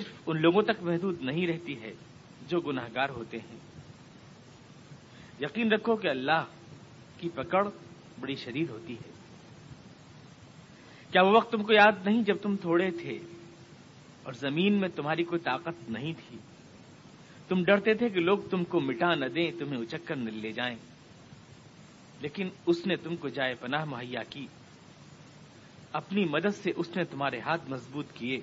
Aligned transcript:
صرف 0.00 0.22
ان 0.26 0.42
لوگوں 0.42 0.62
تک 0.62 0.82
محدود 0.82 1.22
نہیں 1.22 1.46
رہتی 1.46 1.82
ہے 1.82 1.92
جو 2.48 2.60
گناہ 2.60 2.88
گار 2.94 3.08
ہوتے 3.08 3.36
ہیں۔ 3.36 3.58
یقین 5.40 5.72
رکھو 5.72 5.96
کہ 5.96 6.08
اللہ 6.08 6.44
کی 7.18 7.28
پکڑ 7.28 7.68
بڑی 8.20 8.34
شدید 8.34 8.70
ہوتی 8.70 8.94
ہے۔ 8.94 9.12
کیا 11.12 11.22
وہ 11.22 11.30
وقت 11.30 11.52
تم 11.52 11.62
کو 11.62 11.72
یاد 11.72 12.06
نہیں 12.06 12.22
جب 12.22 12.36
تم 12.42 12.56
تھوڑے 12.56 12.90
تھے 12.90 13.18
اور 14.22 14.32
زمین 14.32 14.80
میں 14.80 14.88
تمہاری 14.88 15.24
کوئی 15.24 15.40
طاقت 15.40 15.90
نہیں 15.90 16.12
تھی؟ 16.28 16.38
تم 17.48 17.64
ڈرتے 17.64 17.94
تھے 17.94 18.08
کہ 18.08 18.20
لوگ 18.20 18.38
تم 18.50 18.64
کو 18.64 18.80
مٹا 18.80 19.14
نہ 19.14 19.24
دیں، 19.24 19.50
تمہیں 19.58 19.80
اچکر 19.80 20.16
نہ 20.16 20.30
لے 20.30 20.52
جائیں۔ 20.52 20.76
لیکن 22.20 22.48
اس 22.66 22.86
نے 22.86 22.96
تم 22.96 23.16
کو 23.16 23.28
جائے 23.28 23.54
پناہ 23.54 23.84
مہیا 23.84 24.22
کی۔ 24.30 24.46
اپنی 25.92 26.24
مدد 26.24 26.56
سے 26.62 26.72
اس 26.76 26.96
نے 26.96 27.04
تمہارے 27.04 27.40
ہاتھ 27.40 27.70
مضبوط 27.70 28.12
کیے۔ 28.12 28.40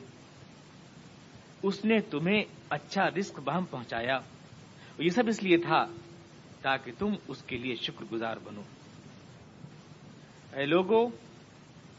اس 1.63 1.85
نے 1.85 1.99
تمہیں 1.99 2.43
اچھا 2.69 3.09
رسک 3.19 3.39
بہم 3.39 3.65
پہنچایا۔ 3.65 4.19
یہ 4.99 5.09
سب 5.09 5.23
اس 5.27 5.43
لیے 5.43 5.57
تھا 5.57 5.85
تاکہ 6.61 6.91
تم 6.99 7.13
اس 7.27 7.43
کے 7.43 7.57
لیے 7.57 7.75
شکر 7.75 8.05
گزار 8.11 8.37
بنو۔ 8.43 8.61
اے 10.53 10.65
لوگوں 10.65 11.09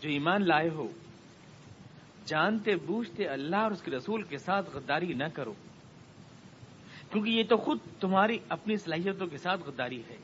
جو 0.01 0.11
ایمان 0.11 0.48
لائے 0.48 0.69
ہو، 0.69 0.89
جانتے 2.27 2.77
بوجھتے 2.77 3.27
اللہ 3.27 3.56
اور 3.56 3.70
اس 3.70 3.83
کے 3.83 3.91
رسول 3.91 4.23
کے 4.23 4.39
ساتھ 4.39 4.77
غداری 4.77 5.12
نہ 5.12 5.25
کرو۔ 5.34 5.55
کیونکہ 7.12 7.31
یہ 7.31 7.42
تو 7.48 7.56
خود 7.56 7.78
تمہاری 8.01 8.39
اپنی 8.48 8.77
صلاحیتوں 8.77 9.27
کے 9.27 9.39
ساتھ 9.39 9.61
غداری 9.67 10.03
ہے۔ 10.11 10.17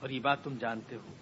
اور 0.00 0.08
یہ 0.08 0.20
بات 0.20 0.44
تم 0.44 0.54
جانتے 0.60 0.96
ہو۔ 0.96 1.14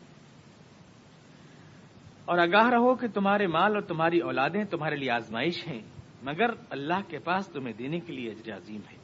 اور 2.25 2.39
آگاہ 2.39 2.71
رہو 2.71 2.95
کہ 2.95 3.07
تمہارے 3.15 3.47
مال 3.47 3.75
اور 3.75 3.83
تمہاری 3.83 4.19
اولادیں 4.19 4.65
تمہارے 4.65 4.97
لیے 4.97 5.11
آزمائش 5.11 5.69
ہیں۔ 5.69 5.96
مگر 6.27 6.51
اللہ 6.71 7.01
کے 7.09 7.19
پاس 7.19 7.47
تمہیں 7.47 7.73
دینے 7.73 8.01
کے 8.01 8.13
لیے 8.13 8.31
اجر 8.31 8.57
عظیم 8.57 8.81
ہے۔ 8.93 8.97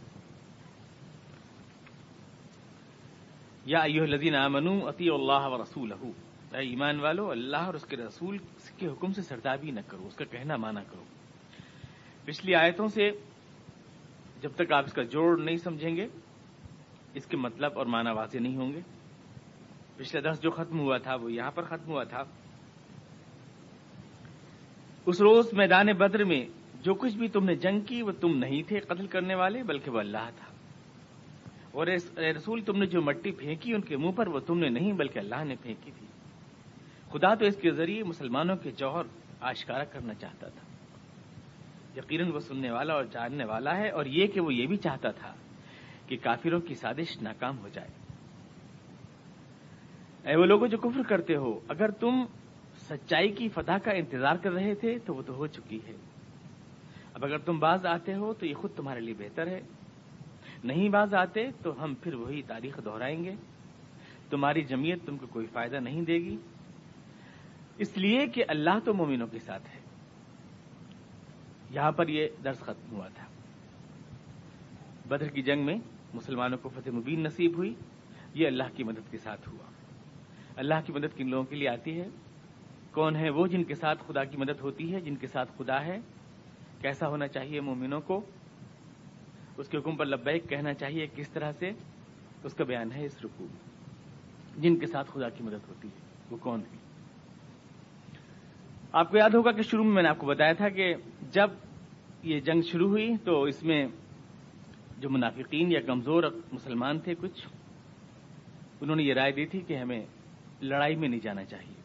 یا 3.65 3.79
ایو 3.79 4.03
الذین 4.03 4.35
آمنو 4.35 4.89
اتی 4.89 5.09
اللہ 5.09 5.47
و 5.47 5.63
رسول 5.63 5.93
اے 5.93 6.69
ایمان 6.69 7.01
والو، 7.01 7.31
اللہ 7.31 7.57
اور 7.57 7.75
اس 7.75 7.85
کے 7.85 7.97
رسول 7.97 8.39
کے 8.77 8.87
حکم 8.87 9.13
سے 9.13 9.23
سردابی 9.23 9.71
نہ 9.71 9.81
کرو، 9.87 10.07
اس 10.07 10.15
کا 10.15 10.25
کہنا 10.25 10.57
مانا 10.57 10.83
کرو۔ 10.83 11.05
پچھلی 12.25 12.55
آیتوں 12.55 12.89
سے 12.89 13.11
جب 14.41 14.51
تک 14.57 14.73
آپ 14.73 14.85
اس 14.85 14.93
کا 14.93 15.03
جوڑ 15.03 15.41
نہیں 15.41 15.57
سمجھیں 15.57 15.97
گے، 15.97 16.07
اس 17.15 17.27
کے 17.27 17.37
مطلب 17.37 17.79
اور 17.79 17.87
معنی 17.87 18.11
واضح 18.11 18.39
نہیں 18.39 18.57
ہوں 18.57 18.73
گے۔ 18.73 18.81
پچھلے 19.97 20.21
درس 20.21 20.43
جو 20.43 20.51
ختم 20.51 20.81
ہوا 20.81 20.99
تھا، 20.99 21.15
وہ 21.15 21.33
یہاں 21.33 21.51
پر 21.51 21.63
ختم 21.63 21.87
ہوا 21.87 22.05
تھا۔ 22.05 22.23
اس 25.07 25.21
روز 25.21 25.53
میدان 25.53 25.87
بدر 25.87 26.25
میں 26.25 26.62
جو 26.83 26.95
کچھ 26.95 27.17
بھی 27.17 27.29
تم 27.29 27.45
نے 27.45 27.55
جنگ 27.55 27.81
کی 27.81 28.03
وہ 28.03 28.13
تم 28.21 28.39
نہیں 28.39 28.63
تھے 28.63 28.81
قتل 28.81 29.07
کرنے 29.07 29.35
والے، 29.35 29.63
بلکہ 29.63 29.91
وہ 29.91 29.99
اللہ 29.99 30.31
تھا۔ 30.37 30.53
اور 31.71 31.87
رسول 32.37 32.63
تم 32.63 32.79
نے 32.79 32.87
جو 32.87 33.03
مٹی 33.03 33.31
پھینکی 33.31 33.75
ان 33.75 33.81
کے 33.81 33.97
منہ 33.97 34.11
پر، 34.11 34.29
وہ 34.29 34.41
تم 34.41 34.59
نے 34.59 34.69
نہیں، 34.69 34.93
بلکہ 34.93 35.19
اللہ 35.19 35.45
نے 35.45 35.55
پھینکی 35.63 35.91
تھی۔ 35.99 36.07
خدا 37.11 37.35
تو 37.35 37.45
اس 37.45 37.57
کے 37.57 37.71
ذریعے 37.71 38.03
مسلمانوں 38.03 38.57
کے 38.57 38.71
جوہر 38.71 39.03
آشکارا 39.41 39.85
کرنا 39.85 40.15
چاہتا 40.15 40.49
تھا۔ 40.49 40.67
یقیناً 41.97 42.33
وہ 42.33 42.39
سننے 42.39 42.71
والا 42.71 42.95
اور 42.95 43.05
جاننے 43.05 43.45
والا 43.45 43.77
ہے، 43.77 43.89
اور 43.89 44.07
یہ 44.07 44.27
کہ 44.27 44.41
وہ 44.41 44.55
یہ 44.55 44.67
بھی 44.67 44.77
چاہتا 44.77 45.11
تھا 45.11 45.35
کہ 46.07 46.17
کافروں 46.23 46.61
کی 46.61 46.75
سازش 46.75 47.23
ناکام 47.23 47.59
ہو 47.59 47.69
جائے۔ 47.69 47.89
اے 50.29 50.37
وہ 50.37 50.45
لوگوں 50.45 50.69
جو 50.69 50.79
کفر 50.79 51.03
کرتے 51.09 51.37
ہو، 51.37 51.61
اگر 51.69 51.91
تم 51.91 52.25
سچائی 52.77 53.29
کی 53.29 53.49
فتح 53.49 53.79
کا 53.85 53.91
انتظار 53.91 54.37
کر 54.37 54.53
رہے 54.53 54.75
تھے 54.75 54.99
تو 54.99 55.15
وہ 55.15 55.23
تو 55.23 55.35
ہو 55.35 55.47
چکی 55.47 55.79
ہے۔ 55.87 56.12
اب 57.23 57.29
اگر 57.29 57.39
تم 57.39 57.59
باز 57.59 57.87
آتے 57.87 58.15
ہو 58.15 58.35
تو 58.35 58.47
یہ 58.47 58.55
خود 58.55 58.71
تمہارے 58.77 59.01
لیے 59.01 59.15
بہتر 59.19 59.47
ہے۔ 59.47 59.61
نہیں 60.65 60.89
باز 60.89 61.15
آتے 61.15 61.47
تو 61.63 61.85
ہم 61.85 61.95
پھر 61.95 62.15
وہی 62.15 62.43
تاریخ 62.43 62.81
دہرائیں 62.85 63.25
گے۔ 63.25 63.35
تمہاری 64.31 64.63
جمعیت 64.63 64.99
تم 65.07 65.17
کو 65.17 65.27
کوئی 65.27 65.47
فائدہ 65.47 65.77
نہیں 65.77 66.03
دے 66.03 66.15
گی۔ 66.15 66.37
اس 67.79 67.97
لیے 67.97 68.27
کہ 68.27 68.45
اللہ 68.49 68.79
تو 68.85 68.95
مومنوں 68.95 69.27
کے 69.27 69.39
ساتھ 69.39 69.63
ہے۔ 69.63 69.81
یہاں 71.71 71.93
پر 71.93 72.09
یہ 72.09 72.29
درس 72.45 72.61
ختم 72.61 72.97
ہوا 72.97 73.09
تھا۔ 73.09 73.27
بدر 75.09 75.29
کی 75.29 75.43
جنگ 75.43 75.65
میں 75.65 75.77
مسلمانوں 76.15 76.59
کو 76.59 76.69
فتح 76.69 76.91
مبین 76.91 77.21
نصیب 77.21 77.57
ہوئی۔ 77.57 77.75
یہ 78.35 78.47
اللہ 78.47 78.77
کی 78.77 78.85
مدد 78.85 79.11
کے 79.11 79.19
ساتھ 79.19 79.49
ہوا۔ 79.49 79.71
اللہ 80.57 80.75
کی 80.87 80.93
مدد 80.93 81.17
کن 81.17 81.29
لوگوں 81.29 81.45
کے 81.45 81.57
لیے 81.57 81.69
آتی 81.69 82.01
ہے؟ 82.01 82.09
کون 82.93 83.17
ہے 83.17 83.31
وہ 83.31 83.47
جن 83.47 83.65
کے 83.65 83.75
ساتھ 83.75 84.05
خدا 84.07 84.25
کی 84.25 84.37
مدد 84.37 84.61
ہوتی 84.61 84.95
ہے، 84.95 85.01
جن 85.01 85.17
کے 85.17 85.27
ساتھ 85.27 85.53
خدا 85.59 85.85
ہے؟ 85.85 86.01
کیسا 86.83 87.09
ہونا 87.09 87.27
چاہیے 87.29 87.61
مومنوں 87.61 88.01
کو؟ 88.01 88.21
اس 89.59 89.69
کے 89.69 89.79
حکم 89.79 89.97
پر 89.97 90.07
لبیک 90.07 90.49
کہنا 90.51 90.75
چاہیے 90.75 91.07
کس 91.17 91.29
طرح 91.31 91.53
سے؟ 91.59 91.71
اس 92.45 92.55
کا 92.55 92.65
بیان 92.65 92.93
ہے 92.93 93.05
اس 93.07 93.17
رکوع 93.25 93.47
جن 94.63 94.77
کے 94.77 94.87
ساتھ 94.87 95.11
خدا 95.11 95.29
کی 95.29 95.45
مدد 95.45 95.69
ہوتی 95.69 95.89
ہے، 95.89 96.01
وہ 96.31 96.37
کون 96.41 96.61
ہے 96.63 96.81
آپ 98.93 99.11
کو 99.11 99.17
یاد 99.17 99.35
ہوگا 99.35 99.53
کہ 99.53 99.63
شروع 99.63 99.85
میں 99.85 99.93
میں 99.95 100.03
نے 100.03 100.09
آپ 100.09 100.19
کو 100.19 100.27
بتایا 100.27 100.53
تھا 100.53 100.69
کہ 100.69 100.93
جب 101.33 101.51
یہ 102.23 102.41
جنگ 102.41 102.63
شروع 102.63 102.89
ہوئی 102.89 103.17
تو 103.25 103.43
اس 103.43 103.63
میں 103.63 103.87
جو 104.99 105.11
منافقین 105.11 105.73
یا 105.73 105.81
کمزور 105.87 106.23
مسلمان 106.53 106.99
تھے 107.05 107.15
کچھ، 107.21 107.47
انہوں 108.81 108.97
نے 108.97 109.03
یہ 109.03 109.15
رائے 109.15 109.33
دی 109.33 109.47
تھی 109.47 109.61
کہ 109.67 109.77
ہمیں 109.79 110.03
لڑائی 110.63 110.97
میں 110.97 111.09
نہیں 111.09 111.21
جانا 111.21 111.45
چاہیے، 111.45 111.81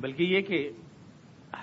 بلکہ 0.00 0.22
یہ 0.24 0.40
کہ 0.40 0.68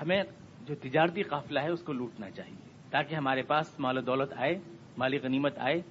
ہمیں 0.01 0.21
جو 0.65 0.75
تجارتی 0.75 1.23
قافلہ 1.23 1.59
ہے 1.59 1.69
اس 1.69 1.81
کو 1.81 1.93
لوٹنا 1.93 2.29
چاہیے 2.29 2.69
تاکہ 2.89 3.15
ہمارے 3.15 3.41
پاس 3.41 3.79
مال 3.79 3.97
و 3.97 4.01
دولت 4.01 4.33
آئے 4.37 4.59
مالی 4.97 5.17
غنیمت 5.17 5.57
آئے، 5.57 5.81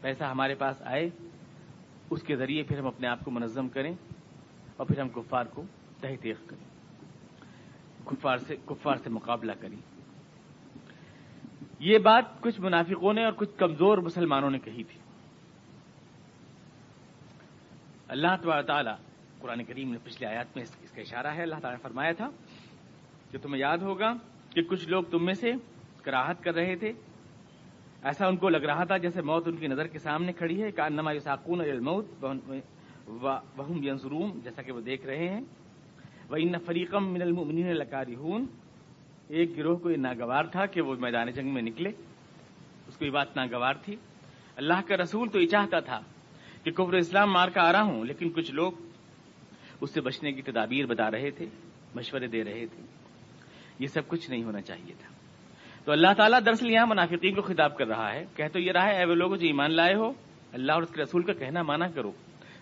پیسہ 0.00 0.24
ہمارے 0.24 0.54
پاس 0.54 0.82
آئے، 0.82 1.10
اس 2.10 2.22
کے 2.22 2.36
ذریعے 2.36 2.62
پھر 2.62 2.78
ہم 2.78 2.86
اپنے 2.86 3.08
آپ 3.08 3.20
کو 3.24 3.30
منظم 3.30 3.68
کریں 3.68 3.94
اور 4.76 4.86
پھر 4.86 5.00
ہم 5.00 5.08
کفار 5.08 5.44
کو 5.44 5.62
تحتیق 6.00 6.36
کریں۔ 6.46 6.70
کفار 8.06 8.36
سے 8.36 8.56
کفار 8.66 8.96
سے 8.96 9.10
مقابلہ 9.10 9.52
کریں۔ 9.60 9.76
یہ 11.78 11.98
بات 11.98 12.24
کچھ 12.40 12.60
منافقوں 12.60 13.12
نے 13.12 13.24
اور 13.24 13.32
کچھ 13.32 13.50
کمزور 13.56 13.98
مسلمانوں 13.98 14.50
نے 14.50 14.58
کہی 14.58 14.84
تھی۔ 14.84 15.00
اللہ 18.08 18.36
تبار 18.42 18.62
تعالیٰ 18.62 18.96
قرآن 19.38 19.64
کریم 19.64 19.90
نے 19.90 19.98
پچھلے 20.04 20.28
آیات 20.28 20.56
میں 20.56 20.64
اس 20.82 20.90
کا 20.90 21.00
اشارہ 21.00 21.26
ہے، 21.26 21.42
اللہ 21.42 21.54
تعالیٰ 21.54 21.72
نے 21.72 21.82
فرمایا 21.82 22.12
تھا 22.12 22.28
کہ 23.30 23.38
تمہیں 23.38 23.60
یاد 23.60 23.78
ہوگا 23.78 24.12
کہ 24.54 24.62
کچھ 24.62 24.88
لوگ 24.88 25.02
تم 25.02 25.24
میں 25.24 25.34
سے 25.34 25.52
کراہت 26.02 26.42
کر 26.42 26.54
رہے 26.54 26.76
تھے۔ 26.76 26.92
ایسا 28.02 28.26
ان 28.26 28.36
کو 28.36 28.48
لگ 28.48 28.64
رہا 28.64 28.84
تھا 28.84 28.96
جیسے 28.96 29.22
موت 29.22 29.48
ان 29.48 29.56
کی 29.56 29.66
نظر 29.66 29.86
کے 29.86 29.98
سامنے 29.98 30.32
کھڑی 30.32 30.62
ہے۔ 30.62 30.70
نما 30.88 31.18
ساکون 31.18 31.60
الموت 31.60 32.24
وہم 33.06 33.82
ینظرون، 33.84 34.40
جیسا 34.44 34.62
کہ 34.62 34.72
وہ 34.72 34.80
دیکھ 34.80 35.06
رہے 35.06 35.28
ہیں۔ 35.28 35.40
وہ 36.30 36.36
ان 36.38 36.58
فریقم 36.66 37.12
من 37.12 37.22
المؤمنین 37.22 37.66
لکاری 37.66 38.14
ایک 39.28 39.56
گروہ 39.56 39.76
کو 39.76 39.90
یہ 39.90 39.96
ناگوار 39.96 40.44
تھا 40.44 40.66
کہ 40.66 40.80
وہ 40.80 40.94
میدان 40.94 41.30
جنگ 41.30 41.54
میں 41.54 41.62
نکلے۔ 41.62 41.90
اس 42.88 42.96
کو 42.96 43.04
یہ 43.04 43.10
بات 43.10 43.36
ناگوار 43.36 43.74
تھی۔ 43.74 43.96
اللہ 44.56 44.80
کا 44.86 44.96
رسول 44.96 45.28
تو 45.28 45.40
یہ 45.40 45.46
چاہتا 45.46 45.80
تھا 45.80 46.00
کہ 46.64 46.70
کفر 46.70 46.92
اسلام 46.92 47.32
مار 47.32 47.48
کا 47.48 47.68
آ 47.68 47.72
رہا 47.72 47.82
ہوں، 47.82 48.04
لیکن 48.04 48.30
کچھ 48.30 48.52
لوگ 48.52 48.72
اس 49.80 49.90
سے 49.90 50.00
بچنے 50.00 50.32
کی 50.32 50.42
تدابیر 50.42 50.86
بتا 50.86 51.10
رہے 51.10 51.30
تھے، 51.30 51.46
مشورے 51.94 52.26
دے 52.26 52.44
رہے 52.44 52.66
تھے۔ 52.66 52.99
یہ 53.80 53.86
سب 53.86 54.08
کچھ 54.08 54.30
نہیں 54.30 54.44
ہونا 54.44 54.60
چاہیے 54.60 54.94
تھا۔ 54.98 55.14
تو 55.84 55.92
اللہ 55.92 56.12
تعالیٰ 56.16 56.40
دراصل 56.46 56.70
یہاں 56.70 56.86
منافقین 56.86 57.34
کو 57.34 57.42
خطاب 57.42 57.76
کر 57.76 57.86
رہا 57.86 58.12
ہے۔ 58.12 58.24
کہ 58.34 58.48
تو 58.52 58.58
یہ 58.58 58.72
رہا 58.72 58.86
ہے، 58.86 58.98
اے 58.98 59.04
وہ 59.04 59.14
لوگ 59.14 59.34
جو 59.34 59.46
ایمان 59.46 59.72
لائے 59.72 59.94
ہو، 59.94 60.12
اللہ 60.52 60.72
اور 60.72 60.82
اس 60.82 60.90
کے 60.90 61.02
رسول 61.02 61.22
کا 61.22 61.32
کہنا 61.32 61.62
مانا 61.62 61.86
کرو۔ 61.86 62.12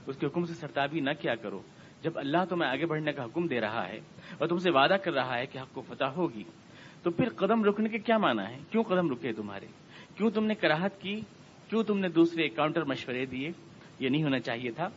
اس 0.06 0.16
کے 0.16 0.26
حکم 0.26 0.44
سے 0.44 0.54
سرتابی 0.54 1.00
نہ 1.00 1.10
کیا 1.20 1.34
کرو۔ 1.34 1.60
جب 2.02 2.10
اللہ 2.14 2.44
تمہیں 2.48 2.70
آگے 2.70 2.86
بڑھنے 2.86 3.12
کا 3.12 3.24
حکم 3.24 3.46
دے 3.46 3.60
رہا 3.60 3.88
ہے 3.88 3.98
اور 4.38 4.48
تم 4.48 4.56
سے 4.56 4.70
وعدہ 4.70 4.94
کر 4.94 5.12
رہا 5.12 5.38
ہے 5.38 5.46
کہ 5.46 5.58
حق 5.58 5.74
کو 5.74 5.80
فتح 5.80 6.04
ہوگی، 6.04 6.44
تو 7.02 7.10
پھر 7.10 7.28
قدم 7.28 7.64
رکنے 7.64 7.88
کے 7.88 7.98
کیا 7.98 8.18
مانا 8.18 8.48
ہے 8.48 8.58
کیوں 8.70 8.82
قدم 8.82 9.10
رکے 9.10 9.32
تمہارے؟ 9.32 9.66
کیوں 10.16 10.30
تم 10.30 10.44
نے 10.44 10.54
کراہت 10.54 11.00
کی؟ 11.00 11.20
کیوں 11.68 11.82
تم 11.82 11.98
نے 11.98 12.08
دوسرے 12.08 12.48
کاؤنٹر 12.48 12.84
مشورے 12.84 13.26
دیے؟ 13.26 13.50
یہ 13.98 14.08
نہیں 14.08 14.22
ہونا 14.22 14.38
چاہیے 14.38 14.70
تھا۔ 14.70 14.88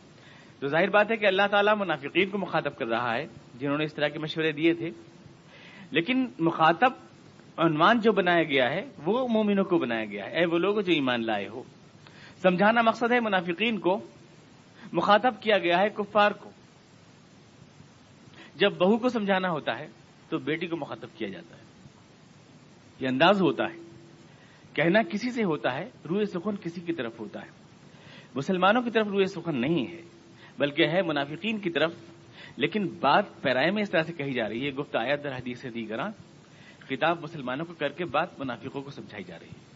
تو 0.60 0.68
ظاہر 0.68 0.90
بات 0.90 1.12
ہے 1.12 1.18
کہ 1.18 1.26
اللہ 1.26 1.48
تعالیٰ 1.52 1.74
منافقین 1.78 2.30
کو 2.30 2.38
مخاطب 2.38 2.78
کر 2.78 2.86
رہا 2.86 3.16
ہے، 3.16 3.28
جنہوں 3.60 3.78
نے 3.78 3.84
اس 3.84 3.94
طرح 3.94 4.08
کے 4.08 4.20
مشورے 4.20 4.52
دیے 4.52 4.74
تھے۔ 4.74 4.90
لیکن 5.92 6.28
مخاطب 6.40 6.92
عنوان 7.58 8.00
جو 8.00 8.12
بنایا 8.12 8.44
گیا 8.44 8.70
ہے، 8.70 8.90
وہ 9.06 9.28
مومنوں 9.28 9.64
کو 9.64 9.78
بنایا 9.78 10.06
گیا 10.06 10.26
ہے۔ 10.26 10.40
اے 10.40 10.46
وہ 10.46 10.58
لوگ 10.58 10.80
جو 10.80 10.94
ایمان 10.94 11.26
لائے 11.26 11.48
ہو۔ 11.48 11.64
سمجھانا 12.42 12.82
مقصد 12.82 13.12
ہے 13.12 13.20
منافقین 13.20 13.80
کو، 13.80 14.00
مخاطب 14.94 15.42
کیا 15.42 15.58
گیا 15.58 15.80
ہے 15.80 15.90
کفار 15.90 16.32
کو۔ 16.32 16.50
جب 18.56 18.72
بہو 18.78 18.98
کو 18.98 19.10
سمجھانا 19.10 19.50
ہوتا 19.50 19.80
ہے، 19.80 19.88
تو 20.30 20.38
بیٹی 20.38 20.68
کو 20.68 20.78
مخاطب 20.78 21.08
کیا 21.18 21.28
جاتا 21.28 21.58
ہے۔ 21.58 21.64
یہ 23.00 23.08
انداز 23.08 23.42
ہوتا 23.42 23.64
ہے۔ 23.64 23.80
کہنا 24.74 25.04
کسی 25.04 25.32
سے 25.32 25.44
ہوتا 25.44 25.74
ہے، 25.74 25.90
روئے 26.10 26.26
سخن 26.26 26.56
کسی 26.62 26.82
کی 26.82 26.94
طرف 26.94 27.20
ہوتا 27.20 27.42
ہے۔ 27.42 27.50
مسلمانوں 28.36 28.82
کی 28.82 28.90
طرف 28.90 29.08
روئے 29.08 29.26
سخن 29.26 29.62
نہیں 29.62 29.92
ہے، 29.92 30.02
بلکہ 30.58 30.88
ہے 30.88 31.02
منافقین 31.02 31.60
کی 31.60 31.70
طرف۔ 31.70 31.92
لیکن 32.58 32.88
بات 33.00 33.42
پیرائے 33.42 33.72
میں 33.72 33.82
اس 33.82 33.90
طرح 33.90 34.04
سے 34.04 34.14
کہی 34.14 34.32
جا 34.32 34.50
رہی 34.50 34.66
ہے 34.66 34.72
گفت 34.72 34.96
آیت 34.96 35.24
در 35.24 35.36
حدیث 35.36 35.66
دی 35.74 35.86
کرا 35.86 36.10
خطاب 36.80 37.18
مسلمانوں 37.24 37.66
کو 37.66 37.74
کر 37.74 37.90
کے 37.90 38.06
بات 38.06 38.40
منافقوں 38.40 38.82
کو 38.82 38.90
سمجھائی 38.90 39.24
جا 39.24 39.40
رہی 39.40 39.48
ہے 39.48 39.72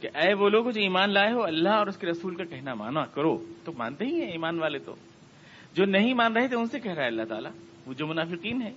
کہ 0.00 0.08
اے 0.18 0.34
وہ 0.34 0.48
لوگ 0.48 0.64
جو 0.64 0.80
ایمان 0.80 1.10
لائے 1.10 1.32
ہو، 1.32 1.42
اللہ 1.42 1.68
اور 1.68 1.86
اس 1.86 1.96
کے 1.96 2.06
رسول 2.06 2.34
کا 2.34 2.44
کہنا 2.44 2.74
مانا 2.74 3.04
کرو۔ 3.04 3.46
تو 3.64 3.72
مانتے 3.78 4.04
ہی 4.04 4.14
ہیں 4.14 4.30
ایمان 4.30 4.58
والے 4.58 4.78
تو۔ 4.78 4.94
جو 5.74 5.84
نہیں 5.84 6.14
مان 6.14 6.36
رہے 6.36 6.48
تھے 6.48 6.56
ان 6.56 6.66
سے 6.66 6.80
کہہ 6.80 6.92
رہا 6.92 7.02
ہے 7.02 7.06
اللہ 7.06 7.22
تعالیٰ، 7.22 7.50
وہ 7.86 7.92
جو 7.92 8.06
منافقین 8.06 8.62
ہے 8.62 8.70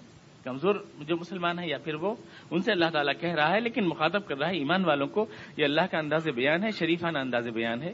کمزور 0.43 0.75
جو 1.01 1.17
مسلمان 1.17 1.59
ہے 1.59 1.67
یا 1.67 1.77
پھر 1.77 1.95
وہ، 1.95 2.15
ان 2.51 2.61
سے 2.61 2.71
اللہ 2.71 2.89
تعالیٰ 2.93 3.13
کہہ 3.19 3.33
رہا 3.33 3.51
ہے، 3.51 3.59
لیکن 3.59 3.85
مخاطب 3.85 4.27
کر 4.27 4.37
رہا 4.37 4.49
ہے 4.49 4.53
ایمان 4.53 4.85
والوں 4.85 5.07
کو۔ 5.07 5.25
یہ 5.57 5.63
اللہ 5.63 5.81
کا 5.91 5.97
انداز 5.97 6.27
بیان 6.27 6.63
ہے، 6.63 6.71
شریفانہ 6.71 7.17
انداز 7.17 7.47
بیان 7.47 7.81
ہے۔ 7.81 7.93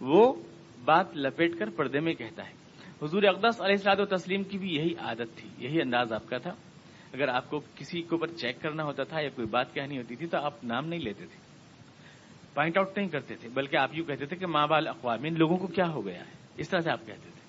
وہ 0.00 0.32
بات 0.84 1.16
لپیٹ 1.16 1.58
کر 1.58 1.70
پردے 1.70 2.00
میں 2.00 2.14
کہتا 2.14 2.46
ہے۔ 2.48 2.63
حضور 3.02 3.22
اقدس 3.22 3.60
علیہ 3.60 3.76
السلاد 3.76 3.96
و 3.98 4.16
تسلیم 4.16 4.42
کی 4.42 4.58
بھی 4.58 4.74
یہی 4.74 4.94
عادت 5.00 5.36
تھی، 5.36 5.48
یہی 5.58 5.80
انداز 5.80 6.12
آپ 6.12 6.28
کا 6.28 6.38
تھا۔ 6.38 6.50
اگر 7.14 7.28
آپ 7.28 7.50
کو 7.50 7.60
کسی 7.74 8.00
کے 8.00 8.08
اوپر 8.10 8.26
چیک 8.26 8.62
کرنا 8.62 8.84
ہوتا 8.84 9.04
تھا 9.04 9.20
یا 9.20 9.28
کوئی 9.28 9.46
بات 9.46 9.74
کہنی 9.74 9.98
ہوتی 9.98 10.16
تھی 10.16 10.26
تو 10.26 10.38
آپ 10.38 10.64
نام 10.64 10.86
نہیں 10.86 11.00
لیتے 11.00 11.26
تھے۔ 11.26 11.36
پوائنٹ 12.54 12.78
آؤٹ 12.78 12.98
نہیں 12.98 13.08
کرتے 13.08 13.34
تھے، 13.34 13.48
بلکہ 13.48 13.76
آپ 13.76 13.90
یوں 13.92 14.06
کہتے 14.06 14.26
تھے 14.26 14.36
کہ 14.36 14.46
ماں 14.46 14.66
بال 14.66 14.88
اقوام 14.88 15.18
ان 15.24 15.34
لوگوں 15.38 15.56
کو 15.56 15.66
کیا 15.66 15.88
ہو 15.88 16.06
گیا 16.06 16.18
ہے؟ 16.18 16.30
اس 16.56 16.68
طرح 16.68 16.80
سے 16.80 16.90
آپ 16.90 17.06
کہتے 17.06 17.30
تھے۔ 17.34 17.40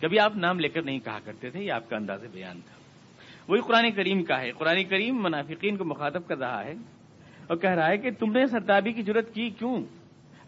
کبھی 0.00 0.18
آپ 0.18 0.36
نام 0.36 0.60
لے 0.60 0.68
کر 0.68 0.82
نہیں 0.82 0.98
کہا 0.98 1.18
کرتے 1.24 1.50
تھے، 1.50 1.60
یہ 1.60 1.72
آپ 1.72 1.90
کا 1.90 1.96
انداز 1.96 2.24
بیان 2.32 2.60
تھا۔ 2.60 2.80
وہی 3.48 3.60
قرآن 3.60 3.90
کریم 3.90 4.24
کا 4.24 4.40
ہے۔ 4.40 4.52
قرآن 4.52 4.84
کریم 4.84 5.22
منافقین 5.22 5.76
کو 5.76 5.84
مخاطب 5.84 6.26
کر 6.26 6.38
رہا 6.38 6.64
ہے 6.64 6.72
اور 7.46 7.56
کہہ 7.56 7.70
رہا 7.70 7.88
ہے 7.88 7.96
کہ 7.96 8.10
تم 8.10 8.32
نے 8.32 8.46
سرتابی 8.46 8.92
کی 8.92 9.02
ضرورت 9.02 9.34
کی 9.34 9.50
کیوں؟ 9.50 9.84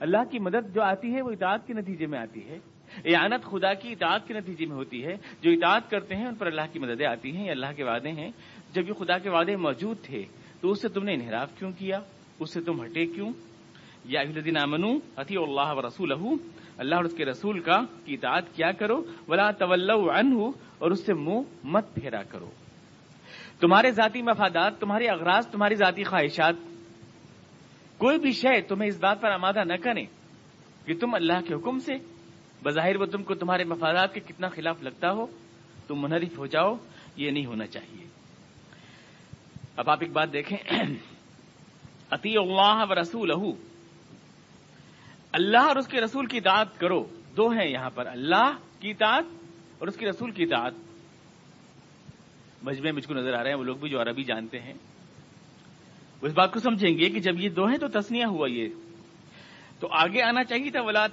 اللہ 0.01 0.25
کی 0.31 0.39
مدد 0.39 0.75
جو 0.75 0.83
آتی 0.83 1.15
ہے 1.15 1.23
وہ 1.23 1.31
اطاعت 1.31 1.67
کے 1.67 1.73
نتیجے 1.73 2.07
میں 2.07 2.19
آتی 2.19 2.49
ہے۔ 2.49 2.59
اعانت 3.05 3.45
خدا 3.45 3.75
کی 3.75 3.93
اطاعت 3.93 4.29
کے 4.29 4.35
نتیجے 4.35 4.67
میں 4.67 4.77
ہوتی 4.77 5.05
ہے۔ 5.05 5.15
جو 5.43 5.51
اطاعت 5.51 5.91
کرتے 5.91 6.17
ہیں، 6.17 6.27
ان 6.27 6.35
پر 6.35 6.47
اللہ 6.47 6.73
کی 6.73 6.79
مددیں 6.79 7.07
آتی 7.07 7.37
ہیں، 7.37 7.47
یہ 7.47 7.51
اللہ 7.51 7.67
کے 7.77 7.85
وعدے 7.85 8.09
ہیں۔ 8.09 8.31
جب 8.73 8.89
یہ 8.89 8.93
خدا 8.93 9.19
کے 9.19 9.31
وعدے 9.31 9.57
موجود 9.57 9.97
تھے، 10.03 10.25
تو 10.61 10.71
اس 10.71 10.83
سے 10.83 10.89
تم 10.89 11.05
نے 11.05 11.15
انحراف 11.15 11.59
کیوں 11.59 11.73
کیا؟ 11.73 11.99
اس 12.41 12.55
سے 12.55 12.61
تم 12.61 12.85
ہٹے 12.85 13.07
کیوں؟ 13.07 13.33
یا 14.05 14.21
الدین 14.21 14.57
امن 14.57 14.85
عطی 15.17 15.37
اللہ 15.37 15.75
و 15.75 15.87
رسول 15.87 16.13
اللہ 16.13 16.95
اور 16.95 17.05
اس 17.05 17.15
کے 17.15 17.25
رسول 17.25 17.61
کا، 17.61 17.81
کی 18.05 18.15
اطاعت 18.15 18.55
کیا 18.57 18.73
کرو؟ 18.73 19.05
ولا 19.29 19.51
طول 19.51 19.91
اور 19.91 20.91
اس 20.91 21.07
سے 21.07 21.15
منہ 21.15 21.41
مت 21.65 21.95
پھیرا 21.95 22.23
کرو۔ 22.23 22.51
تمہارے 23.61 23.91
ذاتی 23.91 24.23
مفادات، 24.23 24.79
تمہارے 24.79 25.07
اغراض، 25.07 25.47
تمہاری 25.47 25.75
ذاتی 25.75 26.03
خواہشات، 26.05 26.55
کوئی 27.99 28.19
بھی 28.19 28.33
شے 28.33 28.61
تمہیں 28.61 28.89
اس 28.89 28.99
بات 29.01 29.21
پر 29.21 29.31
آمادہ 29.31 29.65
نہ 29.65 29.75
کریں 29.83 30.07
کہ 30.87 30.95
تم 31.01 31.15
اللہ 31.15 31.41
کے 31.49 31.55
حکم 31.55 31.79
سے 31.79 31.93
بظاہر 32.63 32.97
وہ 32.97 33.07
تم 33.07 33.23
کو 33.23 33.35
تمہارے 33.35 33.65
مفادات 33.65 34.15
کے 34.15 34.21
کتنا 34.21 34.49
خلاف 34.49 34.83
لگتا 34.83 35.13
ہو، 35.13 35.27
تم 35.87 36.03
منحرف 36.03 36.39
ہو 36.39 36.47
جاؤ، 36.47 36.77
یہ 37.17 37.31
نہیں 37.31 37.47
ہونا 37.47 37.67
چاہیے۔ 37.67 38.07
اب 39.77 39.91
آپ 39.91 39.99
ایک 40.01 40.13
بات 40.13 40.33
دیکھیں۔ 40.33 40.59
عطی 42.11 42.39
اللہ 42.39 42.85
و 42.91 43.01
رسول 43.01 43.31
اللہ 45.33 45.59
اور 45.59 45.77
اس 45.77 45.87
کے 45.87 46.01
رسول 46.01 46.27
کی 46.27 46.37
اطاعت 46.37 46.79
کرو۔ 46.79 47.05
دو 47.37 47.49
ہیں 47.49 47.71
یہاں 47.71 47.91
پر۔ 47.91 48.07
اللہ 48.07 48.57
کی 48.81 48.91
اطاعت 48.91 49.25
اور 49.79 49.89
اس 49.89 49.97
کے 49.97 50.07
رسول 50.07 50.31
کی 50.31 50.43
اطاعت۔ 50.43 50.73
مجمع 52.63 52.91
مجھ 52.91 53.09
کو 53.09 53.15
نظر 53.15 53.35
آ 53.35 53.43
رہے 53.43 53.51
ہیں، 53.51 53.59
وہ 53.59 53.65
لوگ 53.65 53.77
بھی 53.77 53.91
جو 53.91 54.03
عربی 54.03 54.25
جانتے 54.25 54.61
ہیں۔ 54.61 54.75
وہ 56.23 56.27
اس 56.27 56.33
بات 56.33 56.53
کو 56.53 56.61
سمجھیں 56.61 56.99
گے 56.99 57.11
کہ 57.11 57.21
جب 57.21 57.41
یہ 57.41 57.49
دو 57.49 57.67
ہیں 57.67 57.79
تو 57.79 57.89
تسنیا 57.89 58.27
ہوا 58.29 58.49
یہ۔ 58.51 58.69
تو 59.81 59.89
آگے 59.91 60.23
آنا 60.23 60.45
چاہیے 60.45 60.71
تھا، 60.71 60.81
ولا 60.81 61.07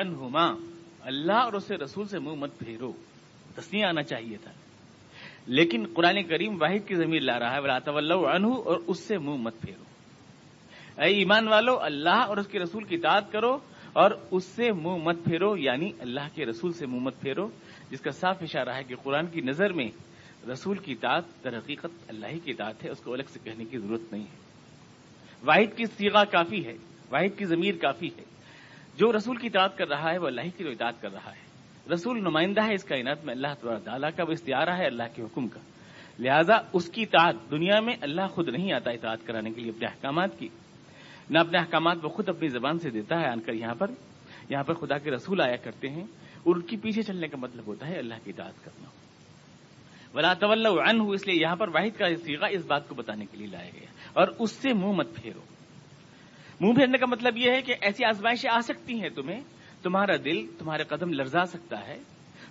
عنہما 0.00 0.71
اللہ 1.02 1.32
اور 1.32 1.52
اس 1.52 1.64
سے 1.64 1.76
رسول 1.76 2.08
سے 2.08 2.18
منہ 2.18 2.34
مت 2.34 2.58
پھیرو۔ 2.58 2.92
تسنیا 3.54 3.88
آنا 3.88 4.02
چاہیے 4.02 4.36
تھا۔ 4.36 4.50
لیکن 5.46 5.86
قرآن 5.94 6.22
کریم 6.22 6.62
واحد 6.62 6.88
کی 6.88 6.94
زمین 6.94 7.24
لا 7.24 7.38
رہا 7.38 7.54
ہے، 7.54 7.60
ولا 7.60 7.78
طول 7.78 8.12
عنہ 8.12 8.46
اور 8.46 8.80
اس 8.86 8.98
سے 8.98 9.18
منہ 9.18 9.36
مت 9.36 9.60
پھیرو۔ 9.60 9.82
اے 11.02 11.14
ایمان 11.14 11.48
والو، 11.48 11.80
اللہ 11.80 12.24
اور 12.28 12.36
اس 12.36 12.46
کے 12.46 12.58
رسول 12.58 12.84
کی 12.84 12.94
اطاعت 12.94 13.32
کرو 13.32 13.58
اور 13.92 14.10
اس 14.30 14.44
سے 14.44 14.72
منہ 14.72 14.96
مت 15.02 15.16
پھیرو 15.24 15.56
یعنی 15.56 15.90
اللہ 15.98 16.34
کے 16.34 16.46
رسول 16.46 16.72
سے 16.72 16.86
منہ 16.86 17.00
مت 17.00 17.20
پھیرو، 17.20 17.48
جس 17.90 18.00
کا 18.00 18.10
صاف 18.10 18.36
اشارہ 18.40 18.68
ہے 18.68 18.84
کہ 18.84 18.94
قرآن 19.02 19.26
کی 19.26 19.40
نظر 19.40 19.72
میں 19.72 19.88
رسول 20.52 20.78
کی 20.78 20.92
اطاعت 20.92 21.44
در 21.44 21.58
حقیقت 21.58 22.08
اللہ 22.08 22.26
کی 22.44 22.50
اطاعت 22.50 22.84
ہے، 22.84 22.90
اس 22.90 22.98
کو 22.98 23.12
الگ 23.12 23.22
سے 23.28 23.38
کہنے 23.44 23.64
کی 23.64 23.78
ضرورت 23.78 24.12
نہیں 24.12 24.22
ہے۔ 24.22 24.36
واحد 25.44 25.76
کی 25.76 25.84
سیگا 25.84 26.24
کافی 26.24 26.64
ہے، 26.66 26.76
واحد 27.10 27.38
کی 27.38 27.44
ضمیر 27.44 27.74
کافی 27.76 28.08
ہے۔ 28.18 28.31
جو 28.96 29.12
رسول 29.12 29.36
کی 29.36 29.46
اطاعت 29.46 29.78
کر 29.78 29.88
رہا 29.88 30.12
ہے 30.12 30.18
وہ 30.18 30.26
اللہ 30.26 30.40
کی 30.56 30.64
اطاعت 30.68 31.02
کر 31.02 31.12
رہا 31.12 31.32
ہے۔ 31.32 31.52
رسول 31.92 32.18
نمائندہ 32.18 32.64
ہے 32.64 32.74
اس 32.74 32.84
کائنات 32.84 33.24
میں، 33.24 33.34
اللہ 33.34 33.78
تعالیٰ 33.84 34.10
کا 34.16 34.22
وہ 34.22 34.32
استعارہ 34.32 34.70
ہے، 34.70 34.86
اللہ 34.86 35.02
کے 35.14 35.22
حکم 35.22 35.48
کا۔ 35.48 35.60
لہذا 36.18 36.54
اس 36.72 36.88
کی 36.88 37.02
اطاعت 37.02 37.34
دنیا 37.50 37.80
میں 37.80 37.94
اللہ 38.00 38.26
خود 38.26 38.48
نہیں 38.48 38.72
آتا 38.72 38.90
اطاعت 38.90 39.26
کرانے 39.26 39.50
کے 39.50 39.60
لیے 39.60 39.70
اپنے 39.70 39.86
احکامات 39.86 40.38
کی۔ 40.38 40.48
نہ 41.30 41.38
اپنے 41.38 41.58
احکامات 41.58 41.96
وہ 42.02 42.08
خود 42.08 42.28
اپنی 42.28 42.48
زبان 42.48 42.78
سے 42.78 42.90
دیتا 42.90 43.20
ہے 43.20 43.26
آن 43.26 43.40
کر 43.40 43.52
یہاں 43.52 43.74
پر۔ 43.74 43.90
یہاں 44.48 44.62
پر 44.62 44.74
خدا 44.74 44.98
کے 44.98 45.10
رسول 45.10 45.40
آیا 45.40 45.56
کرتے 45.56 45.88
ہیں 45.88 46.04
اور 46.36 46.54
ان 46.54 46.60
کی 46.60 46.76
پیچھے 46.76 47.02
چلنے 47.02 47.28
کا 47.28 47.36
مطلب 47.36 47.66
ہوتا 47.66 47.88
ہے 47.88 47.98
اللہ 47.98 48.14
کی 48.24 48.30
اطاعت 48.30 48.64
کرنا۔ 48.64 48.88
ولا 50.14 50.34
طول 50.34 50.66
عنہ 50.66 51.02
اس 51.02 51.26
لیے 51.26 51.42
یہاں 51.42 51.56
پر 51.56 51.68
واحد 51.68 51.98
کا 51.98 52.16
سیگا 52.16 52.46
اس 52.46 52.64
بات 52.66 52.88
کو 52.88 52.94
بتانے 52.94 53.24
کے 53.30 53.36
لیے 53.36 53.46
لایا 53.46 53.70
گیا۔ 53.74 53.86
اور 54.12 54.28
اس 54.38 54.50
سے 54.52 54.72
منہ 54.74 54.92
مت 54.92 55.14
پھیرو۔ 55.14 55.40
منہ 56.62 56.74
پھیرنے 56.74 56.98
کا 56.98 57.06
مطلب 57.06 57.36
یہ 57.36 57.50
ہے 57.50 57.62
کہ 57.62 57.74
ایسی 57.80 58.04
آزمائشیں 58.04 58.50
آ 58.50 58.60
سکتی 58.60 59.02
ہیں 59.02 59.08
تمہیں۔ 59.08 59.40
تمہارا 59.82 60.16
دل 60.24 60.46
تمہارے 60.58 60.84
قدم 60.84 61.12
لرزا 61.12 61.44
سکتا 61.44 61.86
ہے۔ 61.86 61.98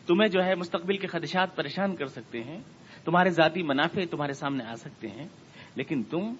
تمہیں 0.07 0.29
جو 0.29 0.43
ہے 0.43 0.55
مستقبل 0.55 0.97
کے 0.97 1.07
خدشات 1.07 1.55
پریشان 1.55 1.95
کر 1.95 2.05
سکتے 2.05 2.43
ہیں۔ 2.43 2.59
تمہارے 3.05 3.29
ذاتی 3.29 3.63
منافع 3.63 4.01
تمہارے 4.11 4.33
سامنے 4.33 4.63
آ 4.63 4.75
سکتے 4.75 5.07
ہیں۔ 5.07 5.27
لیکن 5.75 6.03
تم 6.03 6.33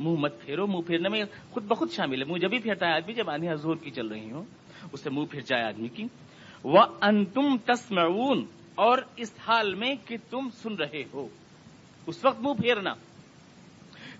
منہ 0.00 0.16
مت 0.18 0.40
پھیرو۔ 0.40 0.66
منہ 0.66 0.80
پھیرنے 0.80 1.08
میں 1.08 1.24
خود 1.50 1.64
بخود 1.64 1.90
شامل 1.90 2.22
ہے۔ 2.22 2.24
منہ 2.24 2.38
جب 2.38 2.50
بھی 2.50 2.58
پھیرتا 2.58 2.86
ہے 2.86 2.92
آدمی، 2.92 3.12
جب 3.12 3.30
آندھی 3.30 3.56
زور 3.56 3.76
کی 3.76 3.90
چل 3.90 4.06
رہی 4.06 4.30
ہو 4.30 4.44
اس 4.92 5.00
سے 5.00 5.10
منہ 5.10 5.24
پھر 5.30 5.40
جائے 5.40 5.64
آدمی 5.64 5.88
کی۔ 5.88 6.04
وہ 6.64 6.82
انتم 7.02 7.56
تسمعون، 7.64 8.44
اور 8.74 8.98
اس 9.16 9.34
حال 9.48 9.74
میں 9.74 9.94
کہ 10.06 10.16
تم 10.30 10.48
سن 10.62 10.74
رہے 10.74 11.02
ہو۔ 11.14 11.28
اس 12.06 12.24
وقت 12.24 12.40
منہ 12.40 12.52
پھیرنا۔ 12.52 12.90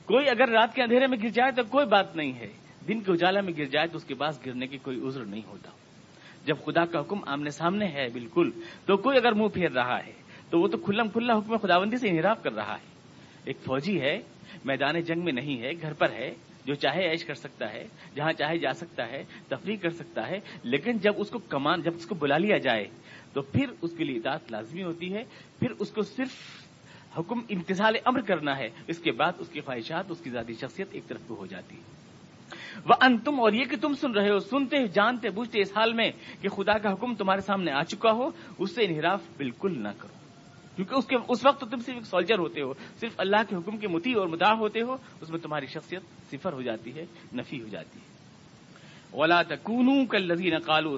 کوئی 0.05 0.29
اگر 0.29 0.49
رات 0.49 0.75
کے 0.75 0.83
اندھیرے 0.83 1.07
میں 1.07 1.19
گر 1.23 1.29
جائے 1.29 1.53
تو 1.53 1.63
کوئی 1.63 1.87
بات 1.87 2.17
نہیں 2.17 2.33
ہے۔ 2.33 2.58
دن 2.89 3.01
کے 3.01 3.13
اجالا 3.13 3.41
میں 3.41 3.53
گر 3.59 3.65
جائے 3.65 3.87
تو 3.87 3.97
اس 3.97 4.05
کے 4.05 4.15
پاس 4.15 4.47
گرنے 4.47 4.67
کی 4.67 4.79
کوئی 4.79 5.07
عذر 5.07 5.25
نہیں 5.25 5.43
ہوتا۔ 5.47 5.71
جب 6.47 6.57
خدا 6.67 6.85
کا 6.85 7.01
حکم 7.01 7.19
آمنے 7.27 7.51
سامنے 7.51 7.87
ہے، 7.87 8.09
بالکل، 8.13 8.51
تو 8.87 8.97
کوئی 8.97 9.17
اگر 9.17 9.33
منہ 9.33 9.49
پھیر 9.49 9.71
رہا 9.71 9.99
ہے، 10.07 10.13
تو 10.51 10.61
وہ 10.61 10.69
تو 10.69 10.79
کھلم 10.79 11.09
کھلا 11.09 11.39
حکم 11.39 11.57
خداوندی 11.57 11.97
سے 11.97 12.09
انحراف 12.09 12.43
کر 12.43 12.53
رہا 12.53 12.75
ہے۔ 12.75 12.87
ایک 13.45 13.57
فوجی 13.65 14.01
ہے، 14.01 14.19
میدان 14.65 15.01
جنگ 15.01 15.25
میں 15.25 15.33
نہیں 15.33 15.63
ہے، 15.63 15.71
گھر 15.81 15.93
پر 15.93 16.13
ہے، 16.13 16.35
جو 16.65 16.75
چاہے 16.75 17.11
عیش 17.11 17.25
کر 17.25 17.35
سکتا 17.35 17.73
ہے، 17.73 17.87
جہاں 18.15 18.33
چاہے 18.33 18.59
جا 18.59 18.73
سکتا 18.73 19.09
ہے، 19.09 19.25
تفریح 19.49 19.77
کر 19.83 19.91
سکتا 19.91 20.29
ہے، 20.29 20.39
لیکن 20.63 20.99
جب 20.99 21.13
اس 21.17 21.31
کو 21.31 21.39
کمان، 21.39 21.83
جب 21.83 21.95
اس 21.97 22.07
کو 22.07 22.15
بلا 22.15 22.39
لیا 22.39 22.59
جائے، 22.59 22.85
تو 23.33 23.43
پھر 23.43 23.67
اس 23.83 23.91
کے 23.99 24.05
لیے 24.05 24.17
اطاعت 24.17 24.53
لازمی 24.53 24.83
ہوتی 24.83 25.15
ہے۔ 25.15 25.23
پھر 25.59 25.71
اس 25.79 25.91
کو 25.91 26.03
صرف 26.03 26.33
حکم 27.19 27.41
امتزال 27.51 27.95
امر 28.05 28.21
کرنا 28.21 28.59
ہے، 28.59 28.69
اس 28.87 28.99
کے 28.99 29.13
بعد 29.13 29.33
اس 29.39 29.49
کی 29.49 29.61
خواہشات، 29.61 30.05
اس 30.09 30.21
کی 30.21 30.31
ذاتی 30.31 30.55
شخصیت 30.55 30.89
ایک 30.93 31.09
طرف 31.09 31.21
کو 31.27 31.35
ہو 31.35 31.47
جاتی 31.47 31.77
ہے۔ 31.77 32.08
وہ 32.85 32.95
انتم 33.01 33.41
اور 33.41 33.53
یہ 33.53 33.65
کہ 33.65 33.77
تم 33.77 33.95
سن 33.95 34.11
رہے 34.11 34.31
ہو، 34.31 34.39
سنتے 34.39 34.87
جانتے 34.87 35.31
بوجھتے 35.31 35.61
اس 35.61 35.77
حال 35.77 35.93
میں 35.93 36.11
کہ 36.41 36.49
خدا 36.49 36.79
کا 36.79 36.93
حکم 36.93 37.15
تمہارے 37.15 37.41
سامنے 37.41 37.73
آ 37.73 37.83
چکا 37.83 38.13
ہو، 38.13 38.31
اس 38.59 38.75
سے 38.75 38.85
انحراف 38.85 39.21
بالکل 39.37 39.83
نہ 39.83 39.89
کرو۔ 39.99 40.19
کیونکہ 40.77 40.95
اس 40.95 41.07
کے، 41.07 41.17
اس 41.29 41.47
وقت 41.47 41.61
تم 41.61 41.79
صرف 41.79 41.95
ایک 41.95 42.05
سولجر 42.05 42.39
ہوتے 42.39 42.63
ہو، 42.63 42.73
صرف 43.01 43.15
اللہ 43.19 43.37
کے 43.49 43.57
حکم 43.57 43.77
کے 43.77 43.89
متی 43.89 44.13
اور 44.13 44.27
مداح 44.27 44.53
ہوتے 44.53 44.81
ہو، 44.81 44.97
اس 45.21 45.31
میں 45.31 45.39
تمہاری 45.39 45.67
شخصیت 45.67 46.03
صفر 46.31 46.53
ہو 46.53 46.63
جاتی 46.63 46.95
ہے، 46.95 47.07
نفی 47.35 47.63
ہو 47.63 47.67
جاتی 47.67 47.99
ہے۔ 47.99 48.09
اولا 49.11 49.43
تکون 49.43 50.07
کل 50.07 50.23
لذین 50.23 50.59
قالو 50.59 50.97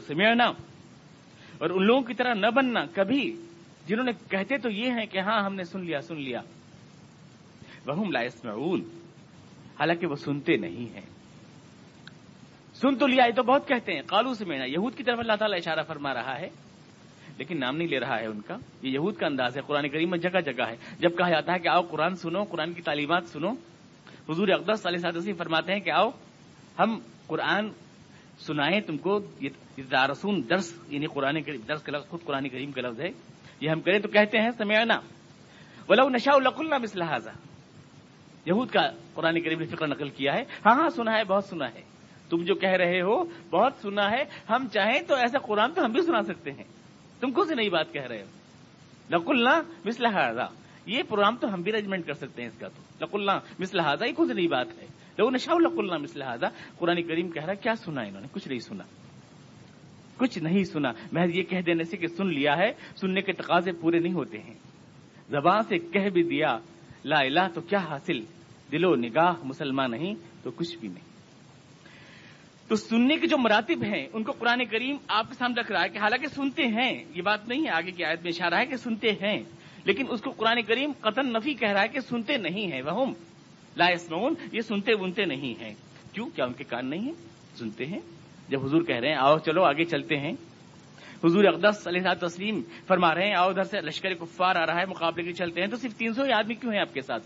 اور 1.59 1.71
ان 1.71 1.87
لوگوں 1.87 2.03
کی 2.03 2.15
طرح 2.15 2.35
نہ 2.35 2.47
بننا، 2.47 2.81
کبھی 2.95 3.43
جنہوں 3.87 4.05
نے 4.05 4.13
کہتے 4.29 4.59
تو 4.59 4.71
یہ 4.71 4.91
ہیں 4.91 5.07
کہ 5.07 5.19
ہاں 5.19 5.43
ہم 5.43 5.55
نے 5.55 5.65
سن 5.65 5.85
لیا 5.85 6.01
سن 6.01 6.17
لیا۔ 6.17 6.41
وہ 7.87 8.05
لا 8.05 8.21
اسمعون 8.21 8.81
حالانکہ 9.81 10.07
وہ 10.07 10.15
سنتے 10.15 10.57
نہیں 10.57 10.95
ہیں۔ 10.95 11.20
سن 12.81 12.99
تو 12.99 13.07
لیا، 13.07 13.25
یہ 13.25 13.33
تو 13.33 13.43
بہت 13.43 13.69
کہتے 13.69 13.93
ہیں۔ 13.93 14.03
کالو 14.07 14.35
سے 14.35 14.45
مینا، 14.45 14.65
یہود 14.65 14.97
کی 14.97 15.03
طرف 15.03 15.19
اللہ 15.19 15.33
تعالیٰ 15.33 15.59
اشارہ 15.59 15.83
فرما 15.87 16.15
رہا 16.15 16.39
ہے۔ 16.39 16.49
لیکن 17.39 17.61
نام 17.61 17.77
نہیں 17.77 17.89
لے 17.89 18.01
رہا 18.01 18.21
ہے 18.21 18.27
ان 18.27 18.41
کا۔ 18.41 18.57
یہ 18.83 18.91
یہود 18.91 19.17
کا 19.17 19.27
انداز 19.27 19.57
ہے، 19.57 19.63
قرآن 19.63 19.89
کریم 19.89 20.11
میں 20.11 20.19
جگہ 20.19 20.41
جگہ 20.41 20.65
ہے۔ 20.69 20.77
جب 20.99 21.19
کہا 21.19 21.31
جاتا 21.31 21.53
ہے 21.53 21.59
کہ 21.59 21.69
آؤ 21.69 21.83
قرآن 21.83 22.17
سنو، 22.17 22.45
قرآن 22.45 22.73
کی 22.73 22.83
تعلیمات 22.83 23.25
سنو، 23.27 23.51
حضور 24.29 24.49
اقدس 24.49 24.87
علیہ 24.87 24.99
صاحب 24.99 25.31
فرماتے 25.39 25.73
ہیں 25.73 25.81
کہ 25.81 25.91
آؤ، 25.91 26.11
ہم 26.79 26.99
قرآن 27.27 27.69
سنائیں، 28.39 28.81
تم 28.81 28.97
کو 28.97 29.21
رسون 29.93 30.43
درس 30.51 30.79
یعنی 30.89 31.07
قرآن 31.07 31.35
درس 31.69 31.83
کا 31.83 31.99
لفظ، 31.99 32.09
خود 32.09 32.25
قرآن 32.25 32.49
کریم 32.49 32.73
کا 32.73 32.81
لفظ 32.81 33.01
ہے۔ 33.01 33.09
یہ 33.61 33.71
ہم 33.71 33.81
کریں 33.81 33.99
تو 33.99 34.09
کہتے 34.09 34.39
ہیں 34.39 34.51
سمیعنا 34.59 35.01
ولو 35.89 36.09
نشا 36.09 36.33
الق 36.35 36.61
اللہ 36.61 36.79
مسلحاظہ 36.79 37.31
یہود 38.47 38.71
کا 38.71 38.91
قرآن 39.15 39.41
کریم 39.41 39.59
نے 39.59 39.67
فکر 39.67 39.87
نقل 39.87 40.09
کیا 40.09 40.35
ہے۔ 40.35 40.43
ہاں 40.67 40.75
ہاں 40.75 40.89
سنا 40.89 41.19
ہے، 41.19 41.25
بہت 41.25 41.45
سنا 41.45 41.73
ہے۔ 41.75 42.00
تم 42.31 42.45
جو 42.45 42.55
کہہ 42.55 42.69
رہے 42.69 43.01
ہو، 43.01 43.25
بہت 43.51 43.73
سنا 43.83 44.11
ہے۔ 44.11 44.23
ہم 44.51 44.67
چاہیں 44.73 45.01
تو 45.01 45.15
ایسا 45.15 45.39
قرآن 45.39 45.73
تو 45.73 45.85
ہم 45.85 45.93
بھی 45.93 46.03
سنا 46.03 46.23
سکتے 46.23 46.53
ہیں۔ 46.53 46.65
تم 47.21 47.31
کو 47.31 47.45
سے 47.45 47.55
نئی 47.55 47.69
بات 47.69 47.93
کہہ 47.93 48.03
رہے 48.03 48.23
ہو؟ 48.23 48.27
نقل 49.11 49.45
نہ 49.45 49.63
مسلح 49.85 50.31
یہ 50.87 51.03
پروگرام 51.09 51.37
تو 51.37 51.55
ہم 51.55 51.63
بھی 51.63 51.73
ارینجمنٹ 51.73 52.07
کر 52.07 52.13
سکتے 52.13 52.43
ہیں 52.43 52.49
اس 52.49 52.59
کا 52.59 52.69
تو۔ 52.69 53.05
لق 53.05 53.11
اللہ 53.13 53.33
مس 53.59 53.75
لہٰذا 53.75 54.07
ہی 54.07 54.13
کچھ 54.17 54.33
نہیں 54.33 54.47
بات 54.47 54.67
ہے؟ 54.79 54.87
لوگوں 55.19 55.31
نے 55.31 55.39
شاہ 55.39 55.55
لق 55.55 55.73
اللہ 55.79 55.97
مس 55.97 56.17
لہٰذا 56.17 56.49
قرآن 56.79 57.03
کریم 57.03 57.31
کہہ 57.31 57.45
رہا 57.45 57.55
کیا 57.55 57.75
سنا 57.75 58.03
انہوں 58.03 58.21
نے؟ 58.21 58.27
کچھ 58.33 58.49
نہیں 58.49 58.59
سنا۔ 58.59 58.85
کچھ 60.17 60.39
نہیں 60.39 60.65
سنا۔ 60.65 60.89
محض 61.13 61.31
یہ 61.35 61.43
کہہ 61.43 61.61
دینے 61.61 61.85
سے 61.85 61.97
کہ 61.97 62.07
سن 62.07 62.27
لیا 62.27 62.57
ہے، 62.59 62.73
سننے 62.97 63.21
کے 63.21 63.33
تقاضے 63.33 63.73
پورے 63.73 63.99
نہیں 63.99 64.13
ہوتے 64.13 64.39
ہیں۔ 64.39 64.55
زبان 65.29 65.63
سے 65.63 65.79
کہہ 65.79 66.09
بھی 66.09 66.23
دیا، 66.23 66.59
لا 67.05 67.19
الہ 67.19 67.49
تو 67.55 67.61
کیا 67.61 67.79
حاصل؟ 67.79 68.21
دل 68.73 68.85
و 68.85 68.95
نگاہ 68.95 69.33
مسلمان 69.45 69.91
نہیں 69.91 70.15
تو 70.43 70.51
کچھ 70.51 70.79
بھی 70.79 70.89
نہیں۔ 70.89 71.10
تو 72.71 72.77
سننے 72.77 73.17
کے 73.17 73.27
جو 73.27 73.39
مراتب 73.39 73.85
ہیں، 73.85 74.07
ان 74.13 74.23
کو 74.23 74.33
قرآن 74.33 74.65
کریم 74.65 74.97
آپ 75.09 75.29
کے 75.29 75.35
سامنے 75.35 75.61
رکھ 75.61 75.73
رہا 75.73 75.83
ہے 75.83 75.89
کہ 75.89 75.99
حالانکہ 75.99 76.27
سنتے 76.27 76.63
ہیں، 76.63 77.05
یہ 77.15 77.23
بات 77.23 77.49
نہیں 77.49 77.65
ہے، 77.65 77.71
آگے 77.71 77.91
کی 77.91 78.05
آیت 78.05 78.23
میں 78.23 78.33
اشارہ 78.35 78.55
ہے 78.55 78.67
کہ 78.67 78.77
سنتے 78.77 79.13
ہیں، 79.13 79.43
لیکن 79.85 80.05
اس 80.09 80.21
کو 80.21 80.31
قرآن 80.31 80.63
کریم 80.63 80.93
قطن 81.01 81.33
نفی 81.33 81.55
کہہ 81.55 81.69
رہا 81.69 81.83
ہے 81.83 81.89
کہ 81.89 82.01
سنتے 82.01 82.37
نہیں 82.37 82.73
ہیں 82.73 82.83
وہ 82.83 83.07
لا 83.77 83.87
اسمعون 83.87 84.35
یہ 84.53 84.61
سنتے 84.61 84.97
بنتے 84.97 85.25
نہیں 85.25 85.61
ہیں۔ 85.61 85.75
کیوں؟ 86.13 86.29
کیا 86.37 86.45
ان 86.45 86.53
کے 86.53 86.65
کان 86.65 86.91
نہیں 86.91 87.01
ہیں؟ 87.01 87.13
سنتے 87.57 87.87
ہیں۔ 87.87 88.01
جب 88.49 88.65
حضور 88.65 88.83
کہہ 88.83 88.97
رہے 88.97 89.09
ہیں، 89.09 89.17
آؤ 89.17 89.39
چلو 89.39 89.63
آگے 89.63 89.85
چلتے 89.85 90.17
ہیں۔ 90.17 90.33
حضور 91.25 91.45
اقدس 91.45 91.89
علیہ 91.89 92.27
تسلیم 92.27 92.63
فرما 92.87 93.15
رہے 93.15 93.27
ہیں، 93.27 93.35
آؤ 93.35 93.51
ادھر 93.51 93.65
سے 93.65 93.81
لشکر 93.81 94.15
کفار 94.15 94.57
آ 94.57 94.67
رہا 94.67 94.81
ہے، 94.81 94.87
مقابلے 94.87 95.23
کے 95.23 95.33
چلتے 95.33 95.61
ہیں۔ 95.61 95.69
تو 95.69 95.77
صرف 95.77 95.95
تین 95.95 96.15
سو 96.15 96.23
ہی 96.23 96.33
آدمی 96.33 96.55
کیوں 96.55 96.73
ہیں 96.73 96.81
آپ 96.81 96.95
کے 96.95 97.01
ساتھ؟ 97.01 97.23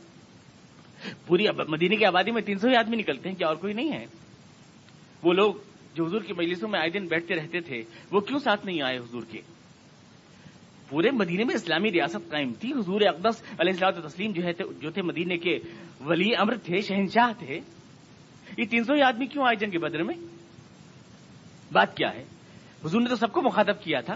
پوری 1.27 1.47
مدینے 1.69 1.97
کی 1.97 2.05
آبادی 2.05 2.31
میں 2.31 2.43
تین 2.43 2.59
سو 2.59 2.69
ہی 2.69 2.77
آدمی 2.77 2.97
نکلتے 2.97 3.29
ہیں، 3.29 3.37
کیا 3.37 3.47
اور 3.47 3.57
کوئی 3.57 3.75
نہیں 3.75 3.93
ہے؟ 3.93 4.24
وہ 5.25 5.33
لوگ 5.33 5.55
جو 5.95 6.07
حضور 6.07 6.21
کی 6.21 6.33
مجلسوں 6.33 6.69
میں 6.69 6.81
آئے 6.81 6.91
دن 6.91 7.07
بیٹھتے 7.07 7.35
رہتے 7.35 7.61
تھے، 7.61 7.83
وہ 8.11 8.21
کیوں 8.21 8.39
ساتھ 8.39 8.67
نہیں 8.67 8.83
آئے 8.83 8.99
حضور 8.99 9.23
کے؟ 9.31 9.41
پورے 10.89 11.11
مدینے 11.11 11.45
میں 11.45 11.55
اسلامی 11.55 11.93
ریاست 11.93 12.31
قائم 12.31 12.53
تھی۔ 12.53 12.73
حضور 12.73 13.01
اقدس 13.01 13.43
علیہ 13.59 13.73
السلام 13.73 14.09
تسلیم 14.09 14.33
جو 14.33 14.43
ہے 14.43 14.53
جو 14.81 14.91
تھے 14.91 15.03
مدینے 15.03 15.37
کے 15.37 15.59
ولی 16.01 16.37
امر 16.37 16.57
تھے، 16.57 16.81
شہنشاہ 16.81 17.33
تھے۔ 17.39 17.61
یہ 18.59 18.65
تین 18.65 18.85
سو 18.85 18.93
ہی 18.93 19.03
آدمی 19.03 19.27
کیوں 19.27 19.45
آئے 19.45 19.67
جنگ 19.67 19.79
بدر 19.79 20.03
میں؟ 20.03 20.15
بات 21.73 21.97
کیا 21.97 22.15
ہے؟ 22.15 22.25
حضور 22.85 23.01
نے 23.01 23.09
تو 23.09 23.17
سب 23.17 23.33
کو 23.33 23.43
مخاطب 23.43 23.83
کیا 23.83 24.01
تھا۔ 24.01 24.15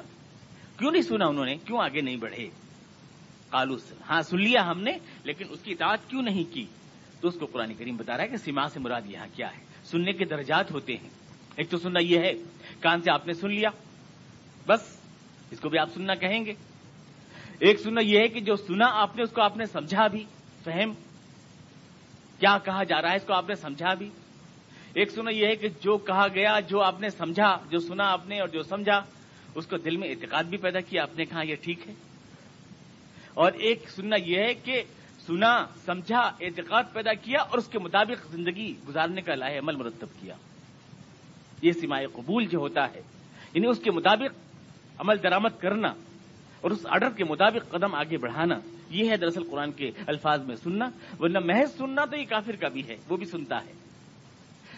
کیوں 0.78 0.90
نہیں 0.90 1.02
سنا 1.02 1.26
انہوں 1.26 1.44
نے؟ 1.44 1.56
کیوں 1.56 1.78
آگے 1.78 2.00
نہیں 2.00 2.16
بڑھے؟ 2.16 2.48
کالوس 3.50 3.92
ہاں 4.10 4.22
سن 4.22 4.40
لیا 4.40 4.70
ہم 4.70 4.80
نے، 4.80 4.92
لیکن 5.24 5.44
اس 5.50 5.60
کی 5.60 5.72
اطاعت 5.72 6.10
کیوں 6.10 6.22
نہیں 6.22 6.54
کی؟ 6.54 6.66
تو 7.20 7.28
اس 7.28 7.34
کو 7.34 7.46
قرآن 7.46 7.74
کریم 7.74 7.96
بتا 7.96 8.16
رہا 8.16 8.24
ہے 8.24 8.28
کہ 8.28 8.36
سیما 8.36 8.68
سے 8.68 8.80
مراد 8.80 9.02
یہاں 9.06 9.26
کیا 9.36 9.46
ہے؟ 9.46 9.67
سننے 9.90 10.12
کے 10.12 10.24
درجات 10.24 10.72
ہوتے 10.72 10.96
ہیں۔ 10.96 11.08
ایک 11.56 11.70
تو 11.70 11.78
سننا 11.78 12.00
یہ 12.02 12.18
ہے، 12.18 12.32
کان 12.80 13.02
سے 13.02 13.10
آپ 13.10 13.26
نے 13.26 13.32
سن 13.32 13.50
لیا، 13.50 13.68
بس، 14.66 15.00
اس 15.50 15.60
کو 15.60 15.68
بھی 15.68 15.78
آپ 15.78 15.88
سننا 15.94 16.14
کہیں 16.14 16.44
گے۔ 16.44 16.54
ایک 17.58 17.80
سننا 17.80 18.00
یہ 18.00 18.18
ہے 18.18 18.28
کہ 18.28 18.40
جو 18.40 18.56
سنا 18.56 18.86
آپ 18.92 19.16
نے، 19.16 19.22
اس 19.22 19.30
کو 19.30 19.42
آپ 19.42 19.56
نے 19.56 19.66
سمجھا 19.66 20.06
بھی، 20.06 20.24
فہم، 20.64 20.92
کیا 22.38 22.58
کہا 22.64 22.84
جا 22.84 23.02
رہا 23.02 23.10
ہے، 23.10 23.16
اس 23.16 23.26
کو 23.26 23.32
آپ 23.32 23.48
نے 23.48 23.54
سمجھا 23.54 23.94
بھی۔ 23.94 24.10
ایک 24.94 25.10
سنا 25.10 25.30
یہ 25.30 25.46
ہے 25.46 25.56
کہ 25.56 25.68
جو 25.68 25.96
کہا 25.96 26.26
گیا، 26.34 26.60
جو 26.60 26.80
آپ 26.80 27.00
نے 27.00 27.10
سمجھا، 27.10 27.56
جو 27.70 27.78
سنا 27.78 28.04
آپ 28.12 28.28
نے 28.28 28.40
اور 28.40 28.48
جو 28.48 28.62
سمجھا، 28.62 29.00
اس 29.54 29.66
کو 29.66 29.76
دل 29.76 29.96
میں 29.96 30.08
اعتقاد 30.08 30.44
بھی 30.44 30.58
پیدا 30.58 30.80
کیا، 30.80 31.02
آپ 31.02 31.18
نے 31.18 31.24
کہا 31.24 31.42
یہ 31.42 31.54
ٹھیک 31.54 31.88
ہے۔ 31.88 31.94
اور 33.34 33.52
ایک 33.52 33.90
سننا 33.90 34.16
یہ 34.16 34.38
ہے 34.38 34.54
کہ 34.54 34.82
سنا، 35.28 35.52
سمجھا، 35.84 36.20
اعتقاد 36.40 36.84
پیدا 36.92 37.12
کیا 37.14 37.40
اور 37.40 37.58
اس 37.58 37.66
کے 37.68 37.78
مطابق 37.78 38.30
زندگی 38.30 38.72
گزارنے 38.88 39.20
کا 39.22 39.34
لاہ 39.34 39.58
عمل 39.58 39.76
مرتب 39.76 40.08
کیا۔ 40.20 40.34
یہ 41.62 41.72
سماع 41.72 42.00
قبول 42.12 42.46
جو 42.46 42.58
ہوتا 42.58 42.84
ہے 42.94 43.00
یعنی 43.52 43.66
اس 43.66 43.78
کے 43.78 43.90
مطابق 43.90 45.00
عمل 45.00 45.22
درامد 45.22 45.60
کرنا 45.60 45.88
اور 46.60 46.70
اس 46.70 46.86
آرڈر 46.86 47.10
کے 47.16 47.24
مطابق 47.24 47.70
قدم 47.70 47.94
آگے 47.94 48.16
بڑھانا، 48.18 48.58
یہ 48.90 49.10
ہے 49.10 49.16
دراصل 49.16 49.44
قرآن 49.50 49.72
کے 49.72 49.90
الفاظ 50.06 50.46
میں 50.46 50.56
سننا، 50.56 50.88
ورنہ 51.20 51.38
محض 51.44 51.76
سننا 51.76 52.04
تو 52.04 52.16
یہ 52.16 52.24
کافر 52.28 52.56
کا 52.56 52.68
بھی 52.68 52.86
ہے، 52.88 52.96
وہ 53.08 53.16
بھی 53.16 53.26
سنتا 53.26 53.56
ہے۔ 53.64 53.72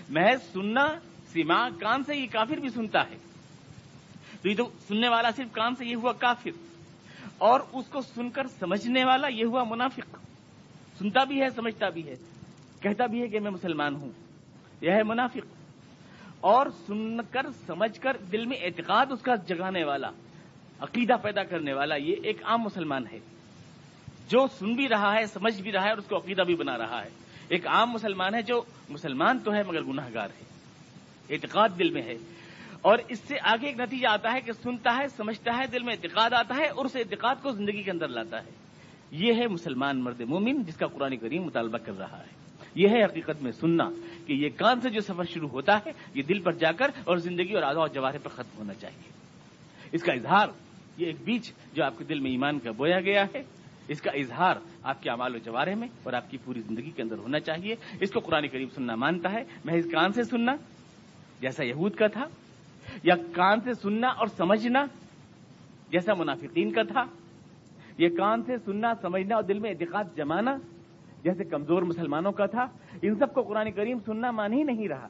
محض 0.09 0.43
سننا 0.53 0.87
سیما 1.33 1.69
کان 1.81 2.03
سے 2.05 2.17
یہ 2.17 2.27
کافر 2.33 2.61
بھی 2.61 2.69
سنتا 2.69 3.01
ہے۔ 3.11 3.17
تو 4.43 4.49
یہ 4.49 4.57
تو 4.57 4.69
سننے 4.89 5.09
والا 5.09 5.31
صرف 5.37 5.53
کان 5.53 5.75
سے 5.75 5.87
یہ 5.87 5.97
ہوا 5.97 6.13
کافر، 6.19 6.59
اور 7.39 7.61
اس 7.73 7.87
کو 7.87 8.01
سن 8.01 8.31
کر 8.31 8.47
سمجھنے 8.59 9.05
والا 9.05 9.29
یہ 9.29 9.45
ہوا 9.45 9.65
منافق۔ 9.65 10.17
سنتا 11.01 11.25
بھی 11.25 11.43
ہے، 11.43 11.51
سمجھتا 11.51 11.89
بھی 11.89 12.09
ہے، 12.09 12.15
کہتا 12.81 13.07
بھی 13.07 13.23
ہے 13.23 13.29
کہ 13.29 13.41
میں 13.41 13.51
مسلمان 13.51 13.97
ہوں۔ 13.97 14.11
یہ 14.81 14.91
ہے 14.91 15.03
منافق۔ 15.03 15.47
اور 16.41 16.67
سن 16.87 17.21
کر، 17.31 17.47
سمجھ 17.67 18.01
کر، 18.01 18.17
دل 18.33 18.47
میں 18.47 18.57
اعتقاد 18.63 19.07
اس 19.11 19.21
کا 19.21 19.35
جگانے 19.35 19.85
والا، 19.85 20.11
عقیدہ 20.81 21.13
پیدا 21.23 21.43
کرنے 21.43 21.73
والا، 21.73 21.97
یہ 21.97 22.15
ایک 22.23 22.37
عام 22.45 22.63
مسلمان 22.63 23.05
ہے۔ 23.13 23.19
جو 24.29 24.47
سن 24.59 24.75
بھی 24.75 24.89
رہا 24.89 25.15
ہے، 25.15 25.27
سمجھ 25.27 25.63
بھی 25.63 25.73
رہا 25.73 25.85
ہے، 25.85 25.91
اور 25.91 25.99
اس 25.99 26.05
کو 26.05 26.17
عقیدہ 26.17 26.43
بھی 26.43 26.55
بنا 26.55 26.79
رہا 26.79 27.05
ہے۔ 27.05 27.09
ایک 27.49 27.67
عام 27.67 27.91
مسلمان 27.91 28.35
ہے 28.35 28.43
جو 28.43 28.63
مسلمان 28.89 29.39
تو 29.39 29.55
ہے، 29.55 29.63
مگر 29.63 29.83
گناہ 29.83 30.09
گار 30.15 30.29
ہے۔ 30.41 30.45
اعتقاد 31.31 31.69
دل 31.79 31.91
میں 31.91 32.03
ہے۔ 32.03 32.17
اور 32.81 32.99
اس 33.09 33.19
سے 33.19 33.35
آگے 33.43 33.67
ایک 33.67 33.81
نتیجہ 33.81 34.09
آتا 34.09 34.33
ہے 34.33 34.41
کہ 34.41 34.53
سنتا 34.53 34.97
ہے، 34.97 35.09
سمجھتا 35.09 35.57
ہے، 35.57 35.67
دل 35.67 35.83
میں 35.83 35.95
اعتقاد 35.95 36.31
آتا 36.33 36.57
ہے، 36.57 36.67
اور 36.67 36.85
اس 36.85 36.97
اعتقاد 36.97 37.35
کو 37.43 37.53
زندگی 37.53 37.83
کے 37.83 37.91
اندر 37.91 38.09
لاتا 38.09 38.45
ہے۔ 38.45 38.70
یہ 39.11 39.35
ہے 39.35 39.47
مسلمان 39.47 40.05
مرد 40.05 40.21
مومن 40.21 40.63
جس 40.63 40.77
کا 40.77 40.87
قرآن 40.87 41.17
کریم 41.17 41.43
مطالبہ 41.43 41.79
کر 41.79 41.99
رہا 41.99 42.19
ہے۔ 42.19 42.41
یہ 42.75 42.89
ہے 42.89 43.05
حقیقت 43.05 43.43
میں 43.43 43.53
سننا 43.53 43.85
کہ 44.27 44.33
یہ 44.33 44.49
کان 44.57 44.81
سے 44.81 44.91
جو 44.91 45.01
سفر 45.01 45.25
شروع 45.25 45.49
ہوتا 45.49 45.79
ہے، 45.79 45.91
یہ 46.15 46.23
دل 46.23 46.39
پر 46.39 46.53
جا 46.53 46.73
کر 46.73 46.87
اور 47.05 47.17
زندگی 47.17 47.53
اور 47.53 47.63
آزاد 47.63 47.89
جواہر 47.95 48.19
پر 48.19 48.29
ختم 48.29 48.59
ہونا 48.59 48.75
چاہیے۔ 48.75 49.13
اس 49.93 50.03
کا 50.03 50.13
اظہار، 50.13 50.47
یہ 50.99 51.07
ایک 51.07 51.17
بیچ 51.25 51.53
جو 51.75 51.85
آپ 51.85 51.99
کے 51.99 52.05
دل 52.05 52.21
میں 52.21 52.31
ایمان 52.31 52.59
کا 52.59 52.71
بویا 52.71 53.01
گیا 53.01 53.25
ہے۔ 53.35 53.43
اس 53.89 54.01
کا 54.03 54.11
اظہار 54.11 54.57
آپ 54.83 55.03
کے 55.03 55.11
امال 55.11 55.35
و 55.35 55.39
جوارے 55.39 55.75
میں 55.75 55.89
اور 56.03 56.13
آپ 56.13 56.31
کی 56.31 56.39
پوری 56.45 56.61
زندگی 56.61 56.91
کے 56.91 57.03
اندر 57.03 57.19
ہونا 57.19 57.41
چاہیے۔ 57.41 57.75
اس 58.01 58.11
کو 58.11 58.21
قرآن 58.21 58.49
کریم 58.49 58.69
سننا 58.69 58.95
مانتا 58.95 59.33
ہے۔ 59.33 59.45
محض 59.65 59.91
کان 59.91 60.13
سے 60.13 60.23
سننا 60.23 60.53
جیسا 61.41 61.65
یہود 61.65 61.95
کا 61.95 62.07
تھا، 62.07 62.25
یا 63.03 63.15
کان 63.33 63.61
سے 63.61 63.75
سننا 63.75 64.09
اور 64.09 64.27
سمجھنا 64.27 64.85
جیسا 65.91 66.15
منافقین 66.15 66.73
کا 66.73 66.83
تھا۔ 66.83 67.20
یہ 68.01 68.09
کان 68.09 68.43
سے 68.43 68.57
سننا، 68.65 68.93
سمجھنا 69.03 69.35
اور 69.35 69.43
دل 69.43 69.59
میں 69.59 69.71
اعتقاد 69.71 70.05
جمانا 70.17 70.57
جیسے 71.25 71.45
کمزور 71.45 71.83
مسلمانوں 71.83 72.33
کا 72.33 72.47
تھا، 72.47 72.67
ان 73.03 73.15
سب 73.15 73.35
کو 73.35 73.43
قرآن 73.43 73.71
کریم 73.71 73.99
سننا 74.07 74.31
مان 74.31 74.53
ہی 74.53 74.63
نہیں 74.63 74.89
رہا۔ 74.89 75.09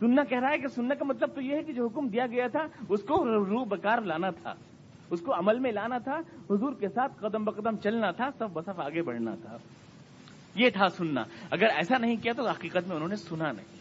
سننا 0.00 0.24
کہہ 0.24 0.38
رہا 0.38 0.50
ہے 0.50 0.58
کہ 0.58 0.68
سننا 0.68 0.94
کا 0.94 1.04
مطلب 1.04 1.28
تو 1.34 1.40
یہ 1.40 1.54
ہے 1.54 1.62
کہ 1.62 1.72
جو 1.72 1.86
حکم 1.86 2.08
دیا 2.08 2.26
گیا 2.26 2.46
تھا، 2.46 2.66
اس 2.88 3.02
کو 3.02 3.24
روح 3.24 3.64
بکار 3.64 3.98
لانا 3.98 4.30
تھا، 4.30 4.54
اس 5.10 5.20
کو 5.20 5.34
عمل 5.34 5.58
میں 5.58 5.72
لانا 5.72 5.98
تھا، 5.98 6.20
حضور 6.50 6.72
کے 6.72 6.88
ساتھ 6.88 7.12
قدم 7.20 7.44
بقدم 7.44 7.76
چلنا 7.76 8.10
تھا، 8.10 8.28
سب 8.38 8.48
بصف 8.52 8.80
آگے 8.80 9.02
بڑھنا 9.02 9.34
تھا۔ 9.42 9.56
یہ 10.54 10.70
تھا 10.70 10.88
سننا۔ 10.88 11.22
اگر 11.50 11.66
ایسا 11.66 11.98
نہیں 11.98 12.16
کیا 12.22 12.32
تو 12.32 12.48
حقیقت 12.48 12.88
میں 12.88 12.96
انہوں 12.96 13.08
نے 13.08 13.16
سنا 13.16 13.52
نہیں۔ 13.52 13.76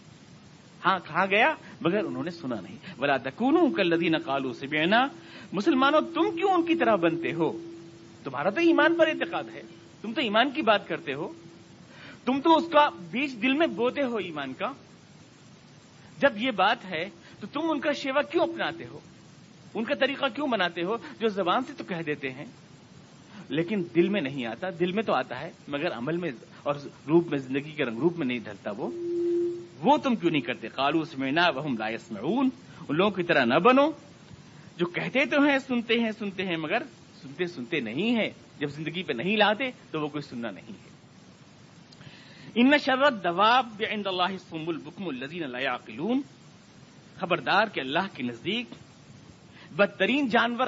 ہاں 0.86 1.00
کہا 1.08 1.26
گیا، 1.26 1.54
مگر 1.82 2.04
انہوں 2.04 2.24
نے 2.24 2.32
سنا 2.32 2.56
نہیں۔ 2.62 2.78
بلا 3.00 3.18
تکون 3.18 3.74
کل 3.74 3.90
لدین 3.90 4.16
کالو 4.26 4.54
سے 4.54 4.66
مسلمانوں، 5.54 6.02
تم 6.02 6.36
کیوں 6.36 6.52
ان 6.52 6.64
کی 6.64 6.76
طرح 6.76 6.96
بنتے 6.96 7.34
ہو؟ 7.34 7.58
تمہارا 8.26 8.50
تو 8.50 8.60
ایمان 8.60 8.96
پر 8.98 9.08
اعتقاد 9.08 9.44
ہے۔ 9.54 9.62
تم 10.02 10.14
تو 10.14 10.22
ایمان 10.22 10.52
کی 10.52 10.62
بات 10.62 10.88
کرتے 10.88 11.14
ہو۔ 11.14 11.34
تم 12.26 12.42
تو 12.42 12.58
اس 12.58 12.64
کا 12.72 12.90
بیچ 13.12 13.32
دل 13.42 13.54
میں 13.54 13.68
بوتے 13.68 14.04
ہو 14.04 14.18
ایمان 14.18 14.54
کا۔ 14.54 14.72
جب 16.20 16.30
یہ 16.38 16.52
بات 16.52 16.86
ہے 16.86 17.06
تو 17.40 17.48
تم 17.48 17.60
ان 17.64 17.80
کا 17.80 17.92
شیوا 17.92 18.22
کیوں 18.22 18.44
اپناتے 18.44 18.86
ہو؟ 18.86 19.00
ان 19.74 19.84
کا 19.84 19.96
طریقہ 19.96 20.26
کیوں 20.36 20.48
بناتے 20.48 20.84
ہو 20.84 20.98
جو 21.20 21.28
زبان 21.28 21.64
سے 21.64 21.74
تو 21.78 21.84
کہہ 21.84 22.02
دیتے 22.06 22.32
ہیں؟ 22.32 22.46
لیکن 23.50 23.84
دل 23.96 24.10
میں 24.10 24.22
نہیں 24.22 24.46
آتا۔ 24.46 24.68
دل 24.80 24.92
میں 24.92 25.04
تو 25.04 25.14
آتا 25.14 25.42
ہے، 25.42 25.52
مگر 25.68 25.92
عمل 25.92 26.18
میں 26.18 26.32
اور 26.64 26.76
روپ 27.08 27.28
میں 27.28 27.40
زندگی 27.40 27.72
کے 27.72 27.86
رنگ 27.86 27.98
روپ 27.98 28.18
میں 28.18 28.28
نہیں 28.28 28.40
ڈھلتا 28.40 28.72
وہ۔ 28.78 28.92
وہ 29.84 29.98
تم 29.98 30.16
کیوں 30.16 30.32
نہیں 30.32 30.42
کرتے؟ 30.42 30.68
کالوس 30.68 31.18
میں 31.18 31.32
نہ 31.32 31.40
وہ 31.56 31.70
لائس 31.80 32.12
میں 32.12 32.22
ان 32.22 32.50
لوگوں 32.90 33.12
کی 33.12 33.24
طرح 33.24 33.46
نہ 33.46 33.60
بنو۔ 33.60 33.92
جو 34.78 34.86
کہتے 34.86 35.26
تو 35.26 35.44
ہیں، 35.44 35.60
سنتے 35.60 36.00
ہیں 36.00 36.12
سنتے 36.12 36.46
ہیں، 36.46 36.58
مگر 36.58 36.84
سنتے 37.26 37.46
سنتے 37.48 37.80
نہیں 37.80 38.16
ہے 38.16 38.30
جب 38.60 38.68
زندگی 38.68 39.04
پہ 39.04 39.14
نہیں 39.14 39.38
لاتے 39.38 39.72
تو 39.92 40.02
وہ 40.02 40.08
کوئی 40.08 40.22
سننا 40.22 40.52
نہیں 40.52 40.70
ہے۔ 40.70 40.96
ان 42.56 42.72
شرط 42.78 43.24
دواب 43.24 43.84
عند 43.92 44.08
اللہ 44.08 44.38
سم 44.50 44.70
البکم 44.70 45.08
الزین 45.08 45.44
اللہ 45.44 46.14
خبردار 47.20 47.68
کہ 47.74 47.80
اللہ 47.80 48.08
کے 48.14 48.24
نزدیک 48.24 48.68
بدترین 49.72 50.30
جانور 50.30 50.68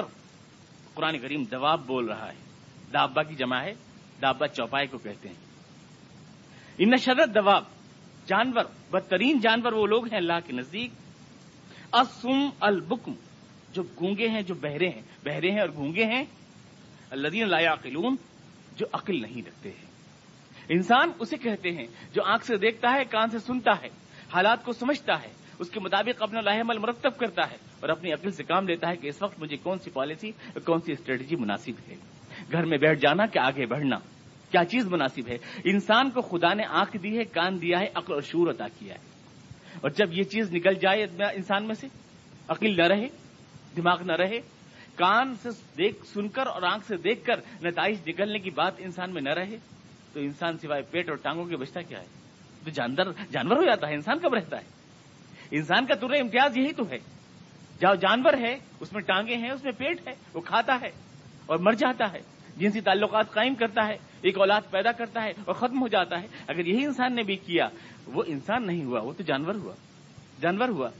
قرآن 0.94 1.18
کریم 1.18 1.44
دواب 1.44 1.86
بول 1.86 2.06
رہا 2.06 2.28
ہے۔ 2.28 2.36
دابا 2.92 3.22
کی 3.22 3.34
جمع 3.34 3.62
ہے، 3.62 3.74
دابا 4.22 4.48
چوپائے 4.48 4.86
کو 4.86 4.98
کہتے 4.98 5.28
ہیں۔ 5.28 5.36
ان 6.78 6.96
شرط 6.96 7.34
دواب 7.34 7.64
جانور، 8.26 8.64
بدترین 8.90 9.40
جانور 9.40 9.72
وہ 9.72 9.86
لوگ 9.86 10.06
ہیں 10.06 10.18
اللہ 10.18 10.46
کے 10.46 10.52
نزدیک۔ 10.52 10.90
اسم 11.92 12.48
البکم، 12.60 13.12
جو 13.72 13.82
گونگے 13.82 14.28
ہیں، 14.28 14.42
جو 14.42 14.54
بہرے 14.54 14.88
ہیں 14.88 15.02
بہرے 15.24 15.50
ہیں 15.50 15.60
اور 15.60 15.68
گونگے 15.76 16.04
ہیں 16.04 16.24
الدین 17.10 17.48
لا 17.48 17.72
عقلون 17.72 18.16
جو 18.76 18.86
عقل 18.92 19.22
نہیں 19.22 19.46
رکھتے 19.46 19.68
ہیں۔ 19.68 19.86
انسان 20.68 21.10
اسے 21.18 21.36
کہتے 21.36 21.70
ہیں 21.70 21.86
جو 22.14 22.22
آنکھ 22.24 22.46
سے 22.46 22.56
دیکھتا 22.56 22.92
ہے، 22.92 23.04
کان 23.04 23.30
سے 23.30 23.38
سنتا 23.38 23.70
ہے، 23.82 23.88
حالات 24.34 24.64
کو 24.64 24.72
سمجھتا 24.72 25.22
ہے، 25.22 25.28
اس 25.58 25.70
کے 25.70 25.80
مطابق 25.80 26.22
اپنا 26.22 26.40
لاہ 26.40 26.60
عمل 26.60 26.78
مرتب 26.78 27.18
کرتا 27.18 27.50
ہے 27.50 27.56
اور 27.80 27.88
اپنی 27.88 28.12
عقل 28.12 28.30
سے 28.30 28.42
کام 28.42 28.68
لیتا 28.68 28.88
ہے 28.90 28.96
کہ 28.96 29.08
اس 29.08 29.22
وقت 29.22 29.42
مجھے 29.42 29.56
کون 29.56 29.78
سی 29.78 29.90
پالیسی، 29.90 30.30
کون 30.64 30.80
سی 30.80 30.92
اسٹریٹجی 30.92 31.36
مناسب 31.36 31.90
ہے۔ 31.90 31.96
گھر 32.52 32.64
میں 32.64 32.78
بیٹھ 32.78 33.00
جانا 33.00 33.26
کہ 33.26 33.38
آگے 33.38 33.66
بڑھنا، 33.66 33.96
کیا 34.50 34.64
چیز 34.64 34.86
مناسب 34.86 35.28
ہے؟ 35.28 35.38
انسان 35.64 36.10
کو 36.10 36.20
خدا 36.20 36.54
نے 36.54 36.64
آنکھ 36.64 36.96
دی 37.02 37.18
ہے، 37.18 37.24
کان 37.24 37.60
دیا 37.62 37.80
ہے، 37.80 37.86
عقل 37.94 38.12
اور 38.12 38.22
شور 38.22 38.50
عطا 38.50 38.66
کیا 38.78 38.94
ہے۔ 38.94 39.00
اور 39.80 39.90
جب 39.90 40.18
یہ 40.18 40.22
چیز 40.22 40.52
نکل 40.52 40.74
جائے 40.74 41.02
انسان 41.20 41.66
میں 41.66 41.74
سے، 41.74 41.86
عقل 42.48 42.76
نہ 42.76 42.86
رہے، 42.86 43.06
دماغ 43.76 44.02
نہ 44.02 44.12
رہے 44.12 44.57
کان 44.98 45.34
سے 45.42 45.48
دیکھ 45.78 46.06
سن 46.06 46.28
کر 46.28 46.46
اور 46.46 46.62
آنکھ 46.62 46.86
سے 46.86 46.96
دیکھ 46.96 47.24
کر 47.24 47.40
نتائج 47.62 48.08
نکلنے 48.08 48.38
کی 48.38 48.50
بات 48.50 48.72
انسان 48.78 49.14
میں 49.14 49.22
نہ 49.22 49.28
رہے، 49.28 49.58
تو 50.12 50.20
انسان 50.20 50.58
سوائے 50.58 50.82
پیٹ 50.82 51.08
اور 51.08 51.16
ٹانگوں 51.16 51.44
کے 51.44 51.56
بچتا 51.56 51.82
کیا 51.82 52.00
ہے؟ 52.00 52.06
تو 52.64 52.70
جاندر 52.70 53.02
جانور 53.30 53.56
ہو 53.56 53.62
جاتا 53.62 53.88
ہے، 53.88 53.94
انسان 53.94 54.18
کب 54.18 54.34
رہتا 54.34 54.56
ہے؟ 54.56 54.64
انسان 55.50 55.86
کا 55.86 55.94
تر 55.94 56.10
امتیاز 56.20 56.56
یہی 56.56 56.72
تو 56.72 56.90
ہے۔ 56.90 56.98
جہاں 57.80 57.94
جانور 57.94 58.32
ہے، 58.40 58.58
اس 58.80 58.92
میں 58.92 59.02
ٹانگیں 59.02 59.36
ہیں، 59.36 59.50
اس 59.50 59.64
میں 59.64 59.72
پیٹ 59.72 60.08
ہے، 60.08 60.14
وہ 60.34 60.40
کھاتا 60.40 60.78
ہے 60.80 60.90
اور 61.46 61.58
مر 61.58 61.72
جاتا 61.72 62.12
ہے۔ 62.12 62.20
جنسی 62.56 62.80
تعلقات 62.80 63.30
قائم 63.30 63.54
کرتا 63.54 63.86
ہے، 63.86 63.96
ایک 64.22 64.38
اولاد 64.38 64.60
پیدا 64.70 64.92
کرتا 64.92 65.22
ہے 65.22 65.30
اور 65.44 65.54
ختم 65.54 65.80
ہو 65.82 65.88
جاتا 65.88 66.22
ہے۔ 66.22 66.26
اگر 66.48 66.66
یہی 66.66 66.84
انسان 66.84 67.14
نے 67.14 67.22
بھی 67.22 67.36
کیا، 67.36 67.68
وہ 68.06 68.22
انسان 68.26 68.66
نہیں 68.66 68.84
ہوا، 68.84 69.00
وہ 69.00 69.12
تو 69.12 69.22
جانور 69.22 69.54
ہوا۔ 69.54 69.74
جانور 70.40 70.68
ہوا۔ 70.68 70.90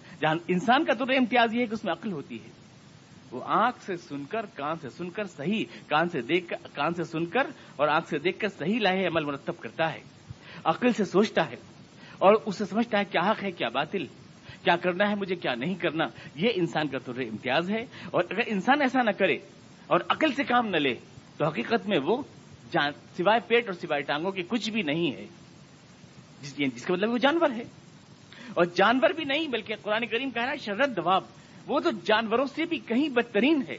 انسان 0.48 0.84
کا 0.84 0.94
تو 0.94 1.04
امتیاز 1.04 1.54
یہ 1.54 1.60
ہے 1.60 1.66
کہ 1.66 1.74
اس 1.74 1.84
میں 1.84 1.92
عقل 1.92 2.12
ہوتی 2.12 2.38
ہے۔ 2.42 2.67
وہ 3.30 3.40
آنکھ 3.44 3.82
سے 3.82 3.96
سن 3.96 4.24
کر 4.24 4.46
کان 4.54 4.76
سے 4.82 4.90
سن 4.90 5.10
کر 5.10 5.24
صحیح 5.24 5.64
کان 5.86 6.08
سے 6.08 6.20
دیکھ 6.20 6.52
کان 6.74 6.94
سے 6.94 7.04
سن 7.04 7.26
کر 7.26 7.46
اور 7.76 7.88
آنکھ 7.88 8.08
سے 8.08 8.18
دیکھ 8.18 8.38
کر 8.38 8.48
صحیح 8.48 8.80
لاہے 8.80 9.06
عمل 9.06 9.24
مرتب 9.24 9.58
کرتا 9.58 9.92
ہے۔ 9.92 10.00
عقل 10.64 10.92
سے 10.92 11.04
سوچتا 11.04 11.50
ہے 11.50 11.56
اور 12.18 12.34
اسے 12.46 12.64
سمجھتا 12.64 12.98
ہے 12.98 13.04
کیا 13.04 13.30
حق 13.30 13.44
ہے 13.44 13.50
کیا 13.50 13.68
باطل۔ 13.68 14.06
کیا 14.64 14.76
کرنا 14.76 15.10
ہے 15.10 15.14
مجھے 15.14 15.34
کیا 15.34 15.54
نہیں 15.54 15.74
کرنا۔ 15.74 16.04
یہ 16.34 16.48
انسان 16.54 16.88
کا 16.88 16.98
تو 16.98 17.12
امتیاز 17.12 17.70
ہے 17.70 17.82
اور 18.10 18.24
اگر 18.30 18.40
انسان 18.46 18.82
ایسا 18.82 19.02
نہ 19.02 19.10
کرے 19.10 19.36
اور 19.86 20.00
عقل 20.08 20.32
سے 20.32 20.44
کام 20.44 20.66
نہ 20.66 20.76
لے 20.76 20.94
تو 21.36 21.44
حقیقت 21.44 21.88
میں 21.88 21.98
وہ 21.98 22.22
سوائے 23.16 23.40
پیٹ 23.48 23.64
اور 23.64 23.72
سوائے 23.72 24.02
ٹانگوں 24.02 24.32
کے 24.32 24.42
کچھ 24.42 24.70
بھی 24.70 24.82
نہیں 24.82 25.12
ہے۔ 25.12 25.26
جس, 26.42 26.56
جس 26.56 26.84
کا 26.84 26.94
مطلب 26.94 27.10
وہ 27.10 27.18
جانور 27.18 27.50
ہے۔ 27.50 27.62
اور 28.54 28.64
جانور 28.64 29.10
بھی 29.10 29.24
نہیں 29.24 29.48
بلکہ 29.48 29.74
قرآن 29.82 30.06
کریم 30.06 30.30
کہہ 30.30 30.42
رہا 30.42 30.52
ہے 30.52 30.56
شرد 30.56 30.96
دباب 30.96 31.24
وہ 31.68 31.80
تو 31.80 31.90
جانوروں 31.90 32.46
سے 32.46 32.64
بھی 32.64 32.78
کہیں 32.78 33.08
بدترین 33.08 33.62
ہے۔ 33.68 33.78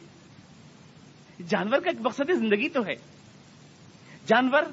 جانور 1.47 1.79
کا 1.79 1.89
ایک 1.89 2.01
مقصد 2.01 2.31
زندگی 2.33 2.69
تو 2.69 2.85
ہے۔ 2.85 2.93
جانور 4.27 4.63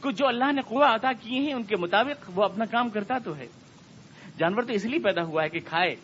کو 0.00 0.10
جو 0.10 0.26
اللہ 0.26 0.52
نے 0.52 0.62
کنواں 0.68 0.94
عطا 0.94 1.12
کیے 1.12 1.40
ہیں 1.40 1.52
ان 1.52 1.62
کے 1.62 1.76
مطابق 1.76 2.30
وہ 2.34 2.44
اپنا 2.44 2.64
کام 2.64 2.90
کرتا 2.90 3.18
تو 3.18 3.36
ہے۔ 3.36 3.46
جانور 4.38 4.62
تو 4.62 4.72
اس 4.72 4.84
لیے 4.84 4.98
پیدا 4.98 5.22
ہوا 5.22 5.44
ہے 5.44 5.48
کہ 5.48 5.60
کھائے 5.60 5.96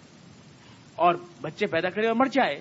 اور 0.94 1.14
بچے 1.40 1.66
پیدا 1.66 1.90
کرے 1.90 2.06
اور 2.06 2.16
مر 2.16 2.26
جائے۔ 2.26 2.60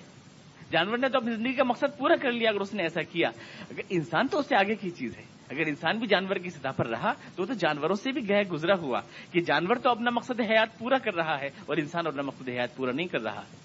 جانور 0.70 0.98
نے 0.98 1.08
تو 1.08 1.18
اپنی 1.18 1.34
زندگی 1.36 1.52
کا 1.52 1.64
مقصد 1.64 1.98
پورا 1.98 2.16
کر 2.16 2.32
لیا 2.32 2.50
اگر 2.50 2.60
اس 2.60 2.74
نے 2.74 2.82
ایسا 2.82 3.02
کیا۔ 3.02 3.28
اگر 3.70 3.82
انسان 3.88 4.28
تو 4.28 4.38
اس 4.38 4.46
سے 4.48 4.56
آگے 4.56 4.74
کی 4.74 4.90
چیز 4.90 5.16
ہے۔ 5.16 5.22
اگر 5.48 5.66
انسان 5.66 5.98
بھی 5.98 6.06
جانور 6.06 6.36
کی 6.36 6.50
سطح 6.50 6.68
پر 6.68 6.86
رہا 6.86 7.12
تو 7.34 7.42
وہ 7.42 7.46
تو 7.46 7.54
جانوروں 7.54 7.94
سے 7.94 8.12
بھی 8.12 8.28
گئے 8.28 8.42
گزرا 8.42 8.74
ہوا 8.74 9.00
کہ 9.32 9.40
جانور 9.40 9.76
تو 9.76 9.90
اپنا 9.90 10.10
مقصد 10.10 10.40
حیات 10.40 10.78
پورا 10.78 10.98
کر 10.98 11.14
رہا 11.14 11.40
ہے 11.40 11.50
اور 11.66 11.76
انسان 11.76 12.06
اپنا 12.06 12.22
مقصد 12.22 12.48
حیات 12.48 12.76
پورا 12.76 12.92
نہیں 12.92 13.06
کر 13.06 13.20
رہا۔ 13.20 13.40
ہے 13.40 13.63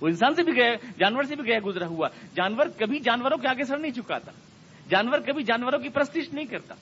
وہ 0.00 0.08
انسان 0.08 0.34
سے 0.34 0.42
بھی 0.42 0.56
گئے 0.56 0.76
جانور 0.98 1.22
سے 1.22 1.36
بھی 1.36 1.48
گئے 1.48 1.58
گزرا 1.58 1.86
ہوا۔ 1.86 2.08
جانور 2.34 2.66
کبھی 2.78 2.98
جانوروں 2.98 3.38
کے 3.38 3.48
آگے 3.48 3.64
سر 3.64 3.78
نہیں 3.78 3.92
چکاتا 3.92 4.32
جانور 4.90 5.18
کبھی 5.18 5.42
جانوروں 5.42 5.78
کی 5.78 5.88
پرستش 5.88 6.34
نہیں 6.34 6.44
کرتا۔ 6.44 6.74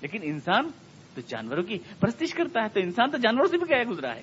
لیکن 0.00 0.18
انسان 0.22 0.70
تو 1.14 1.20
جانوروں 1.20 1.62
کی 1.62 1.78
پرستش 2.00 2.34
کرتا 2.34 2.62
ہے، 2.62 2.68
تو 2.68 2.80
انسان 2.80 3.10
تو 3.10 3.18
جانوروں 3.18 3.48
سے 3.48 3.56
بھی 3.56 3.66
گیا 3.68 3.82
گزرا 3.90 4.14
ہے۔ 4.14 4.22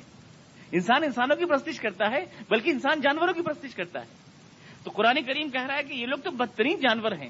انسان 0.71 1.03
انسانوں 1.03 1.35
کی 1.35 1.45
پرستش 1.45 1.79
کرتا 1.79 2.11
ہے، 2.11 2.25
بلکہ 2.49 2.69
انسان 2.69 3.01
جانوروں 3.01 3.33
کی 3.33 3.41
پرستش 3.41 3.75
کرتا 3.75 4.01
ہے۔ 4.01 4.05
تو 4.83 4.91
قرآن 4.91 5.15
کریم 5.27 5.49
کہہ 5.49 5.65
رہا 5.65 5.77
ہے 5.77 5.83
کہ 5.83 5.93
یہ 5.93 6.05
لوگ 6.05 6.17
تو 6.17 6.31
بدترین 6.31 6.79
جانور 6.79 7.11
ہیں۔ 7.11 7.29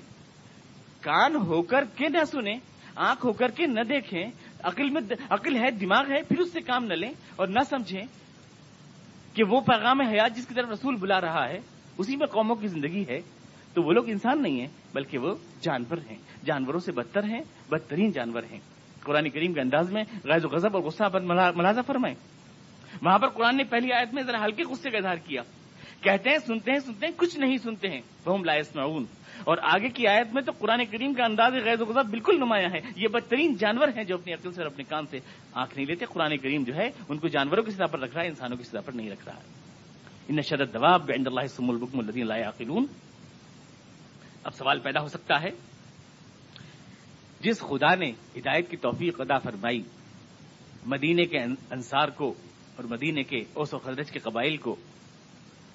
کان 1.01 1.35
ہو 1.35 1.61
کر 1.61 1.83
کے 1.95 2.09
نہ 2.09 2.23
سنیں، 2.23 2.55
آنکھ 2.95 3.25
ہو 3.25 3.33
کر 3.33 3.51
کے 3.51 3.67
نہ 3.67 3.79
دیکھیں، 3.79 4.25
عقل 4.63 4.89
میں 4.89 5.01
عقل 5.29 5.55
ہے، 5.55 5.71
دماغ 5.71 6.11
ہے، 6.11 6.21
پھر 6.21 6.39
اس 6.39 6.53
سے 6.53 6.61
کام 6.61 6.85
نہ 6.85 6.93
لیں 6.93 7.11
اور 7.35 7.47
نہ 7.47 7.59
سمجھیں۔ 7.69 8.03
کہ 9.33 9.43
وہ 9.43 9.61
پیغام 9.61 10.01
حیات 10.01 10.35
جس 10.35 10.47
کی 10.47 10.53
طرف 10.53 10.69
رسول 10.69 10.95
بلا 10.95 11.21
رہا 11.21 11.49
ہے، 11.49 11.59
اسی 11.97 12.15
میں 12.15 12.27
قوموں 12.27 12.55
کی 12.55 12.67
زندگی 12.67 13.05
ہے، 13.07 13.21
تو 13.73 13.81
وہ 13.81 13.91
لوگ 13.91 14.09
انسان 14.09 14.41
نہیں 14.41 14.59
ہیں، 14.59 14.67
بلکہ 14.93 15.17
وہ 15.17 15.35
جانور 15.61 15.97
ہیں۔ 16.09 16.17
جانوروں 16.45 16.79
سے 16.79 16.91
بدتر 16.91 17.23
ہیں، 17.23 17.41
بدترین 17.69 18.11
جانور 18.11 18.43
ہیں۔ 18.51 18.59
قرآن 19.03 19.29
کریم 19.29 19.53
کے 19.53 19.61
انداز 19.61 19.91
میں 19.91 20.03
غیظ 20.23 20.45
و 20.45 20.47
غضب 20.47 20.75
اور 20.75 20.83
غصہ 20.83 21.03
پر 21.03 21.21
ملازہ 21.55 21.81
فرمائیں۔ 21.87 22.15
وہاں 23.01 23.19
پر 23.19 23.27
قرآن 23.27 23.57
نے 23.57 23.63
پہلی 23.63 23.93
آیت 23.93 24.13
میں 24.13 24.23
ذرا 24.23 24.45
ہلکے 24.45 24.63
غصے 24.63 24.89
کا 24.89 24.97
اظہار 24.97 25.15
کیا۔ 25.15 25.41
کہتے 26.01 26.29
ہیں، 26.29 26.37
سنتے 26.37 26.71
ہیں 26.71 26.79
سنتے 26.79 27.05
ہیں، 27.05 27.13
کچھ 27.17 27.39
نہیں 27.39 27.57
سنتے 27.57 27.89
ہیں۔ 27.89 28.01
بہم 28.25 28.43
لائس 28.43 28.75
معاون 28.75 29.05
اور 29.43 29.57
آگے 29.61 29.89
کی 29.89 30.07
آیت 30.07 30.33
میں 30.33 30.41
تو 30.41 30.51
قرآن 30.51 30.85
کریم 30.91 31.13
کا 31.13 31.25
انداز 31.25 31.53
غیر 31.53 31.81
و 31.81 31.85
بالکل 31.85 32.37
نمایاں 32.37 32.69
ہے۔ 32.69 32.79
یہ 32.95 33.07
بدترین 33.07 33.55
جانور 33.55 33.87
ہیں 33.87 34.03
جو 34.03 34.15
اپنی 34.15 34.33
عقل 34.33 34.51
سے 34.51 34.61
اور 34.61 34.71
اپنے 34.71 34.83
کام 34.83 35.05
سے 35.09 35.19
آنکھ 35.53 35.75
نہیں 35.75 35.85
لیتے۔ 35.85 36.05
قرآن 36.05 36.37
کریم 36.37 36.63
جو 36.63 36.75
ہے، 36.75 36.89
ان 37.09 37.17
کو 37.17 37.27
جانوروں 37.27 37.63
کی 37.63 37.71
سطح 37.71 37.85
پر 37.91 37.99
رکھ 37.99 38.13
رہا 38.13 38.23
ہے، 38.23 38.27
انسانوں 38.27 38.57
کی 38.57 38.63
سطح 38.63 38.79
پر 38.85 38.91
نہیں 38.91 39.09
رکھ 39.09 39.25
رہا 39.25 39.35
ہے۔ 39.35 39.41
ان 40.29 40.41
شرد 40.41 40.73
دباب 40.73 41.11
عند 41.15 41.27
اللہ 41.27 41.47
سم 41.47 41.69
البکم 41.69 41.99
الدین 41.99 42.31
اللہ 42.31 42.71
اب 44.43 44.55
سوال 44.55 44.79
پیدا 44.79 45.01
ہو 45.01 45.07
سکتا 45.07 45.41
ہے، 45.41 45.49
جس 47.41 47.59
خدا 47.59 47.95
نے 47.95 48.11
ہدایت 48.37 48.69
کی 48.69 48.77
توفیق 48.77 49.21
ادا 49.21 49.37
فرمائی، 49.37 49.81
مدینے 50.85 51.25
کے 51.25 51.39
انصار 51.71 52.07
کو 52.07 52.33
اور 52.75 52.83
مدینے 52.83 53.23
کے 53.23 53.43
اوس 53.53 53.73
و 53.73 53.77
خدرج 53.77 54.11
کے 54.11 54.19
قبائل 54.19 54.57
کو، 54.57 54.75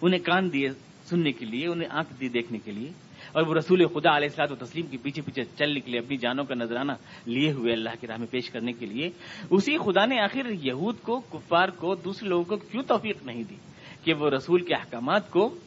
انہیں 0.02 0.20
کان 0.20 0.52
دیے 0.52 0.68
سننے 1.04 1.32
کے 1.32 1.46
لیے، 1.46 1.66
انہیں 1.68 1.88
آنکھ 1.90 2.12
دی 2.20 2.28
دیکھنے 2.28 2.58
کے 2.58 2.72
لیے 2.72 2.92
اور 3.32 3.46
وہ 3.46 3.54
رسول 3.54 3.86
خدا 3.86 4.16
علیہ 4.16 4.28
السلاط 4.28 4.52
و 4.52 4.64
تسلیم 4.64 4.86
کے 4.86 4.96
پیچھے 5.02 5.22
پیچھے 5.22 5.44
چل 5.58 5.74
نکلے 5.74 5.98
اپنی 5.98 6.16
جانوں 6.16 6.44
کا 6.44 6.54
نذرانہ 6.54 6.92
لیے 7.26 7.52
ہوئے 7.52 7.72
اللہ 7.72 7.90
کی 8.00 8.06
راہ 8.06 8.16
میں 8.16 8.26
پیش 8.26 8.50
کرنے 8.50 8.72
کے 8.72 8.86
لیے، 8.86 9.10
اسی 9.50 9.78
خدا 9.78 10.06
نے 10.06 10.20
آخر 10.20 10.50
یہود 10.62 10.96
کو، 11.02 11.20
کفار 11.20 11.68
کو، 11.68 11.94
دوسرے 11.94 12.28
لوگوں 12.28 12.44
کو 12.44 12.56
کیوں 12.56 12.82
توفیق 12.82 13.26
نہیں 13.26 13.44
دی؟ 13.44 13.56
کہ 14.04 14.14
وہ 14.14 14.30
رسول 14.30 14.64
کے 14.64 14.74
احکامات 14.74 15.30
کو 15.30 15.58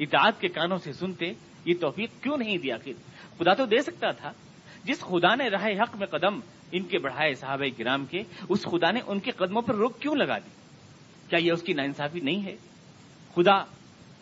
اطاعت 0.00 0.40
کے 0.40 0.48
کانوں 0.48 0.78
سے 0.78 0.92
سنتے، 0.92 1.32
یہ 1.64 1.74
توفیق 1.80 2.22
کیوں 2.22 2.36
نہیں 2.36 2.58
دی 2.58 2.72
آخر؟ 2.72 2.90
خدا 3.38 3.54
تو 3.54 3.66
دے 3.66 3.82
سکتا 3.82 4.10
تھا۔ 4.10 4.32
جس 4.84 5.00
خدا 5.00 5.34
نے 5.34 5.48
راہ 5.48 5.66
حق 5.66 5.96
میں 5.96 6.06
قدم 6.06 6.40
ان 6.72 6.82
کے 6.82 6.98
بڑھائے 6.98 7.34
صحابہ 7.34 7.64
کرام 7.78 8.06
کے، 8.06 8.22
اس 8.48 8.62
خدا 8.62 8.90
نے 8.90 9.00
ان 9.06 9.18
کے 9.18 9.30
قدموں 9.30 9.62
پر 9.62 9.74
روک 9.74 10.00
کیوں 10.00 10.14
لگا 10.14 10.38
دی؟ 10.38 10.50
کیا 11.30 11.38
یہ 11.38 11.52
اس 11.52 11.62
کی 11.62 11.72
ناانصافی 11.72 12.20
نہیں 12.20 12.44
ہے؟ 12.44 12.56
خدا 13.34 13.64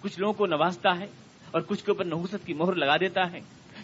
کچھ 0.01 0.21
لوگوں 0.21 0.33
کو 0.33 0.47
نوازتا 0.47 0.99
ہے؟ 1.01 1.07
اور 1.53 1.63
کچھ 1.63 1.85
کے 1.85 1.91
اوپر 1.91 2.05
نحوست 2.05 2.47
کی 2.47 2.55
مہر 2.55 2.73
لگا 2.73 2.97
دیتا 2.97 3.33
ہے۔ 3.33 3.41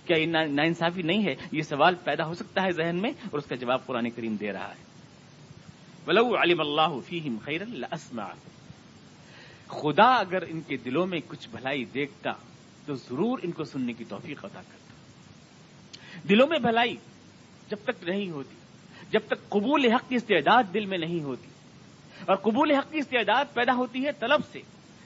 کیا 0.06 0.16
یہ 0.16 0.26
ناانصافی 0.26 1.02
نہیں 1.02 1.26
ہے؟ 1.26 1.34
یہ 1.52 1.62
سوال 1.62 1.94
پیدا 1.94 2.26
ہو 2.26 2.34
سکتا 2.34 2.62
ہے 2.62 2.70
ذہن 2.70 2.96
میں 2.96 3.10
اور 3.10 3.38
اس 3.38 3.46
کا 3.46 3.54
جواب 3.54 3.86
قرآن 3.86 4.10
کریم 4.10 4.36
دے 4.36 4.52
رہا 4.52 4.70
ہے۔ 4.70 4.88
ولو 6.06 6.36
علم 6.42 6.60
اللہ 6.60 7.00
فیہم 7.06 7.36
خیر 7.44 7.60
خدا 9.68 10.14
اگر 10.14 10.42
ان 10.48 10.60
کے 10.60 10.76
دلوں 10.76 11.06
میں 11.06 11.20
کچھ 11.28 11.48
بھلائی 11.48 11.84
دیکھتا، 11.84 12.32
تو 12.86 12.94
ضرور 12.94 13.38
ان 13.42 13.50
کو 13.50 13.64
سننے 13.64 13.92
کی 13.92 14.04
توفیق 14.04 14.44
ادا 14.44 14.62
کرتا۔ 14.68 14.92
دلوں 16.28 16.46
میں 16.46 16.58
بھلائی 16.58 16.96
جب 17.70 17.76
تک 17.84 18.08
نہیں 18.08 18.30
ہوتی، 18.30 18.56
جب 19.10 19.20
تک 19.26 19.48
قبول 19.48 19.92
حق 19.92 20.08
کی 20.08 20.14
استعداد 20.14 20.62
دل 20.74 20.86
میں 20.86 20.98
نہیں 20.98 21.22
ہوتی۔ 21.22 21.48
اور 22.26 22.36
قبول 22.36 22.70
حق 22.70 22.92
کی 22.92 22.98
استعداد 22.98 23.44
پیدا 23.54 23.74
ہوتی 23.74 24.06
ہے 24.06 24.12
طلب 24.12 24.40
سے، 24.52 24.60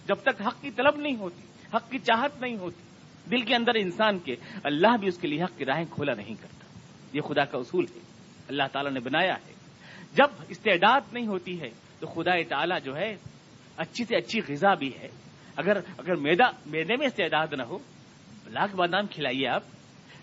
جب 0.06 0.16
تک 0.22 0.42
حق 0.46 0.62
کی 0.62 0.70
طلب 0.70 0.96
نہیں 0.96 1.16
ہوتی۔ 1.16 1.51
حق 1.74 1.90
کی 1.90 1.98
چاہت 1.98 2.40
نہیں 2.40 2.56
ہوتی۔ 2.56 2.82
دل 3.30 3.40
کے 3.40 3.54
اندر 3.54 3.74
انسان 3.74 4.18
کے، 4.18 4.36
اللہ 4.64 4.96
بھی 5.00 5.08
اس 5.08 5.18
کے 5.18 5.28
لیے 5.28 5.42
حق 5.42 5.58
کی 5.58 5.64
راہیں 5.64 5.84
کھولا 5.90 6.14
نہیں 6.14 6.34
کرتا۔ 6.34 6.78
یہ 7.12 7.20
خدا 7.20 7.44
کا 7.44 7.58
اصول 7.58 7.84
ہے۔ 7.94 8.00
اللہ 8.48 8.62
تعالیٰ 8.72 8.92
نے 8.92 9.00
بنایا 9.00 9.34
ہے۔ 9.34 9.52
جب 10.14 10.26
استعداد 10.48 11.00
نہیں 11.12 11.26
ہوتی 11.26 11.60
ہے، 11.60 11.70
تو 12.00 12.06
خدا 12.06 12.30
تعالیٰ 12.48 12.78
جو 12.84 12.96
ہے، 12.96 13.16
اچھی 13.76 14.04
سے 14.04 14.16
اچھی 14.16 14.40
غذا 14.48 14.74
بھی 14.74 14.90
ہے۔ 15.00 15.08
اگر 15.56 15.76
اگر 15.76 16.14
میدا 16.14 16.44
میدے 16.66 16.96
میں 16.96 17.06
استعداد 17.06 17.46
نہ 17.52 17.62
ہو، 17.62 17.78
لاکھ 18.46 18.76
بادام 18.76 19.06
کھلائیے 19.06 19.48
آپ، 19.48 19.62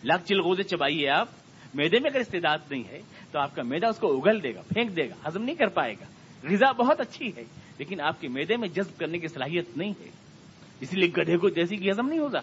لاکھ 0.03 0.25
چلغوزے 0.25 0.63
چبائیے 0.63 1.09
آپ، 1.09 1.27
میدے 1.73 1.99
میں 1.99 2.09
اگر 2.09 2.19
استعداد 2.19 2.57
نہیں 2.69 2.83
ہے، 2.89 3.01
تو 3.31 3.39
آپ 3.39 3.55
کا 3.55 3.63
میدا 3.63 3.88
اس 3.88 3.97
کو 3.97 4.17
اگل 4.17 4.43
دے 4.43 4.55
گا، 4.55 4.62
پھینک 4.62 4.95
دے 4.95 5.09
گا 5.09 5.13
ہزم 5.27 5.43
نہیں 5.43 5.55
کر 5.55 5.67
پائے 5.67 5.93
گا۔ 5.93 6.05
غذا 6.43 6.71
بہت 6.71 6.99
اچھی 6.99 7.31
ہے، 7.38 7.43
لیکن 7.77 8.01
آپ 8.01 8.21
کے 8.21 8.27
میدے 8.27 8.57
میں 8.57 8.67
جذب 8.67 8.99
کرنے 8.99 9.17
کی 9.17 9.27
صلاحیت 9.27 9.77
نہیں 9.77 9.93
ہے۔ 9.99 10.29
اسی 10.82 10.98
لیے 10.98 11.10
گدھے 11.18 11.38
کو 11.38 11.50
جیسی 11.50 11.78
کی 11.78 11.92
ہزم 11.92 12.08
نہیں 12.08 12.20
ہوگا۔ 12.20 12.42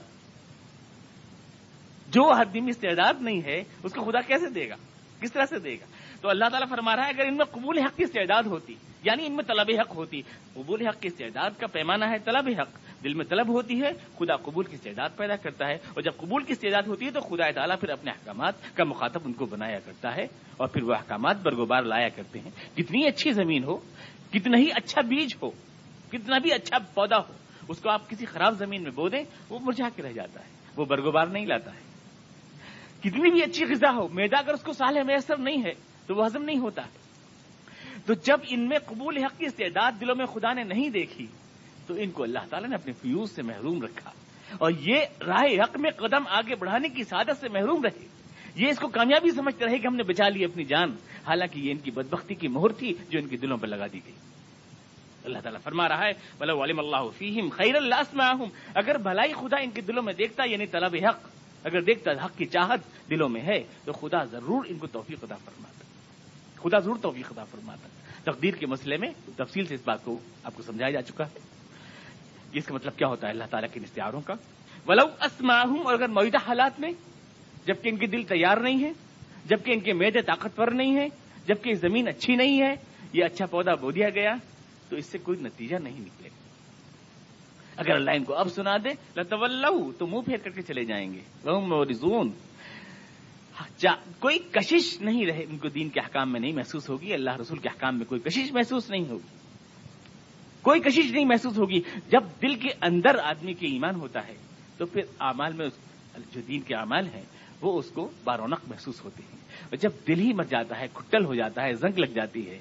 جو 2.09 2.31
حدیمی 2.33 2.71
استعداد 2.71 3.15
نہیں 3.21 3.43
ہے، 3.43 3.63
اس 3.83 3.93
کو 3.93 4.05
خدا 4.05 4.21
کیسے 4.21 4.51
دے 4.51 4.69
گا؟ 4.69 4.77
کس 5.21 5.33
طرح 5.33 5.47
سے 5.51 5.59
دے 5.59 5.75
گا؟ 5.75 5.87
تو 6.21 6.29
اللہ 6.29 6.49
تعالیٰ 6.51 6.69
فرما 6.69 6.97
رہا 6.97 7.07
ہے، 7.07 7.11
اگر 7.11 7.27
ان 7.27 7.37
میں 7.37 7.45
قبول 7.45 7.79
حق 7.79 7.97
کی 7.97 8.05
استعداد 8.05 8.43
ہوتی 8.43 8.75
یعنی 9.05 9.27
ان 9.27 9.33
میں 9.33 9.45
طلب 9.45 9.71
حق 9.81 9.95
ہوتی، 9.97 10.21
قبول 10.55 10.87
حق 10.87 11.01
کی 11.01 11.09
استعداد 11.09 11.51
کا 11.59 11.67
پیمانہ 11.67 12.05
ہے 12.05 12.19
طلب 12.25 12.49
حق، 12.59 12.79
دل 13.05 13.15
میں 13.15 13.25
طلب 13.25 13.49
ہوتی 13.49 13.81
ہے، 13.83 13.93
خدا 14.19 14.37
قبول 14.37 14.65
کی 14.65 14.75
استعداد 14.75 15.17
پیدا 15.17 15.37
کرتا 15.37 15.69
ہے، 15.69 15.75
اور 15.95 16.03
جب 16.03 16.17
قبول 16.17 16.45
کی 16.45 16.53
استعداد 16.53 16.83
ہوتی 16.83 17.07
ہے 17.07 17.11
تو 17.11 17.21
خدا 17.21 17.51
تعالیٰ 17.51 17.77
پھر 17.81 17.89
اپنے 17.89 18.11
احکامات 18.11 18.77
کا 18.77 18.85
مخاطب 18.85 19.21
ان 19.25 19.33
کو 19.33 19.47
بنایا 19.47 19.79
کرتا 19.79 20.15
ہے، 20.17 20.27
اور 20.57 20.69
پھر 20.69 20.83
وہ 20.83 20.95
احکامات 20.95 21.43
برگوبار 21.43 21.83
لایا 21.83 22.09
کرتے 22.09 22.41
ہیں۔ 22.41 22.51
کتنی 22.77 23.07
اچھی 23.07 23.33
زمین 23.33 23.65
ہو، 23.65 23.77
کتنا 24.33 24.59
ہی 24.59 24.69
اچھا 24.75 25.01
بیج 25.01 25.35
ہو، 25.43 25.51
کتنا 26.13 26.39
بھی 26.39 26.53
اچھا 26.53 26.79
پودا 26.95 27.19
ہو 27.19 27.33
اس 27.69 27.79
کو 27.79 27.91
آپ 27.91 28.11
کسی 28.11 28.27
خراب 28.27 28.59
زمین 28.59 28.83
میں 28.83 28.91
بو 28.91 29.09
دیں، 29.09 29.25
وہ 29.49 29.59
مرجھا 29.63 29.89
کے 29.97 30.03
رہ 30.03 30.13
جاتا 30.13 30.41
ہے، 30.41 30.49
وہ 30.77 30.85
برگوبار 30.85 31.27
نہیں 31.27 31.47
لاتا 31.47 31.75
ہے۔ 31.75 31.81
کتنی 33.01 33.31
بھی 33.31 33.43
اچھی 33.43 33.65
غذا 33.65 33.91
ہو 33.97 34.09
میدا 34.09 34.39
اگر 34.39 34.53
اس 34.55 34.63
کو 34.63 34.73
سال 34.73 35.03
میسر 35.03 35.37
نہیں 35.37 35.65
ہے، 35.65 35.75
تو 36.07 36.15
وہ 36.15 36.27
ہضم 36.27 36.43
نہیں 36.43 36.59
ہوتا۔ 36.59 36.83
ہے 36.83 37.07
تو 38.07 38.15
جب 38.15 38.39
ان 38.49 38.69
میں 38.69 38.79
قبول 38.87 39.19
حق 39.19 39.39
کی 39.39 39.47
استعداد 39.47 39.93
دلوں 40.01 40.15
میں 40.17 40.27
خدا 40.27 40.53
نے 40.53 40.63
نہیں 40.63 40.89
دیکھی، 40.89 41.27
تو 41.87 41.95
ان 41.95 42.11
کو 42.11 42.23
اللہ 42.23 42.39
تعالیٰ 42.51 42.69
نے 42.69 42.75
اپنے 42.75 42.93
فیوز 42.93 43.31
سے 43.31 43.43
محروم 43.43 43.83
رکھا۔ 43.83 44.11
اور 44.59 44.71
یہ 44.81 45.01
راہ 45.27 45.65
حق 45.65 45.79
میں 45.79 45.91
قدم 45.91 46.27
آگے 46.29 46.55
بڑھانے 46.55 46.89
کی 46.89 47.05
سعادت 47.05 47.41
سے 47.41 47.49
محروم 47.49 47.83
رہے۔ 47.83 48.09
یہ 48.55 48.69
اس 48.69 48.79
کو 48.79 48.89
کامیابی 48.89 49.31
سمجھتے 49.31 49.65
رہے 49.65 49.79
کہ 49.79 49.87
ہم 49.87 49.97
نے 49.97 50.03
بچا 50.03 50.29
لی 50.29 50.45
اپنی 50.45 50.65
جان۔ 50.65 50.91
حالانکہ 51.27 51.61
یہ 51.61 51.71
ان 51.71 51.79
کی 51.79 51.91
بدبختی 51.91 52.35
کی 52.35 52.49
مہر 52.49 52.69
تھی 52.69 52.95
جو 53.11 53.19
ان 53.19 53.29
کے 53.29 53.37
دلوں 53.37 53.57
پر 53.57 53.67
لگا 53.67 53.87
دی 53.87 54.01
گئی۔ 54.05 54.13
اللہ 55.27 55.39
تعالیٰ 55.39 55.61
فرما 55.61 55.89
رہا 55.89 56.07
ہے 56.07 56.13
بلا 56.39 56.65
علم 56.65 56.79
اللہ 56.79 57.11
فیم 57.19 57.49
خیر 57.49 57.75
اللہ 57.75 58.21
اگر 58.75 58.99
بھلائی 58.99 59.33
خدا 59.33 59.57
ان 59.57 59.71
کے 59.71 59.81
دلوں 59.81 60.03
میں 60.03 60.13
دیکھتا 60.13 60.45
یعنی 60.45 60.67
طلب 60.67 60.97
حق، 61.09 61.29
اگر 61.65 61.81
دیکھتا 61.81 62.25
حق 62.25 62.39
کی 62.39 62.45
چاہت 62.45 63.11
دلوں 63.11 63.29
میں 63.29 63.41
ہے، 63.41 63.65
تو 63.85 63.93
خدا 63.93 64.25
ضرور 64.25 64.65
ان 64.69 64.79
کو 64.79 64.87
توفیق 64.87 65.19
ادا 65.23 65.35
فرماتا 65.35 65.85
خدا 66.63 66.79
ضرور 66.79 66.97
توفیق 67.03 67.27
ادا 67.31 67.45
فرماتا 67.45 67.89
تقدیر 68.33 68.55
کے 68.55 68.67
مسئلے 68.67 68.97
میں 68.97 69.09
تفصیل 69.37 69.67
سے 69.67 69.75
اس 69.75 69.81
بات 69.85 70.05
کو 70.05 70.19
آپ 70.45 70.55
کو 70.55 70.63
سمجھایا 70.63 70.91
جا 70.91 71.03
چکا 71.03 71.25
ہے۔ 71.25 71.39
اس 72.53 72.65
کا 72.65 72.75
مطلب 72.75 72.97
کیا 72.97 73.09
ہوتا 73.09 73.27
ہے؟ 73.27 73.33
اللہ 73.33 73.45
تعالیٰ 73.51 73.69
کے 73.73 73.81
اشتہاروں 73.81 74.21
کا۔ 74.21 74.35
ولو 74.87 75.05
اسماہم 75.21 75.87
اور 75.87 75.95
اگر 75.95 76.09
موجودہ 76.09 76.37
حالات 76.37 76.81
میں، 76.81 76.91
جبکہ 77.67 77.89
ان 77.89 77.97
کے 77.97 78.07
دل 78.07 78.23
تیار 78.23 78.57
نہیں 78.57 78.85
ہے 78.85 78.93
جبکہ 79.45 79.73
ان 79.73 79.81
کے 79.81 79.93
میدے 79.93 80.23
طاقتور 80.23 80.69
نہیں 80.69 80.97
ہے 80.97 81.09
جبکہ 81.47 81.75
زمین 81.75 82.09
اچھی 82.09 82.37
نہیں 82.37 82.63
ہے، 82.63 82.75
یہ 83.13 83.25
اچھا 83.25 83.47
پودا 83.47 83.75
بو 83.75 83.91
دیا 83.91 84.11
گیا۔ 84.11 84.35
تو 84.89 84.97
اس 84.97 85.07
سے 85.07 85.19
کوئی 85.19 85.41
نتیجہ 85.41 85.77
نہیں 85.77 86.01
نکلے 86.01 86.29
اگر 87.77 87.91
اللہ 87.91 88.11
ان 88.11 88.25
کو 88.25 88.35
اب 88.35 88.49
سنا 88.49 88.77
دے 88.77 89.21
لطول 89.21 89.65
تو 89.99 90.07
منہ 90.07 90.21
پھیر 90.21 90.37
کر 90.37 90.51
کے 90.51 90.63
چلے 90.63 90.85
جائیں 90.85 91.15
گے۔ 91.15 91.21
رزون 91.91 92.31
کوئی 94.19 94.39
کشش 94.39 95.01
نہیں 95.01 95.27
رہے، 95.27 95.45
ان 95.49 95.59
کو 95.59 95.69
دین 95.69 95.89
کے 95.89 96.01
حکام 96.01 96.33
میں 96.33 96.41
نہیں 96.41 96.53
محسوس 96.53 96.91
ہوگی، 96.91 97.15
اللہ 97.15 97.31
رسول 97.41 97.59
کے 97.59 97.69
حکام 97.69 97.97
میں 97.97 98.07
کوئی 98.07 98.21
کشش 98.21 98.53
محسوس 98.53 98.91
نہیں 98.91 99.09
ہوگی۔ 99.09 99.37
کوئی 100.63 100.81
کشش 100.81 101.11
نہیں 101.11 101.25
محسوس 101.25 101.59
ہوگی۔ 101.59 101.81
جب 102.09 102.21
دل 102.43 102.55
کے 102.55 102.69
اندر 102.81 103.19
آدمی 103.19 103.55
کے 103.55 103.67
ایمان 103.67 103.95
ہوتا 103.95 104.27
ہے، 104.27 104.35
تو 104.77 104.87
پھر 104.87 105.03
اعمال 105.21 105.53
میں 105.53 105.67
جو 106.35 106.41
دین 106.49 106.61
کے 106.61 106.75
اعمال 106.75 107.07
ہیں، 107.07 107.25
وہ 107.61 107.79
اس 107.79 107.91
کو 107.91 108.11
بارونق 108.25 108.61
محسوس 108.69 109.05
ہوتے 109.05 109.23
ہیں۔ 109.23 109.39
اور 109.63 109.77
جب 109.77 109.91
دل 110.09 110.21
ہی 110.21 110.33
مر 110.33 110.45
جاتا 110.45 110.81
ہے، 110.81 110.87
کھٹل 110.95 111.25
ہو 111.25 111.35
جاتا 111.35 111.63
ہے، 111.63 111.73
زنگ 111.73 111.99
لگ 111.99 112.13
جاتی 112.15 112.51
ہے 112.51 112.59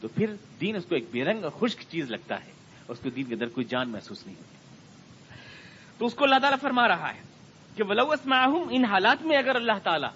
تو 0.00 0.08
پھر 0.08 0.34
دین 0.60 0.76
اس 0.76 0.84
کو 0.84 0.94
ایک 0.94 1.04
بے 1.10 1.24
رنگ 1.24 1.44
اور 1.44 1.50
خشک 1.50 1.80
چیز 1.90 2.10
لگتا 2.10 2.34
ہے 2.34 2.50
اور 2.86 2.96
اس 2.96 2.98
کو 3.02 3.10
دین 3.10 3.24
کے 3.24 3.34
اندر 3.34 3.48
کوئی 3.48 3.64
جان 3.64 3.88
محسوس 3.88 4.26
نہیں 4.26 4.36
ہوتی۔ 4.36 4.56
تو 5.98 6.06
اس 6.06 6.14
کو 6.14 6.24
اللہ 6.24 6.38
تعالیٰ 6.38 6.58
فرما 6.60 6.88
رہا 6.88 7.14
ہے 7.14 7.20
کہ 7.76 7.84
ولوس 7.84 8.26
معاہم 8.26 8.68
ان 8.70 8.84
حالات 8.84 9.22
میں 9.22 9.36
اگر 9.36 9.54
اللہ 9.56 9.78
تعالیٰ 9.82 10.10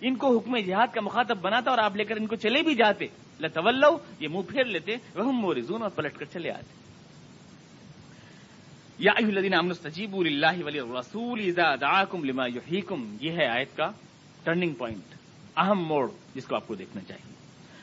ان 0.00 0.16
کو 0.16 0.38
حکم 0.38 0.56
جہاد 0.56 0.86
کا 0.94 1.00
مخاطب 1.00 1.38
بناتا 1.40 1.70
اور 1.70 1.78
آپ 1.78 1.96
لے 1.96 2.04
کر 2.04 2.16
ان 2.16 2.26
کو 2.26 2.36
چلے 2.36 2.62
بھی 2.62 2.74
جاتے 2.74 3.06
لطول 3.40 3.84
یہ 4.20 4.28
منہ 4.28 4.42
پھیر 4.48 4.64
لیتے 4.64 4.96
وہ 5.14 5.32
مورزون 5.32 5.82
اور 5.82 5.90
پلٹ 5.90 6.18
کر 6.18 6.24
چلے 6.32 6.50
آتے۔ 6.50 6.78
یا 8.98 9.12
الذین 9.16 9.54
امن 9.54 9.70
استجیبوا 9.70 10.24
للہ 10.24 10.64
ولی 10.64 10.80
الرسول 10.80 11.40
اذا 11.46 11.74
دعاکم 11.80 12.24
لما 12.24 12.46
یحییکم 12.46 13.16
یہ 13.20 13.30
ہے 13.30 13.46
آیت 13.46 13.76
کا 13.76 13.90
ٹرننگ 14.44 14.74
پوائنٹ 14.74 15.14
اہم 15.56 15.84
موڑ 15.84 16.10
جس 16.34 16.44
کو 16.44 16.54
آپ 16.54 16.66
کو 16.66 16.74
دیکھنا 16.74 17.02
چاہیے۔ 17.08 17.37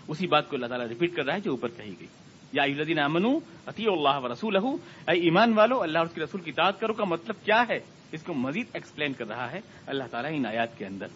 اسی 0.07 0.27
بات 0.27 0.49
کو 0.49 0.55
اللہ 0.55 0.65
تعالیٰ 0.65 0.87
ریپیٹ 0.87 1.15
کر 1.15 1.25
رہا 1.25 1.33
ہے 1.33 1.39
جو 1.39 1.51
اوپر 1.51 1.69
کہی 1.69 1.93
گئی۔ 1.99 2.07
یا 2.53 2.63
الذین 2.63 2.99
امنوا 2.99 3.39
اطیعوا 3.65 3.95
اللہ 3.97 4.25
ورسولہ 4.25 4.59
اے 5.07 5.19
ایمان 5.19 5.53
والو، 5.53 5.81
اللہ 5.81 5.97
اور 5.97 6.05
اس 6.05 6.13
کے 6.13 6.21
رسول 6.21 6.41
کی 6.41 6.51
اطاعت 6.51 6.79
کرو 6.79 6.93
کا 6.93 7.03
مطلب 7.03 7.35
کیا 7.43 7.63
ہے؟ 7.69 7.79
اس 8.11 8.23
کو 8.23 8.33
مزید 8.33 8.65
ایکسپلین 8.73 9.13
کر 9.13 9.27
رہا 9.27 9.51
ہے 9.51 9.59
اللہ 9.87 10.03
تعالیٰ 10.11 10.31
ان 10.33 10.45
آیات 10.45 10.77
کے 10.77 10.85
اندر۔ 10.85 11.07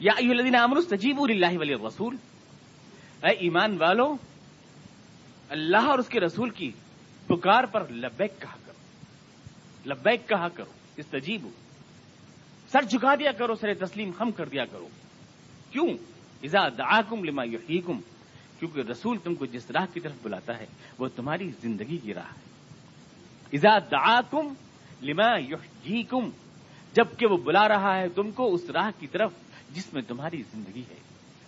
یا 0.00 0.12
الذین 0.16 0.54
امنوا 0.54 0.78
استجیبوا 0.78 1.26
للہ 1.26 1.58
ولی 1.58 1.74
الرسول 1.74 2.16
اے 3.22 3.30
ایمان 3.30 3.76
والو، 3.80 4.16
اللہ 5.48 5.76
اور 5.76 5.98
اس 5.98 6.08
کے 6.08 6.20
رسول 6.20 6.50
کی 6.50 6.72
پکار 7.26 7.64
پر 7.64 7.88
لبیک 7.90 8.40
کہا 8.40 8.56
کرو۔ 8.66 8.78
لبیک 9.86 10.28
کہا 10.28 10.48
کرو 10.48 10.72
استجیب 10.96 11.48
سر 12.72 12.82
جھکا 12.82 13.14
دیا 13.14 13.32
کرو، 13.32 13.54
سر 13.54 13.74
تسلیم 13.74 14.10
ہم 14.20 14.30
کر 14.30 14.46
دیا 14.46 14.64
کرو۔ 14.64 14.88
کیوں؟ 15.70 15.88
ازا 16.42 16.68
دعاکم 16.68 17.24
لما 17.24 17.44
یحییکم، 17.44 18.00
کیونکہ 18.58 18.80
رسول 18.80 19.18
تم 19.24 19.34
کو 19.34 19.46
جس 19.46 19.70
راہ 19.70 19.86
کی 19.94 20.00
طرف 20.00 20.12
بلاتا 20.22 20.58
ہے، 20.58 20.66
وہ 20.98 21.08
تمہاری 21.16 21.50
زندگی 21.62 21.96
کی 21.96 22.14
راہ 22.14 22.24
ہے۔ 22.24 22.48
ازا 23.52 23.78
دعاکم 23.78 24.54
لما 25.02 25.38
یحییکم، 25.38 26.30
جبکہ 26.94 27.26
وہ 27.26 27.36
بلا 27.36 27.68
رہا 27.68 27.98
ہے 27.98 28.08
تم 28.08 28.30
کو 28.30 28.54
اس 28.54 28.70
راہ 28.70 28.90
کی 28.98 29.06
طرف 29.06 29.32
جس 29.74 29.94
میں 29.94 30.02
تمہاری 30.02 30.42
زندگی 30.52 30.82
ہے۔ 30.90 30.94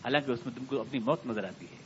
حالانکہ 0.05 0.31
اس 0.31 0.46
میں 0.46 0.55
تم 0.55 0.64
کو 0.64 0.81
اپنی 0.81 0.98
موت 0.98 1.26
نظر 1.26 1.44
آتی 1.44 1.66
ہے۔ 1.66 1.81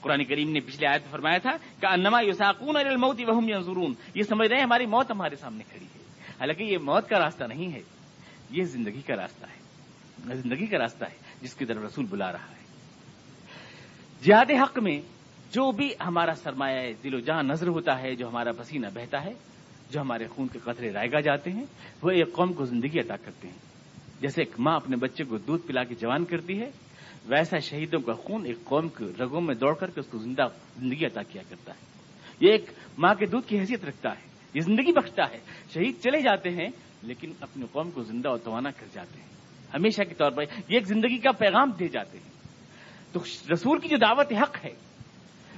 قرآن 0.00 0.24
کریم 0.24 0.50
نے 0.50 0.60
پچھلے 0.60 0.86
آیت 0.86 1.10
فرمایا 1.10 1.38
تھا 1.38 1.56
کہ 1.80 1.86
انما 1.86 2.20
یوساکون 2.20 2.76
الموت 2.76 3.20
وهم 3.28 3.48
ينظرون 3.48 3.94
یہ 4.14 4.22
سمجھ 4.22 4.48
رہے 4.48 4.56
ہیں 4.56 4.64
ہماری 4.64 4.86
موت 4.86 5.10
ہمارے 5.10 5.36
سامنے 5.36 5.64
کھڑی 5.70 5.84
ہے۔ 5.84 6.00
حالانکہ 6.40 6.62
یہ 6.62 6.78
موت 6.78 7.08
کا 7.08 7.18
راستہ 7.18 7.44
نہیں 7.44 7.72
ہے، 7.72 7.82
یہ 8.50 8.64
زندگی 8.64 9.00
کا 9.00 9.16
راستہ 9.16 9.46
ہے۔ 9.46 9.62
زندگی 10.34 10.66
کا 10.66 10.78
راستہ 10.78 11.04
ہے۔ 11.04 11.31
جس 11.42 11.54
کی 11.54 11.64
طرف 11.64 11.84
رسول 11.84 12.06
بلا 12.10 12.32
رہا 12.32 12.50
ہے۔ 12.50 12.62
جہاد 14.24 14.50
حق 14.50 14.78
میں 14.78 15.00
جو 15.52 15.72
بھی 15.72 15.88
ہمارا 16.06 16.34
سرمایہ 16.34 16.92
دل 17.04 17.14
و 17.14 17.20
جہاں 17.20 17.42
نظر 17.42 17.68
ہوتا 17.68 18.02
ہے، 18.02 18.14
جو 18.14 18.28
ہمارا 18.28 18.52
پسینہ 18.52 18.86
بہتا 18.94 19.24
ہے، 19.24 19.32
جو 19.90 20.00
ہمارے 20.00 20.26
خون 20.26 20.48
کے 20.48 20.58
قطرے 20.58 20.92
رائے 20.92 21.12
گا 21.12 21.20
جاتے 21.20 21.50
ہیں، 21.50 21.64
وہ 22.02 22.10
ایک 22.10 22.32
قوم 22.32 22.52
کو 22.52 22.64
زندگی 22.64 23.00
عطا 23.00 23.16
کرتے 23.16 23.48
ہیں۔ 23.48 23.58
جیسے 24.20 24.42
ایک 24.42 24.60
ماں 24.60 24.76
اپنے 24.76 24.96
بچے 24.96 25.24
کو 25.24 25.38
دودھ 25.38 25.66
پلا 25.66 25.84
کے 25.84 25.94
جوان 25.94 26.24
کرتی 26.24 26.60
ہے، 26.60 26.70
ویسا 27.26 27.58
شہیدوں 27.58 28.00
کا 28.00 28.12
خون 28.12 28.46
ایک 28.46 28.64
قوم 28.64 28.88
کے 28.88 29.04
رگوں 29.20 29.40
میں 29.40 29.54
دوڑ 29.54 29.74
کر 29.74 29.90
کے 29.90 30.00
اس 30.00 30.06
کو 30.06 30.18
زندہ 30.18 30.42
زندگی 30.78 31.06
عطا 31.06 31.22
کیا 31.22 31.42
کرتا 31.48 31.72
ہے۔ 31.72 31.84
یہ 32.40 32.52
ایک 32.52 32.64
ماں 32.98 33.14
کے 33.14 33.26
دودھ 33.26 33.48
کی 33.48 33.58
حیثیت 33.58 33.84
رکھتا 33.84 34.08
ہے۔ 34.10 34.26
یہ 34.54 34.60
زندگی 34.60 34.92
بخشتا 34.92 35.30
ہے۔ 35.30 35.38
شہید 35.74 36.00
چلے 36.00 36.20
جاتے 36.20 36.50
ہیں، 36.50 36.68
لیکن 37.02 37.32
اپنی 37.40 37.66
قوم 37.72 37.90
کو 37.90 38.02
زندہ 38.02 38.28
اور 38.28 38.38
توانا 38.38 38.70
کر 38.70 38.86
جاتے 38.92 39.20
ہیں۔ 39.20 39.41
ہمیشہ 39.74 40.02
کے 40.02 40.14
طور 40.14 40.30
پر 40.30 40.42
یہ 40.42 40.74
ایک 40.74 40.86
زندگی 40.86 41.18
کا 41.18 41.32
پیغام 41.32 41.70
دے 41.70 41.88
جاتے 41.88 42.18
ہیں۔ 42.18 42.32
تو 43.12 43.20
رسول 43.52 43.78
کی 43.78 43.88
جو 43.88 43.96
دعوت 43.96 44.32
حق 44.32 44.64
ہے 44.64 44.72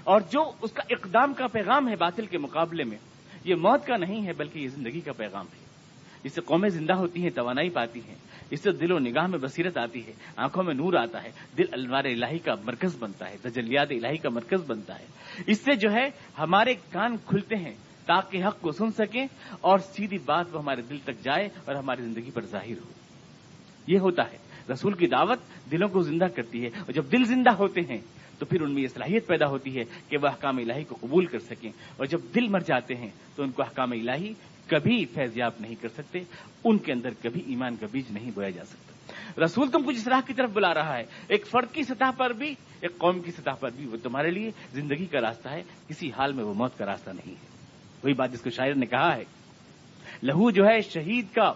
اور 0.04 0.20
جو 0.20 0.52
اس 0.60 0.72
کا 0.72 0.82
اقدام 0.90 1.34
کا 1.34 1.46
پیغام 1.46 1.88
ہے 1.88 1.96
باطل 1.96 2.26
کے 2.26 2.38
مقابلے 2.38 2.84
میں، 2.84 2.98
یہ 3.44 3.54
موت 3.54 3.86
کا 3.86 3.96
نہیں 3.96 4.26
ہے 4.26 4.32
بلکہ 4.32 4.58
یہ 4.58 4.68
زندگی 4.68 5.00
کا 5.00 5.12
پیغام 5.12 5.46
ہے۔ 5.46 5.64
اس 6.22 6.34
سے 6.34 6.40
قومیں 6.40 6.68
زندہ 6.68 6.92
ہوتی 6.92 7.22
ہیں، 7.22 7.30
توانائی 7.30 7.70
پاتی 7.70 8.00
ہیں 8.08 8.14
اس 8.50 8.60
سے 8.60 8.70
دل 8.70 8.92
و 8.92 8.98
نگاہ 8.98 9.26
میں 9.26 9.38
بصیرت 9.38 9.78
آتی 9.78 10.06
ہے، 10.06 10.12
آنکھوں 10.36 10.62
میں 10.62 10.74
نور 10.74 10.94
آتا 10.94 11.22
ہے، 11.22 11.30
دل 11.58 11.64
الوار 11.72 12.04
الہی 12.04 12.38
کا 12.38 12.54
مرکز 12.64 12.96
بنتا 12.98 13.30
ہے، 13.30 13.36
تجلیات 13.42 13.86
الہی 13.90 14.16
کا 14.16 14.28
مرکز 14.28 14.64
بنتا 14.66 14.98
ہے۔ 14.98 15.04
اس 15.46 15.60
سے 15.60 15.74
جو 15.74 15.92
ہے، 15.92 16.10
ہمارے 16.38 16.74
کان 16.74 17.16
کھلتے 17.26 17.56
ہیں 17.56 17.74
تاکہ 18.06 18.44
حق 18.44 18.60
کو 18.60 18.72
سن 18.72 18.90
سکیں 18.90 19.26
اور 19.60 19.78
سیدھی 19.78 20.18
بات 20.18 20.46
وہ 20.52 20.60
ہمارے 20.60 20.82
دل 20.82 20.98
تک 21.04 21.24
جائے 21.24 21.48
اور 21.64 21.74
ہماری 21.74 22.02
زندگی 22.02 22.30
پر 22.30 22.42
ظاہر 22.42 22.78
ہو۔ 22.84 23.03
یہ 23.86 23.98
ہوتا 23.98 24.22
ہے۔ 24.32 24.36
رسول 24.72 24.92
کی 24.92 25.06
دعوت 25.06 25.38
دلوں 25.70 25.88
کو 25.88 26.02
زندہ 26.02 26.24
کرتی 26.24 26.62
ہے 26.62 26.66
اور 26.66 26.92
جب 26.92 27.04
دل 27.12 27.24
زندہ 27.24 27.50
ہوتے 27.50 27.80
ہیں 27.80 27.98
تو 28.38 28.46
پھر 28.46 28.60
ان 28.60 28.74
میں 28.74 28.82
یہ 28.82 28.88
صلاحیت 28.88 29.26
پیدا 29.26 29.46
ہوتی 29.46 29.78
ہے 29.78 29.84
کہ 30.08 30.16
وہ 30.22 30.28
حکام 30.28 30.56
الہی 30.56 30.84
کو 30.84 30.96
قبول 31.00 31.26
کر 31.26 31.38
سکیں۔ 31.38 31.70
اور 31.96 32.06
جب 32.06 32.20
دل 32.34 32.48
مر 32.48 32.58
جاتے 32.58 32.94
ہیں 32.94 33.10
تو 33.36 33.42
ان 33.42 33.50
کو 33.50 33.62
حکام 33.62 33.92
الہی 33.92 34.32
کبھی 34.66 35.04
فیضیاب 35.04 35.52
نہیں 35.60 35.74
کر 35.80 35.88
سکتے، 35.88 36.18
ان 36.64 36.78
کے 36.78 36.92
اندر 36.92 37.08
کبھی 37.22 37.42
ایمان 37.46 37.76
کا 37.76 37.86
بیج 37.92 38.04
نہیں 38.10 38.30
بویا 38.34 38.50
جا 38.50 38.64
سکتا۔ 38.64 38.94
رسول 39.44 39.70
تم 39.70 39.82
کو 39.82 39.92
جس 39.92 40.08
راہ 40.08 40.26
کی 40.26 40.32
طرف 40.32 40.50
بلا 40.50 40.74
رہا 40.74 40.96
ہے۔ 40.96 41.02
ایک 41.28 41.46
فرد 41.46 41.74
کی 41.74 41.82
سطح 41.82 42.10
پر 42.16 42.30
بھی، 42.30 42.54
ایک 42.80 42.98
قوم 42.98 43.20
کی 43.20 43.30
سطح 43.30 43.50
پر 43.50 43.70
بھی 43.76 43.86
وہ 43.86 43.96
تمہارے 44.02 44.30
لیے 44.30 44.50
زندگی 44.72 45.06
کا 45.06 45.20
راستہ 45.20 45.48
ہے، 45.48 45.62
کسی 45.88 46.10
حال 46.10 46.32
میں 46.32 46.44
وہ 46.44 46.54
موت 46.54 46.78
کا 46.78 46.86
راستہ 46.86 47.10
نہیں 47.10 47.30
ہے۔ 47.30 47.48
وہی 48.04 48.12
بات 48.12 48.32
جس 48.32 48.40
کو 48.40 48.50
شاعر 48.50 48.74
نے 48.74 48.86
کہا 48.86 49.16
ہے، 49.16 49.24
لہو 50.22 50.50
جو 50.50 50.66
ہے 50.66 50.80
شہید 50.80 51.26
کا، 51.34 51.52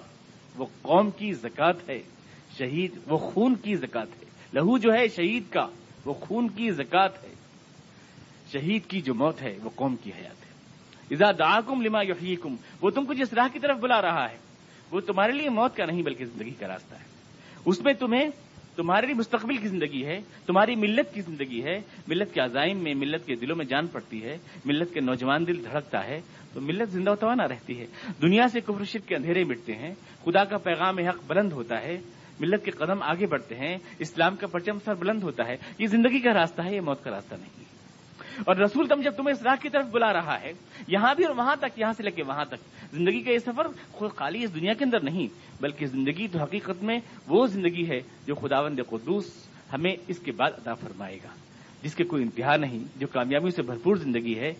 وہ 0.57 0.67
قوم 0.83 1.11
کی 1.11 1.33
زکات 1.33 1.91
ہے۔ 1.91 2.03
شہید 2.59 2.99
وہ 3.07 3.18
خون 3.18 3.55
کی 3.55 3.77
زکات 3.77 4.07
ہے۔ 4.07 4.25
لہو 4.55 4.79
جو 4.79 4.92
ہے 4.92 5.09
شہید 5.09 5.42
کا، 5.51 5.66
وہ 6.05 6.14
خون 6.14 6.49
کی 6.49 6.71
زکات 6.71 7.25
ہے۔ 7.25 7.35
شہید 8.53 8.87
کی 8.87 9.01
جو 9.01 9.14
موت 9.14 9.42
ہے، 9.42 9.59
وہ 9.62 9.71
قوم 9.75 9.97
کی 9.97 10.11
حیات 10.11 10.47
ہے۔ 10.47 10.49
اذا 11.11 11.33
دعاکم 11.38 11.83
لما 11.83 12.03
یحییکم، 12.03 12.57
وہ 12.83 12.90
تم 12.90 13.05
کو 13.05 13.14
جس 13.14 13.33
راہ 13.33 13.49
کی 13.53 13.59
طرف 13.59 13.79
بلا 13.79 14.03
رہا 14.03 14.31
ہے، 14.31 14.38
وہ 14.90 15.01
تمہارے 15.01 15.33
لیے 15.33 15.49
موت 15.49 15.77
کا 15.77 15.85
نہیں 15.85 16.03
بلکہ 16.03 16.25
زندگی 16.25 16.51
کا 16.51 16.68
راستہ 16.68 16.94
ہے۔ 16.94 17.05
اس 17.64 17.81
میں 17.81 17.92
تمہیں، 17.92 18.29
تمہارے 18.77 19.07
لیے 19.07 19.14
مستقبل 19.14 19.57
کی 19.57 19.68
زندگی 19.68 20.05
ہے، 20.07 20.21
تمہاری 20.47 20.75
ملت 20.75 21.14
کی 21.14 21.21
زندگی 21.21 21.64
ہے۔ 21.64 21.81
ملت 22.09 22.35
کے 22.35 22.40
عزائم 22.40 22.79
میں، 22.79 22.94
ملت 22.94 23.27
کے 23.27 23.35
دلوں 23.35 23.57
میں 23.57 23.64
جان 23.64 23.87
پڑتی 23.87 24.23
ہے، 24.25 24.38
ملت 24.64 24.94
کے 24.94 25.01
نوجوان 25.01 25.47
دل 25.47 25.64
دھڑکتا 25.64 26.05
ہے، 26.05 26.21
تو 26.55 26.61
ملت 26.61 26.92
زندہ 26.92 27.11
و 27.11 27.14
توانا 27.14 27.49
رہتی 27.49 27.81
ہے۔ 27.81 27.87
دنیا 28.23 28.49
سے 28.49 28.61
کفر 28.61 28.85
شرک 28.85 29.09
کے 29.09 29.16
اندھیرے 29.16 29.44
مٹتے 29.44 29.73
ہیں، 29.75 29.94
خدا 30.25 30.44
کا 30.44 30.59
پیغام 30.59 30.99
حق 30.99 31.16
بلند 31.27 31.53
ہوتا 31.53 31.83
ہے۔ 31.83 31.99
ملت 32.40 32.64
کے 32.64 32.70
قدم 32.70 33.03
آگے 33.03 33.27
بڑھتے 33.27 33.55
ہیں، 33.55 33.79
اسلام 33.98 34.37
کا 34.37 34.46
پرچم 34.46 34.79
سر 34.85 34.94
بلند 34.94 35.22
ہوتا 35.22 35.46
ہے، 35.46 35.57
یہ 35.79 35.87
زندگی 35.87 36.20
کا 36.20 36.35
راستہ 36.35 36.62
ہے، 36.62 36.74
یہ 36.74 36.81
موت 36.81 37.05
کا 37.05 37.11
راستہ 37.11 37.35
نہیں۔ 37.35 37.68
اور 38.46 38.57
رسول 38.57 38.87
تم 38.87 39.01
جب 39.01 39.16
تمہیں 39.16 39.33
اس 39.33 39.42
راہ 39.42 39.62
کی 39.62 39.68
طرف 39.68 39.87
بلا 39.87 40.12
رہا 40.12 40.40
ہے، 40.40 40.53
یہاں 40.88 41.14
بھی 41.14 41.24
اور 41.24 41.37
وہاں 41.37 41.57
تک، 41.57 41.79
یہاں 41.79 41.92
سے 41.92 42.03
لے 42.03 42.11
کے 42.11 42.22
وہاں 42.22 42.44
تک، 42.44 42.57
زندگی 42.92 43.20
کا 43.20 43.31
یہ 43.31 43.38
سفر 43.38 43.66
خود 43.92 44.11
خالی 44.16 44.44
اس 44.44 44.55
دنیا 44.55 44.74
کے 44.74 44.85
اندر 44.85 45.01
نہیں، 45.01 45.27
بلکہ 45.61 45.87
زندگی 45.87 46.29
تو 46.29 46.38
حقیقت 46.38 46.83
میں 46.83 46.98
وہ 47.29 47.46
زندگی 47.46 47.88
ہے 47.88 48.01
جو 48.27 48.35
خداوند 48.35 48.81
قدوس 48.88 49.48
ہمیں 49.72 49.96
اس 50.09 50.18
کے 50.18 50.33
بعد 50.33 50.51
ادا 50.53 50.74
فرمائے 50.74 51.16
گا، 51.16 51.29
جس 51.83 51.94
کے 51.94 52.05
کوئی 52.05 52.22
انتہا 52.22 52.57
نہیں، 52.57 52.85
جو 52.96 53.07
کامیابی 53.07 53.51
سے 53.51 53.62
بھرپور 53.62 53.96
زندگی 53.96 54.38
ہے۔ 54.38 54.53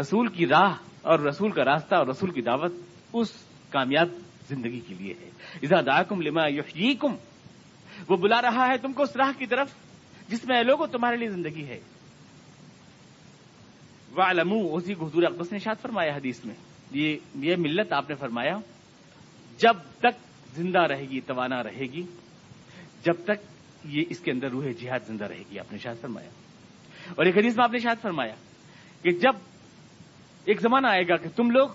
رسول 0.00 0.28
کی 0.28 0.46
راہ 0.46 0.74
اور 1.02 1.18
رسول 1.18 1.50
کا 1.50 1.64
راستہ 1.64 1.94
اور 1.94 2.06
رسول 2.06 2.30
کی 2.30 2.42
دعوت 2.42 2.72
اس 3.12 3.30
کامیاب 3.70 4.08
زندگی 4.48 4.80
کے 4.80 4.94
لیے 4.94 5.14
ہے۔ 5.20 5.30
اذا 5.62 5.80
دعاکم 5.80 6.20
لما 6.20 6.46
یحییکم، 6.46 7.16
وہ 8.08 8.16
بلا 8.16 8.42
رہا 8.42 8.68
ہے 8.68 8.78
تم 8.78 8.92
کو 8.92 9.02
اس 9.02 9.16
راہ 9.16 9.38
کی 9.38 9.46
طرف 9.46 9.74
جس 10.28 10.44
میں 10.44 10.62
لوگوں 10.62 10.86
تمہارے 10.86 11.16
لیے 11.16 11.28
زندگی 11.28 11.64
ہے۔ 11.64 11.80
وعلمو 14.16 14.76
اسی 14.76 14.94
کو 14.94 15.06
حضور 15.06 15.22
اقدس 15.22 15.52
نے 15.52 15.58
شاد 15.58 15.82
فرمایا 15.82 16.14
حدیث 16.16 16.44
میں۔ 16.44 16.54
یہ 16.90 17.16
یہ 17.34 17.56
ملت 17.56 17.92
آپ 17.92 18.08
نے 18.08 18.14
فرمایا، 18.14 18.56
جب 19.58 19.74
تک 19.98 20.26
زندہ 20.54 20.80
رہے 20.80 21.04
گی، 21.10 21.20
توانا 21.20 21.62
رہے 21.62 21.80
گی، 21.80 22.02
جب 23.04 23.14
تک 23.24 23.46
یہ 23.84 24.04
اس 24.10 24.20
کے 24.20 24.30
اندر 24.30 24.50
روح 24.50 24.64
جہاد 24.80 25.00
زندہ 25.06 25.24
رہے 25.24 25.42
گی، 25.50 25.58
آپ 25.58 25.72
نے 25.72 25.78
شاد 25.78 25.94
فرمایا۔ 26.00 26.30
اور 27.10 27.26
ایک 27.26 27.38
حدیث 27.38 27.56
میں 27.56 27.64
آپ 27.64 27.72
نے 27.72 27.78
شاد 27.78 28.02
فرمایا 28.02 28.34
کہ 29.02 29.10
جب 29.10 29.32
ایک 30.44 30.60
زمانہ 30.60 30.86
آئے 30.86 31.08
گا 31.08 31.16
کہ 31.16 31.28
تم 31.36 31.50
لوگ 31.50 31.68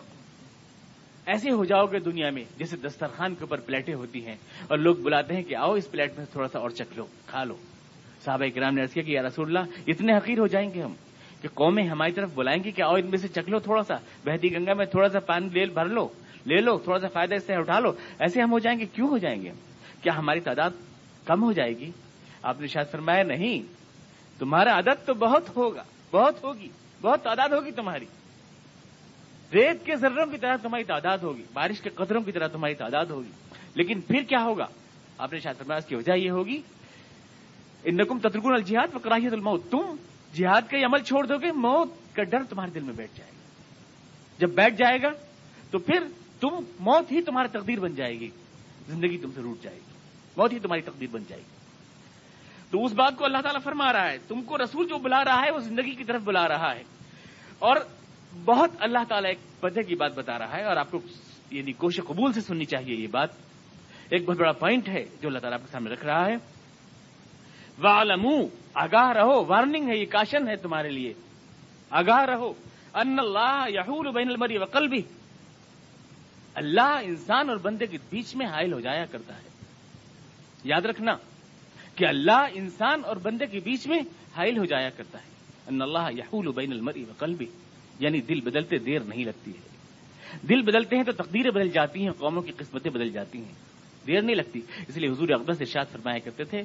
ایسے 1.26 1.52
ہو 1.52 1.66
جاؤ 1.66 1.86
گے 1.86 2.00
دنیا 2.00 2.30
میں 2.30 2.44
جیسے 2.58 2.76
دسترخوان 2.76 3.36
کے 3.36 3.42
اوپر 3.42 3.60
پلیٹیں 3.60 3.94
ہوتی 3.94 4.26
ہیں 4.26 4.36
اور 4.68 4.78
لوگ 4.78 4.96
بلاتے 4.96 5.36
ہیں 5.36 5.44
کہ 5.44 5.56
آؤ 5.56 5.74
اس 5.74 5.92
پلیٹ 5.92 6.18
میں 6.18 6.26
تھوڑا 6.32 6.48
سا 6.48 6.60
اور 6.60 6.70
چکھ 6.70 6.98
لو، 6.98 7.06
کھا 7.28 7.44
لو۔ 7.44 7.56
صحابہ 8.26 8.46
کرام 8.56 8.76
نے 8.76 8.86
کیا 8.94 9.04
کہ 9.04 9.12
یا 9.12 9.22
رسول 9.22 9.58
اللہ، 9.58 9.74
اتنے 9.88 10.18
حقیر 10.18 10.40
ہو 10.40 10.48
جائیں 10.48 10.74
گے 10.74 10.82
ہم 10.82 10.94
کہ 11.42 11.48
قومیں 11.54 11.84
ہماری 11.84 12.12
طرف 12.12 12.30
بلائیں 12.36 12.64
گی 12.64 12.72
کہ 12.72 12.82
آؤ 12.82 12.96
ان 12.96 13.06
میں 13.06 13.18
سے 13.18 13.28
چکھ 13.28 13.50
لو 13.50 13.60
تھوڑا 13.60 13.84
سا، 13.84 13.96
بہتی 14.26 14.54
گنگا 14.54 14.74
میں 14.74 14.86
تھوڑا 14.86 15.10
سا 15.10 15.20
پانی 15.20 15.50
لے 15.50 15.66
بھر 15.66 15.86
لو، 15.86 16.08
لے 16.46 16.62
لو، 16.62 16.78
تھوڑا 16.78 17.00
سا 17.00 17.08
فائدہ 17.08 17.36
اس 17.36 17.44
سے 17.44 17.54
اٹھا 17.54 17.80
لو۔ 17.80 17.92
ایسے 18.20 18.42
ہم 18.42 18.52
ہو 18.52 18.60
جائیں 18.60 18.80
گے، 18.80 18.86
کیوں 18.86 19.08
ہو 19.08 19.18
جائیں 19.18 19.42
گے 19.42 19.52
کیا 20.02 20.18
ہماری 20.18 20.40
تعداد 20.40 20.72
کم 21.26 21.44
ہو 21.44 21.52
جائے 21.52 21.78
گی؟ 21.78 21.92
آپ 22.44 22.62
نے 22.62 22.68
شاید 22.68 22.92
فرمایا 22.92 23.24
نہیں، 23.24 23.62
تمہارا 24.40 24.80
عدد 24.80 25.06
تو 25.06 25.14
بہت 25.14 25.56
ہوگا، 25.56 25.84
بہت 26.12 26.44
ہوگی، 26.44 26.70
بہت 27.02 27.24
تعداد 27.24 27.50
ہوگی 27.50 27.72
تمہاری۔ 27.72 28.06
ریت 29.54 29.86
کے 29.86 29.96
ذروں 29.96 30.26
کی 30.26 30.38
طرح 30.38 30.56
تمہاری 30.56 30.84
تعداد 30.84 31.18
ہوگی، 31.18 31.44
بارش 31.54 31.82
کے 31.82 31.90
قطروں 31.90 32.22
کی 32.22 32.32
طرح 32.32 32.48
تمہاری 32.48 32.74
تعداد 32.74 33.06
ہوگی۔ 33.06 33.32
لیکن 33.76 34.02
پھر 34.02 34.24
کیا 34.24 34.44
ہوگا؟ 34.44 34.66
آپ 35.18 35.34
نے 35.34 35.40
شاید 35.40 35.58
فرمایا 35.58 35.78
اس 35.78 35.86
کی 35.86 35.96
وجہ 35.96 36.14
یہ 36.14 36.30
ہوگی 36.30 36.62
ان 37.84 37.98
نقم 37.98 38.20
تترکن 38.20 38.54
الجہاد 38.54 38.96
و 38.96 39.00
کراہیت 39.00 39.34
الموت، 39.34 39.72
تم 39.72 39.96
جہاد 40.34 40.62
کا 40.70 40.78
یہ 40.78 40.86
عمل 40.86 41.04
چھوڑ 41.04 41.26
دو 41.26 41.38
گے، 41.38 41.52
موت 41.52 42.16
کا 42.16 42.24
ڈر 42.24 42.44
تمہارے 42.50 42.72
دل 42.72 42.80
میں 42.80 42.94
بیٹھ 42.94 43.18
جائے 43.18 43.32
گا۔ 43.32 43.38
جب 44.40 44.50
بیٹھ 44.50 44.76
جائے 44.76 45.02
گا، 45.02 45.10
تو 45.72 45.80
پھر 45.80 46.04
تم، 46.40 46.50
موت 46.80 47.12
ہی 47.12 47.22
تمہاری 47.22 47.48
تقدیر 47.48 47.80
بن 47.80 47.96
جائے 47.96 48.20
گی، 48.20 48.30
زندگی 48.88 49.18
تم 49.18 49.30
سے 49.36 49.42
روٹ 49.42 49.64
جائے 49.64 49.78
گی۔ 49.78 49.98
موت 50.38 50.54
ہی 50.54 50.60
تمہاری 50.60 50.82
تقدیر 50.82 51.08
بن 51.12 51.24
جائے 51.28 51.42
گی۔ 51.42 51.56
تو 52.72 52.86
اس 52.86 52.94
بات 52.94 53.18
کو 53.18 53.26
اللہ 53.26 53.38
تعالیٰ 53.38 53.62
فرما 53.62 53.94
رہا 53.94 54.12
ہے، 54.12 54.18
تم 54.28 54.42
کو 54.42 54.58
رسول 54.58 54.88
جو 54.88 54.98
بلا 54.98 55.26
رہا 55.26 55.42
ہے، 55.46 55.52
وہ 55.52 55.60
زندگی 55.60 55.92
کی 55.92 56.04
طرف 56.04 56.22
بلا 56.22 56.48
رہا 56.48 56.76
ہے۔ 56.76 56.84
اور 57.60 57.76
بہت 58.46 58.72
اللہ 58.80 59.00
تعالیٰ 59.10 59.30
ایک 59.30 59.62
پدے 59.62 59.84
کی 59.84 59.96
بات 59.96 60.15
بتا 60.15 60.39
رہا 60.39 60.58
ہے 60.58 60.63
اور 60.63 60.78
آپ 60.78 60.91
کو 60.91 61.00
یعنی 61.52 61.72
کوش 61.72 62.00
قبول 62.08 62.34
سے 62.34 62.41
سننی 62.41 62.65
چاہیے 62.65 62.96
یہ 62.96 63.08
بات۔ 63.08 63.30
ایک 64.10 64.26
بہت 64.26 64.38
بڑا 64.38 64.52
پوائنٹ 64.52 64.89
ہے 64.89 65.06
جو 65.22 65.28
اللہ 65.28 65.39
تعالیٰ 65.39 65.60
آپ 65.60 65.65
کے 65.65 65.72
سامنے 65.72 65.94
رکھ 65.94 66.06
رہا 66.06 66.26
ہے۔ 66.26 66.36
والم 67.80 68.28
آگاہ 68.74 69.12
رہو 69.12 69.46
وارننگ 69.46 69.89
ہے، 69.89 69.98
یہ 69.98 70.06
کاشن 70.06 70.48
ہے 70.48 70.56
تمہارے 70.56 70.89
لیے۔ 70.89 71.13
آگاہ 71.89 72.26
رہو۔ 72.26 72.54
ان 72.94 73.20
اللہ 73.20 73.65
یحول 73.67 74.12
بین 74.12 74.28
المری 74.28 74.58
وقل 74.58 74.88
بھی 74.88 75.02
اللہ 76.54 77.00
انسان 77.02 77.50
اور 77.50 77.58
بندے 77.58 77.86
کے 77.86 77.98
بیچ 78.10 78.36
میں 78.36 78.46
حائل 78.46 78.74
ہو 78.74 78.80
جایا 78.80 79.06
کرتا 79.06 79.38
ہے۔ 79.38 79.50
یاد 80.63 80.82
رکھنا 80.82 81.12
کہ 81.96 82.06
اللہ 82.06 82.46
انسان 82.54 83.02
اور 83.06 83.15
بندے 83.15 83.46
کے 83.46 83.60
بیچ 83.60 83.88
میں 83.88 84.00
حائل 84.36 84.58
ہو 84.58 84.65
جایا 84.65 84.89
کرتا 84.89 85.17
ہے۔ 85.17 85.30
ان 85.67 85.82
اللہ 85.82 86.12
یحول 86.17 86.52
بین 86.52 86.72
المری 86.72 87.04
وقل 87.04 87.34
بھی 87.34 87.46
یعنی 88.02 88.22
دل 88.22 88.42
بدلتے 88.42 88.78
دیر 88.78 89.00
نہیں 89.00 89.26
لگتی 89.26 89.52
ہے۔ 89.52 89.72
دل 90.50 90.62
بدلتے 90.62 90.96
ہیں 90.96 91.04
تو 91.04 91.12
تقدیریں 91.12 91.52
بدل 91.52 91.70
جاتی 91.70 92.04
ہیں، 92.04 92.12
قوموں 92.12 92.42
کی 92.42 92.52
قسمتیں 92.58 92.92
بدل 92.92 93.10
جاتی 93.10 93.38
ہیں۔ 93.38 93.54
دیر 94.08 94.22
نہیں 94.22 94.36
لگتی۔ 94.36 94.62
اس 94.88 94.98
لیے 94.98 95.10
حضور 95.10 95.30
اقدس 95.30 95.58
ارشاد 95.60 95.92
فرمایا 95.92 96.20
کرتے 96.20 96.44
تھے 96.44 96.62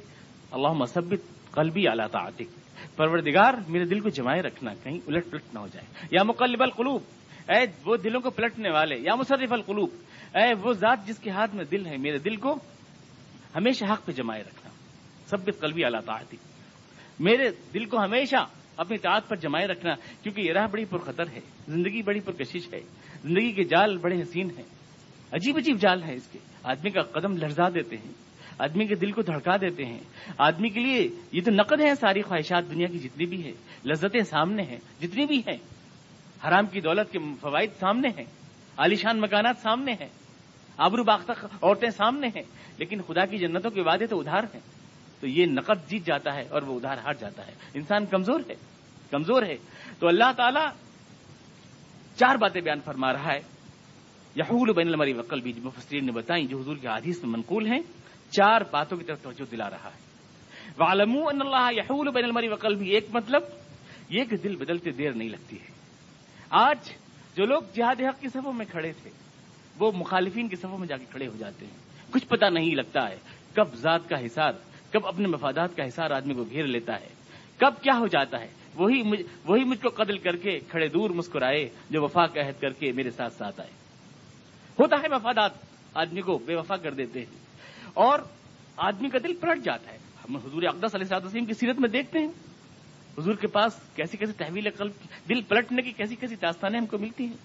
اللہ 0.50 0.72
مثبت 0.72 1.52
قلبی 1.52 1.88
اعلیٰ 1.88 2.06
تعطق 2.06 2.66
پروردگار، 2.96 3.54
میرے 3.68 3.84
دل 3.84 4.00
کو 4.00 4.08
جمائے 4.08 4.42
رکھنا، 4.42 4.74
کہیں 4.82 4.98
الٹ 5.06 5.30
پلٹ 5.30 5.42
نہ 5.54 5.58
ہو 5.58 5.66
جائے۔ 5.72 6.06
یا 6.10 6.22
مقلب 6.22 6.62
القلوب، 6.62 7.02
اے 7.48 7.66
وہ 7.84 7.96
دلوں 7.96 8.20
کو 8.20 8.30
پلٹنے 8.30 8.70
والے، 8.70 8.96
یا 8.98 9.14
مصرف 9.14 9.52
القلوب، 9.52 9.88
اے 10.34 10.54
وہ 10.54 10.72
ذات 10.72 11.06
جس 11.06 11.18
کے 11.18 11.30
ہاتھ 11.30 11.54
میں 11.54 11.64
دل 11.64 11.86
ہے، 11.86 11.96
میرے 11.96 12.18
دل 12.18 12.36
کو 12.36 12.54
ہمیشہ 13.56 13.84
حق 13.92 14.06
پہ 14.06 14.12
جمائے 14.12 14.42
رکھنا۔ 14.42 14.70
سبت 15.26 15.60
قلبی 15.60 15.84
اعلیٰ 15.84 16.00
تعطق 16.00 16.34
میرے 17.20 17.50
دل 17.74 17.84
کو 17.84 18.04
ہمیشہ 18.04 18.36
اپنی 18.76 18.98
تعداد 18.98 19.20
پر 19.28 19.36
جمائے 19.36 19.66
رکھنا، 19.66 19.94
کیونکہ 20.22 20.40
یہ 20.40 20.52
راہ 20.52 20.66
بڑی 20.66 20.84
پرخطر 20.84 21.24
ہے، 21.32 21.40
زندگی 21.68 22.02
بڑی 22.02 22.20
پرکشش 22.20 22.72
ہے، 22.72 22.80
زندگی 23.24 23.52
کے 23.52 23.64
جال 23.64 23.96
بڑے 23.96 24.22
حسین 24.22 24.50
ہیں۔ 24.50 24.64
عجیب 25.32 25.56
عجیب 25.56 25.80
جال 25.80 26.02
ہے 26.02 26.14
اس 26.14 26.26
کے۔ 26.26 26.38
آدمی 26.62 26.90
کا 26.90 27.02
قدم 27.02 27.36
لرزا 27.36 27.68
دیتے 27.68 27.96
ہیں، 27.96 28.12
آدمی 28.58 28.86
کے 28.86 28.94
دل 28.94 29.12
کو 29.12 29.22
دھڑکا 29.22 29.56
دیتے 29.56 29.84
ہیں۔ 29.84 30.00
آدمی 30.38 30.68
کے 30.68 30.80
لیے 30.80 31.08
یہ 31.32 31.40
تو 31.44 31.50
نقد 31.50 31.80
ہے 31.80 31.94
ساری 31.94 32.22
خواہشات 32.22 32.70
دنیا 32.70 32.86
کی 32.86 32.98
جتنی 32.98 33.26
بھی 33.26 33.44
ہے 33.44 33.52
لذتیں 33.84 34.22
سامنے 34.22 34.62
ہیں، 34.62 34.78
جتنی 35.00 35.26
بھی 35.26 35.38
ہیں۔ 35.38 35.56
حرام 36.48 36.66
کی 36.66 36.80
دولت 36.80 37.12
کے 37.12 37.18
فوائد 37.40 37.70
سامنے 37.80 38.08
ہیں، 38.08 38.24
عالیشان 38.76 39.20
مکانات 39.20 39.56
سامنے 39.62 39.92
ہیں۔ 39.92 40.08
آبرو 40.76 41.04
باختہ 41.04 41.32
عورتیں 41.62 41.90
سامنے 41.90 42.26
ہیں، 42.26 42.42
لیکن 42.78 43.02
خدا 43.02 43.26
کی 43.26 43.38
جنتوں 43.38 43.70
کے 43.70 43.80
وعدے 43.80 44.06
تو 44.06 44.20
ادھار 44.20 44.42
ہیں۔ 44.54 44.75
تو 45.20 45.26
یہ 45.26 45.46
نقد 45.46 45.90
جیت 45.90 46.06
جاتا 46.06 46.34
ہے 46.34 46.42
اور 46.50 46.62
وہ 46.62 46.76
ادھار 46.76 46.98
ہار 46.98 47.14
جاتا 47.14 47.46
ہے۔ 47.46 47.52
انسان 47.74 48.06
کمزور 48.06 48.40
ہے 48.50 48.54
کمزور 49.10 49.42
ہے۔ 49.42 49.56
تو 49.98 50.08
اللہ 50.08 50.32
تعالی 50.36 50.60
چار 52.16 52.36
باتیں 52.36 52.60
بیان 52.60 52.80
فرما 52.80 53.12
رہا 53.12 53.32
ہے۔ 53.32 53.40
یحول 54.36 54.72
بین 54.72 54.88
المری 54.88 55.12
وکل 55.12 55.40
بھی 55.40 55.52
مفسرین 55.62 56.06
نے 56.06 56.12
بتائی 56.12 56.46
جو 56.46 56.60
حضور 56.60 56.76
کے 56.76 56.88
حدیث 56.88 57.22
میں 57.22 57.30
منقول 57.30 57.66
ہیں، 57.66 57.80
چار 58.30 58.60
باتوں 58.70 58.98
کی 58.98 59.04
طرف 59.04 59.22
توجہ 59.22 59.50
دلا 59.50 59.70
رہا 59.70 59.90
ہے۔ 59.94 60.06
والم 60.78 61.16
اللہ 61.26 61.68
یحول 61.72 62.10
بین 62.10 62.24
المری 62.24 62.48
وکل 62.48 62.74
بھی 62.74 62.90
ایک 62.90 63.06
مطلب 63.12 63.42
یہ 64.08 64.24
کہ 64.24 64.36
دل 64.36 64.56
بدلتے 64.56 64.90
دیر 64.90 65.12
نہیں 65.12 65.28
لگتی 65.28 65.60
ہے۔ 65.60 65.68
آج 66.50 66.92
جو 67.36 67.46
لوگ 67.46 67.62
جہاد 67.74 68.00
حق 68.00 68.20
کی 68.20 68.28
صفوں 68.28 68.52
میں 68.52 68.66
کھڑے 68.66 68.92
تھے، 69.02 69.10
وہ 69.78 69.92
مخالفین 69.94 70.48
کی 70.48 70.56
صفوں 70.56 70.78
میں 70.78 70.88
جا 70.88 70.96
کے 70.96 71.04
کھڑے 71.10 71.26
ہو 71.26 71.36
جاتے 71.38 71.66
ہیں۔ 71.66 72.12
کچھ 72.12 72.26
پتہ 72.26 72.44
نہیں 72.44 72.74
لگتا 72.74 73.08
ہے، 73.08 73.16
کب 73.54 73.74
ذات 73.74 74.08
کا 74.08 74.26
حساب 74.26 74.56
کب 74.92 75.06
اپنے 75.06 75.28
مفادات 75.28 75.76
کا 75.76 75.86
حساب 75.88 76.12
آدمی 76.12 76.34
کو 76.34 76.44
گھیر 76.44 76.64
لیتا 76.64 77.00
ہے؟ 77.00 77.06
کب 77.56 77.74
کیا 77.82 77.98
ہو 77.98 78.06
جاتا 78.06 78.40
ہے؟ 78.40 78.48
وہی 78.74 79.02
مجھ 79.02 79.22
وہی 79.44 79.64
مجھ 79.64 79.82
کو 79.82 80.02
قتل 80.02 80.18
کر 80.18 80.36
کے 80.36 80.60
کھڑے 80.68 80.88
دور 80.88 81.10
مسکرائے 81.10 81.68
جو 81.90 82.02
وفا 82.02 82.26
کا 82.26 82.40
عہد 82.40 82.60
کر 82.60 82.70
کے 82.70 82.92
میرے 82.92 83.10
ساتھ 83.10 83.32
ساتھ 83.32 83.60
آئے۔ 83.60 83.70
ہوتا 84.80 84.96
ہے 85.02 85.08
مفادات، 85.08 85.50
آدمی 85.94 86.20
کو 86.20 86.38
بے 86.38 86.54
وفا 86.54 86.76
کر 86.76 86.92
دیتے 86.92 87.18
ہیں۔ 87.18 87.38
اور 87.94 88.18
آدمی 88.76 89.08
کا 89.08 89.18
دل 89.24 89.34
پلٹ 89.34 89.64
جاتا 89.64 89.92
ہے۔ 89.92 89.98
ہم 90.24 90.36
حضور 90.36 90.62
اقدس 90.62 90.94
علیہ 90.94 91.06
صاحب 91.06 91.26
وسیم 91.26 91.44
کی 91.44 91.54
سیرت 91.54 91.80
میں 91.80 91.88
دیکھتے 91.88 92.18
ہیں۔ 92.18 92.28
حضور 93.18 93.34
کے 93.34 93.46
پاس 93.46 93.72
کیسی 93.94 94.16
کیسی 94.16 94.32
تحویل 94.32 94.70
قلب 94.70 94.92
دل 95.28 95.42
پلٹنے 95.42 95.82
کی 95.82 95.92
کیسی 95.92 96.16
کیسی 96.16 96.36
داستانیں 96.36 96.80
ہم 96.80 96.86
کو 96.86 96.98
ملتی 96.98 97.24
ہیں۔ 97.24 97.36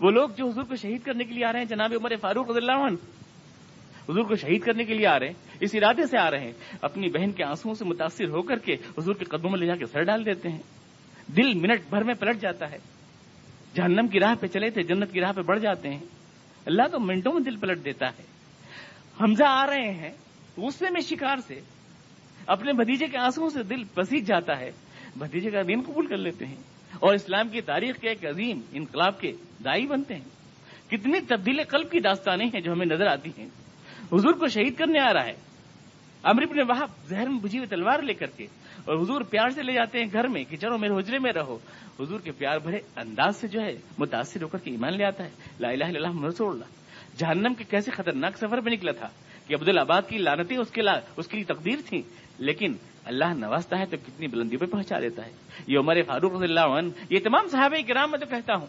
وہ 0.00 0.10
لوگ 0.10 0.28
جو 0.28 0.48
حضور 0.48 0.62
کو 0.62 0.76
شہید 0.76 1.02
کرنے 1.02 1.24
کے 1.24 1.34
لیے 1.34 1.44
آ 1.44 1.52
رہے 1.52 1.58
ہیں، 1.58 1.66
جناب 1.66 1.92
عمر 1.92 2.12
فاروق 2.20 2.50
رضی 2.50 2.58
اللہ 2.58 2.72
عنہ 2.72 2.96
حضور 4.08 4.24
کو 4.24 4.34
شہید 4.34 4.62
کرنے 4.62 4.84
کے 4.84 4.94
لیے 4.94 5.06
آ 5.06 5.18
رہے 5.18 5.26
ہیں، 5.26 5.34
اس 5.60 5.74
ارادے 5.74 6.06
سے 6.06 6.18
آ 6.18 6.30
رہے 6.30 6.40
ہیں۔ 6.40 6.52
اپنی 6.82 7.08
بہن 7.08 7.32
کے 7.32 7.44
آنسو 7.44 7.74
سے 7.74 7.84
متاثر 7.84 8.28
ہو 8.28 8.42
کر 8.42 8.58
کے 8.58 8.74
حضور 8.74 9.14
کے 9.14 9.24
قدموں 9.24 9.50
میں 9.50 9.58
لے 9.58 9.66
جا 9.66 9.76
کے 9.76 9.86
سر 9.86 10.02
ڈال 10.02 10.26
دیتے 10.26 10.48
ہیں۔ 10.48 10.62
دل 11.36 11.54
منٹ 11.54 11.80
بھر 11.90 12.02
میں 12.02 12.14
پلٹ 12.14 12.40
جاتا 12.40 12.70
ہے۔ 12.70 12.78
جہنم 13.74 14.08
کی 14.08 14.20
راہ 14.20 14.34
پہ 14.40 14.46
چلے 14.46 14.70
تھے، 14.70 14.82
جنت 14.82 15.12
کی 15.12 15.20
راہ 15.20 15.32
پہ 15.32 15.40
بڑھ 15.40 15.60
جاتے 15.60 15.90
ہیں۔ 15.90 16.04
اللہ 16.66 16.82
تو 16.92 17.00
منٹوں 17.00 17.32
میں 17.32 17.40
دل 17.40 17.56
پلٹ 17.56 17.84
دیتا 17.84 18.06
ہے۔ 18.06 18.22
حمزہ 19.20 19.44
آ 19.46 19.66
رہے 19.66 19.90
ہیں 19.90 20.12
غصے 20.56 20.86
میں 20.90 21.00
شکار 21.00 21.36
سے۔ 21.36 21.60
اپنے 22.46 22.72
بھتیجے 22.72 23.06
کے 23.06 23.18
آنسو 23.18 23.50
سے 23.50 23.62
دل 23.62 23.84
پسیج 23.84 24.26
جاتا 24.26 24.60
ہے۔ 24.60 24.70
بھتیجے 25.16 25.50
کا 25.50 25.62
دین 25.68 25.80
قبول 25.86 26.06
کر 26.06 26.16
لیتے 26.16 26.46
ہیں۔ 26.46 26.56
اور 26.94 27.14
اسلام 27.14 27.48
کی 27.48 27.60
تاریخ 27.60 27.96
کے 27.96 28.08
ایک 28.08 28.26
عظیم 28.26 28.60
انقلاب 28.72 29.20
کے 29.20 29.32
دائی 29.64 29.86
بنتے 29.86 30.14
ہیں۔ 30.14 30.24
کتنی 30.90 31.20
تبدیل 31.20 31.62
قلب 31.68 31.90
کی 31.90 32.00
داستانیں 32.00 32.46
ہیں 32.46 32.60
جو 32.60 32.72
ہمیں 32.72 32.86
نظر 32.86 33.06
آتی 33.06 33.30
ہیں۔ 33.38 33.48
حضور 34.12 34.32
کو 34.32 34.48
شہید 34.48 34.74
کرنے 34.76 35.00
آ 35.00 35.12
رہا 35.12 35.24
ہے۔ 35.24 35.34
امرپ 36.22 36.52
نے 36.52 36.62
وہاں 36.62 36.86
زہر 37.06 37.28
میں 37.28 37.40
بجھی 37.40 37.58
ہوئی 37.58 37.68
تلوار 37.68 38.02
لے 38.02 38.14
کر 38.14 38.26
کے 38.26 38.44
اور 38.84 39.02
حضور 39.02 39.20
پیار 39.20 39.48
سے 39.48 39.62
لے 39.62 39.72
جاتے 39.72 39.98
ہیں 39.98 40.06
گھر 40.12 40.28
میں 40.28 40.44
کہ 40.44 40.56
چلو 40.56 40.78
میرے 40.78 40.92
حجرے 40.98 41.18
میں 41.18 41.32
رہو۔ 41.32 41.58
حضور 42.00 42.20
کے 42.20 42.32
پیار 42.32 42.58
بھرے 42.58 42.78
انداز 42.96 43.36
سے 43.36 43.48
جو 43.48 43.60
ہے 43.60 43.76
متاثر 43.98 44.42
ہو 44.42 44.48
کر 44.48 44.58
کے 44.58 44.70
ایمان 44.70 44.96
لے 44.96 45.04
آتا 45.04 45.24
ہے۔ 45.24 45.30
لا 45.60 45.68
الہ 45.68 45.84
الا 45.84 46.08
اللہ 46.08 46.24
رسول 46.24 46.50
اللہ۔ 46.52 46.64
جہنم 47.18 47.54
کے 47.54 47.64
کیسے 47.64 47.90
خطرناک 47.90 48.36
سفر 48.36 48.60
میں 48.60 48.72
نکلا 48.72 48.92
تھا 48.92 49.08
کہ 49.46 49.54
عبد 49.54 49.68
الآباد 49.68 50.02
کی 50.08 50.18
لانتیں 50.18 50.56
اس 50.56 50.70
کے 50.70 50.80
اس 51.16 51.28
کے 51.28 51.36
لیے 51.36 51.44
تقدیر 51.44 51.78
تھی 51.86 52.02
لیکن 52.38 52.74
اللہ 53.04 53.24
نوازتا 53.24 53.78
ہے 53.78 53.84
تو 53.86 53.96
کتنی 54.06 54.26
بلندی 54.26 54.56
پہ 54.56 54.66
پہنچا 54.66 55.00
دیتا 55.00 55.26
ہے۔ 55.26 55.30
یہ 55.66 55.78
عمر 55.78 56.02
فاروق 56.06 56.32
رضی 56.32 56.44
اللہ 56.44 56.60
عنہ، 56.60 56.88
یہ 57.10 57.18
تمام 57.24 57.48
صحابہ 57.48 57.88
کرام 57.88 58.10
میں 58.10 58.18
تو 58.18 58.26
کہتا 58.26 58.54
ہوں۔ 58.54 58.66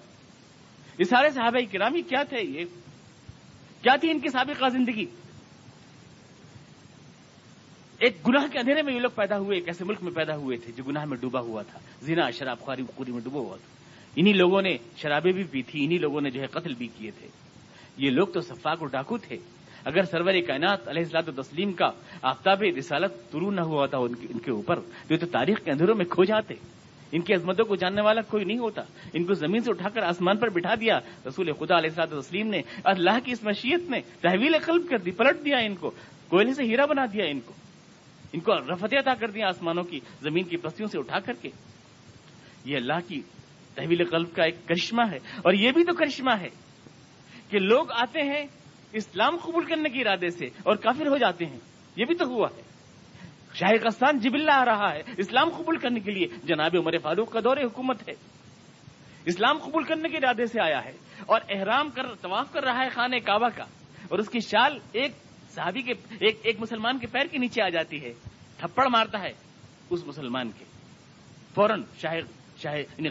یہ 0.99 1.03
سارے 1.03 1.29
صحابہ 1.29 1.59
کرام 1.71 1.95
یہ 1.95 2.01
کیا 2.09 2.23
تھے؟ 2.23 2.41
یہ 2.41 2.65
کیا 3.81 3.95
تھی 3.95 4.11
ان 4.11 4.19
کی 4.19 4.29
سابقہ 4.29 4.69
زندگی؟ 4.69 5.05
ایک 7.99 8.27
گناہ 8.27 8.47
کے 8.51 8.59
اندھیرے 8.59 8.81
میں 8.81 8.93
یہ 8.93 8.99
لوگ 8.99 9.09
پیدا 9.15 9.39
ہوئے، 9.39 9.57
ایک 9.57 9.67
ایسے 9.67 9.85
ملک 9.85 10.03
میں 10.03 10.11
پیدا 10.11 10.35
ہوئے 10.35 10.57
تھے 10.57 10.71
جو 10.75 10.83
گناہ 10.83 11.05
میں 11.05 11.17
ڈوبا 11.17 11.39
ہوا 11.39 11.61
تھا۔ 11.61 11.79
زنا، 12.01 12.29
شراب 12.29 12.59
خواری 12.59 12.83
خوری 12.95 13.11
میں 13.11 13.21
ڈوبا 13.23 13.39
ہوا 13.39 13.55
تھا۔ 13.55 13.75
انہی 14.15 14.33
لوگوں 14.33 14.61
نے 14.61 14.77
شرابیں 14.97 15.31
بھی 15.31 15.43
پی 15.43 15.61
تھی، 15.61 15.85
انہی 15.85 15.97
لوگوں 15.97 16.21
نے 16.21 16.29
جو 16.29 16.41
ہے 16.41 16.47
قتل 16.47 16.73
بھی 16.73 16.87
کیے 16.97 17.11
تھے۔ 17.11 17.27
یہ 17.97 18.09
لوگ 18.09 18.27
تو 18.27 18.41
صفاق 18.41 18.77
اور 18.79 18.87
ڈاکو 18.87 19.17
تھے۔ 19.17 19.37
اگر 19.85 20.03
سرور 20.03 20.33
کائنات 20.47 20.87
علیہ 20.87 21.03
السلاط 21.03 21.47
تسلیم 21.47 21.73
کا 21.73 21.91
آفتاب 22.21 22.63
رسالت 22.77 23.31
طرو 23.31 23.51
نہ 23.51 23.61
ہوا 23.61 23.85
تھا 23.85 23.97
ان 23.97 24.39
کے 24.39 24.51
اوپر، 24.51 24.75
تو 24.75 25.13
یہ 25.13 25.17
تو 25.19 25.25
تاریخ 25.25 25.63
کے 25.63 25.71
اندھیروں 25.71 25.95
میں 25.95 26.05
کھو 26.05 26.23
جاتے۔ 26.23 26.53
ان 27.11 27.21
کی 27.21 27.33
عظمتوں 27.33 27.65
کو 27.65 27.75
جاننے 27.75 28.01
والا 28.01 28.21
کوئی 28.21 28.45
نہیں 28.45 28.59
ہوتا۔ 28.59 28.81
ان 29.13 29.23
کو 29.23 29.33
زمین 29.33 29.61
سے 29.61 29.71
اٹھا 29.71 29.89
کر 29.89 30.01
آسمان 30.01 30.37
پر 30.37 30.49
بٹھا 30.49 30.75
دیا۔ 30.75 30.99
رسول 31.27 31.51
خدا 31.51 31.77
علیہ 31.77 31.89
السلاط 31.89 32.25
تسلیم 32.25 32.47
نے 32.47 32.61
اللہ 32.83 33.19
کی 33.25 33.31
اس 33.31 33.43
مشیت 33.43 33.89
میں 33.89 33.99
تحویل 34.21 34.55
قلب 34.65 34.89
کر 34.89 34.97
دی، 34.97 35.11
پلٹ 35.11 35.45
دیا 35.45 35.57
ان 35.57 35.75
کو۔ 35.75 35.91
کوئلے 36.27 36.53
سے 36.53 36.63
ہیرا 36.63 36.85
بنا 36.85 37.05
دیا 37.05 37.25
ان 37.25 37.39
کو۔ 37.39 37.53
ان 38.33 38.39
کو 38.39 38.55
رفت 38.55 38.93
عطا 38.93 39.13
کر 39.13 39.31
دیا 39.31 39.47
آسمانوں 39.47 39.83
کی، 39.83 39.99
زمین 40.21 40.43
کی 40.43 40.57
پستیوں 40.57 40.89
سے 40.89 40.99
اٹھا 40.99 41.19
کر 41.19 41.33
کے۔ 41.33 41.49
یہ 42.65 42.77
اللہ 42.77 43.07
کی 43.07 43.21
تحویل 43.75 44.05
قلب 44.05 44.35
کا 44.35 44.43
ایک 44.43 44.67
کرشمہ 44.67 45.01
ہے، 45.11 45.17
اور 45.17 45.53
یہ 45.53 45.71
بھی 45.71 45.83
تو 45.83 45.93
کرشمہ 45.93 46.31
ہے 46.41 46.49
کہ 47.49 47.59
لوگ 47.59 47.91
آتے 47.91 48.21
ہیں 48.21 48.45
اسلام 48.91 49.37
قبول 49.37 49.65
کرنے 49.65 49.89
کے 49.89 50.01
ارادے 50.01 50.29
سے 50.29 50.45
اور 50.45 50.75
کافر 50.75 51.07
ہو 51.07 51.17
جاتے 51.17 51.45
ہیں۔ 51.45 51.59
یہ 51.95 52.05
بھی 52.05 52.15
تو 52.15 52.25
ہوا 52.25 52.47
ہے۔ 52.57 52.61
شاہ 53.53 53.89
قستان 53.89 54.19
جب 54.19 54.33
اللہ 54.33 54.51
آ 54.51 54.65
رہا 54.65 54.93
ہے 54.93 55.03
اسلام 55.17 55.49
قبول 55.49 55.77
کرنے 55.77 55.99
کے 55.99 56.11
لیے۔ 56.11 56.27
جناب 56.43 56.71
عمر 56.73 56.97
فاروق 56.97 57.31
کا 57.31 57.39
دور 57.43 57.57
حکومت 57.57 58.09
ہے۔ 58.09 58.13
اسلام 59.25 59.57
قبول 59.57 59.83
کرنے 59.83 60.09
کے 60.09 60.17
ارادے 60.17 60.45
سے 60.45 60.61
آیا 60.61 60.85
ہے 60.85 60.91
اور 61.25 61.41
احرام 61.49 61.89
کر، 61.89 62.03
طواف 62.21 62.51
کر 62.51 62.63
رہا 62.63 62.83
ہے 62.83 62.89
خانہ 62.89 63.15
کعبہ 63.15 63.49
کا۔ 63.55 63.63
اور 64.07 64.19
اس 64.19 64.29
کی 64.29 64.39
شال 64.39 64.79
ایک 64.91 65.11
صحابی 65.57 65.81
کے 65.81 65.93
ایک 66.19 66.39
ایک 66.43 66.55
مسلمان 66.59 66.99
کے 66.99 67.07
پیر 67.07 67.27
کے 67.31 67.37
نیچے 67.37 67.61
آ 67.61 67.69
جاتی 67.69 68.03
ہے، 68.03 68.13
تھپڑ 68.57 68.87
مارتا 68.87 69.21
ہے 69.21 69.33
اس 69.89 70.07
مسلمان 70.07 70.49
کے۔ 70.59 70.65
فوراً 71.55 71.83
شاہ 72.01 72.15
شاہ 72.61 72.77
یعنی 72.77 73.09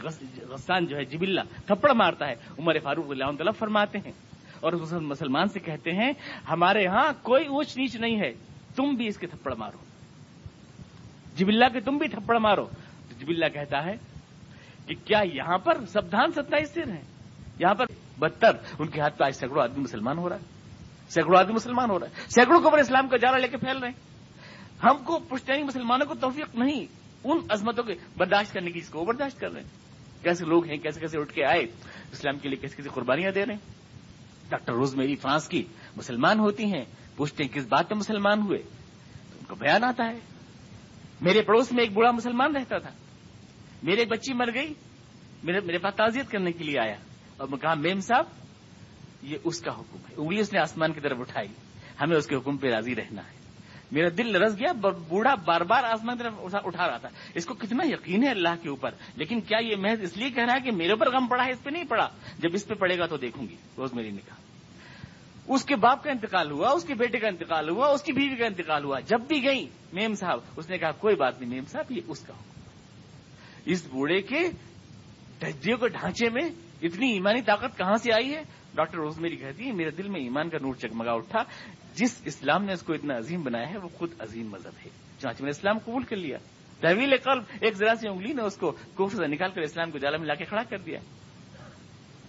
غسان 0.48 0.86
جو 0.86 0.96
ہے 0.96 1.04
جب 1.04 1.22
اللہ 1.22 1.40
تھپڑ 1.66 1.92
مارتا 1.92 2.28
ہے۔ 2.28 2.34
عمر 2.58 2.78
فاروق 2.82 3.10
اللہ 3.10 3.24
تعالیٰ 3.24 3.52
فرماتے 3.58 3.98
ہیں 3.98 4.12
اور 4.60 4.72
اس 4.72 4.92
مسلمان 4.92 5.48
سے 5.48 5.60
کہتے 5.60 5.92
ہیں، 5.92 6.12
ہمارے 6.48 6.86
ہاں 6.86 7.12
کوئی 7.22 7.46
اونچ 7.46 7.76
نیچ 7.76 7.96
نہیں 7.96 8.20
ہے، 8.20 8.32
تم 8.76 8.94
بھی 8.94 9.06
اس 9.06 9.18
کے 9.18 9.26
تھپڑ 9.26 9.54
مارو۔ 9.54 9.78
جب 11.36 11.48
اللہ 11.48 11.64
کے 11.72 11.80
تم 11.80 11.98
بھی 11.98 12.08
تھپڑ 12.08 12.38
مارو۔ 12.38 12.64
تو 13.08 13.14
جب 13.18 13.28
اللہ 13.28 13.46
کہتا 13.54 13.84
ہے 13.84 13.96
کہ 14.86 14.94
کیا 15.04 15.22
یہاں 15.32 15.58
پر 15.58 15.84
سبدھان 15.88 16.32
ستائیس 16.32 16.70
سر 16.70 16.88
ہیں؟ 16.88 17.02
یہاں 17.58 17.74
پر 17.74 17.86
بدتر 18.18 18.50
ان 18.78 18.88
کے 18.88 19.00
ہاتھ 19.00 19.18
پہ 19.18 19.24
آج 19.24 19.34
سینکڑوں 19.34 19.62
آدمی 19.62 19.82
مسلمان 19.82 20.18
ہو 20.18 20.28
رہا 20.28 20.36
ہے۔ 20.36 20.55
سینکڑوں 21.08 21.38
آدمی 21.38 21.52
مسلمان 21.52 21.90
ہو 21.90 22.00
رہا 22.00 22.06
ہے 22.06 22.12
سینکڑوں 22.28 22.60
کو 22.60 22.76
اسلام 22.76 23.08
کا 23.08 23.16
جارا 23.16 23.36
لے 23.36 23.48
کے 23.48 23.56
پھیل 23.56 23.78
رہے 23.78 23.88
ہیں۔ 23.88 24.16
ہم 24.84 25.04
کو 25.04 25.18
پشتینی 25.18 25.62
مسلمانوں 25.62 26.06
کو 26.06 26.14
توفیق 26.14 26.54
نہیں، 26.54 26.86
ان 27.24 27.38
عظمتوں 27.48 27.84
کے 27.84 27.94
برداشت 28.16 28.52
کرنے 28.52 28.70
کی 28.70 28.80
جس 28.80 28.88
کو 28.88 29.04
برداشت 29.04 29.40
کر 29.40 29.52
رہے 29.52 29.62
ہیں۔ 29.62 29.68
کیسے 30.22 30.44
لوگ 30.44 30.64
ہیں، 30.64 30.76
کیسے 30.76 31.00
کیسے 31.00 31.18
اٹھ 31.18 31.32
کے 31.32 31.44
آئے، 31.44 31.62
اسلام 32.12 32.38
کے 32.38 32.48
لیے 32.48 32.56
کیسے 32.56 32.76
کیسے 32.76 32.88
قربانیاں 32.88 33.30
دے 33.30 33.46
رہے 33.46 33.54
ہیں۔ 33.54 33.72
ڈاکٹر 34.48 34.72
روز 34.72 34.96
میری 34.96 35.16
فرانس 35.16 35.48
کی 35.48 35.64
مسلمان 35.96 36.38
ہوتی 36.38 36.64
ہیں، 36.64 36.84
پوچھتے 37.16 37.44
ہیں 37.44 37.50
کس 37.50 37.66
بات 37.66 37.88
پہ 37.88 37.94
مسلمان 37.94 38.40
ہوئے؟ 38.40 38.58
تو 39.32 39.38
ان 39.38 39.44
کو 39.44 39.54
بیان 39.54 39.84
آتا 39.84 40.04
ہے۔ 40.04 40.18
میرے 41.20 41.42
پڑوس 41.42 41.72
میں 41.72 41.84
ایک 41.84 41.92
بوڑھا 41.92 42.10
مسلمان 42.10 42.56
رہتا 42.56 42.78
تھا۔ 42.78 42.90
میری 43.82 43.98
ایک 43.98 44.08
بچی 44.08 44.32
مر 44.32 44.54
گئی 44.54 44.74
میرے 45.42 45.78
پاس 45.78 45.94
تعزیت 45.94 46.30
کرنے 46.30 46.52
کے 46.52 46.64
لیے 46.64 46.80
آیا۔ 46.80 46.94
اور 47.36 47.48
میں 47.48 47.58
کہا، 47.58 47.74
میم 47.74 48.00
صاحب 48.00 48.24
یہ 49.26 49.38
اس 49.44 49.60
کا 49.60 49.72
حکم 49.72 49.98
ہے۔ 50.10 50.14
انگلی 50.16 50.40
اس 50.40 50.52
نے 50.52 50.58
آسمان 50.58 50.92
کی 50.92 51.00
طرف 51.00 51.16
اٹھائی۔ 51.20 51.48
ہمیں 52.00 52.16
اس 52.16 52.26
کے 52.26 52.36
حکم 52.36 52.56
پہ 52.56 52.68
راضی 52.68 52.94
رہنا 52.94 53.22
ہے۔ 53.22 53.36
میرا 53.92 54.08
دل 54.18 54.32
لرز 54.32 54.58
گیا 54.58 54.72
بوڑھا 55.08 55.34
بار 55.34 55.60
بار 55.60 55.84
آسمان 55.84 56.16
کی 56.16 56.22
طرف 56.22 56.34
اٹھا 56.64 56.88
رہا 56.88 56.96
تھا۔ 56.96 57.08
اس 57.34 57.46
کو 57.46 57.54
کتنا 57.54 57.86
یقین 57.86 58.22
ہے 58.22 58.28
اللہ 58.28 58.62
کے 58.62 58.68
اوپر۔ 58.68 58.90
لیکن 59.16 59.40
کیا 59.40 59.58
یہ 59.58 59.76
محض 59.76 60.00
اس 60.02 60.16
لیے 60.16 60.30
کہہ 60.30 60.44
رہا 60.44 60.54
ہے 60.54 60.60
کہ 60.60 60.72
میرے 60.72 60.90
اوپر 60.90 61.10
غم 61.10 61.26
پڑا 61.26 61.44
ہے؟ 61.44 61.50
اس 61.50 61.62
پہ 61.62 61.70
نہیں 61.70 61.84
پڑا۔ 61.84 62.08
جب 62.38 62.48
اس 62.52 62.66
پہ 62.66 62.74
پڑے 62.74 62.98
گا 62.98 63.06
تو 63.06 63.16
دیکھوں 63.16 63.48
گی۔ 63.48 63.56
روز 63.78 63.94
میری 63.94 64.10
نکاح 64.10 64.36
اس 65.48 65.64
کے 65.64 65.76
باپ 65.76 66.02
کا 66.02 66.10
انتقال 66.10 66.50
ہوا، 66.50 66.70
اس 66.70 66.84
کے 66.84 66.94
بیٹے 66.94 67.18
کا 67.18 67.28
انتقال 67.28 67.68
ہوا، 67.68 67.88
اس 67.88 68.02
کی 68.02 68.12
بیوی 68.12 68.36
کا 68.36 68.46
انتقال 68.46 68.84
ہوا۔ 68.84 69.00
جب 69.00 69.20
بھی 69.20 69.44
گئی 69.44 69.68
میم 69.92 70.14
صاحب، 70.14 70.40
اس 70.56 70.70
نے 70.70 70.78
کہا، 70.78 70.90
کوئی 70.90 71.16
بات 71.16 71.40
نہیں 71.40 71.50
میم 71.50 71.64
صاحب، 71.64 71.92
یہ 71.92 72.00
اس 72.06 72.20
کا 72.20 72.34
ہو 72.34 72.42
اس 73.64 73.86
بوڑھے 73.86 74.22
کے 74.22 74.50
ٹہجیوں 75.38 75.78
کے 75.78 75.88
ڈھانچے 75.88 76.28
میں 76.30 76.48
اتنی 76.82 77.12
ایمانی 77.12 77.42
طاقت 77.42 77.78
کہاں 77.78 77.96
سے 77.96 78.12
آئی 78.12 78.34
ہے؟ 78.34 78.42
ڈاکٹر 78.76 78.98
روز 78.98 79.18
میری 79.18 79.36
کہتی 79.36 79.66
ہے 79.66 79.72
میرے 79.72 79.90
دل 79.90 80.08
میں 80.08 80.20
ایمان 80.20 80.48
کا 80.48 80.58
نور 80.62 80.74
چکمگا 80.74 81.12
اٹھا، 81.12 81.42
جس 81.94 82.22
اسلام 82.24 82.64
نے 82.64 82.72
اس 82.72 82.82
کو 82.82 82.92
اتنا 82.92 83.16
عظیم 83.16 83.42
بنایا 83.42 83.70
ہے، 83.70 83.78
وہ 83.78 83.88
خود 83.88 84.10
عظیم 84.18 84.50
مذہب 84.50 84.72
ہے۔ 84.84 84.90
چانچ 85.18 85.40
میں 85.40 85.46
نے 85.46 85.58
اسلام 85.58 85.78
قبول 85.78 86.02
کر 86.02 86.16
لیا۔ 86.16 86.38
تحویل 86.80 87.16
قلب، 87.16 87.42
ایک 87.60 87.74
ذرا 87.74 87.94
سی 88.00 88.08
انگلی 88.08 88.32
نے 88.32 88.42
اس 88.42 88.56
کو 88.56 88.76
کوفر 88.94 89.16
سے 89.16 89.26
نکال 89.26 89.50
کر 89.50 89.60
اسلام 89.60 89.90
کو 89.90 89.98
جالا 89.98 90.16
میں 90.16 90.26
لا 90.26 90.34
کے 90.34 90.44
کھڑا 90.44 90.62
کر 90.62 90.78
دیا۔ 90.78 91.00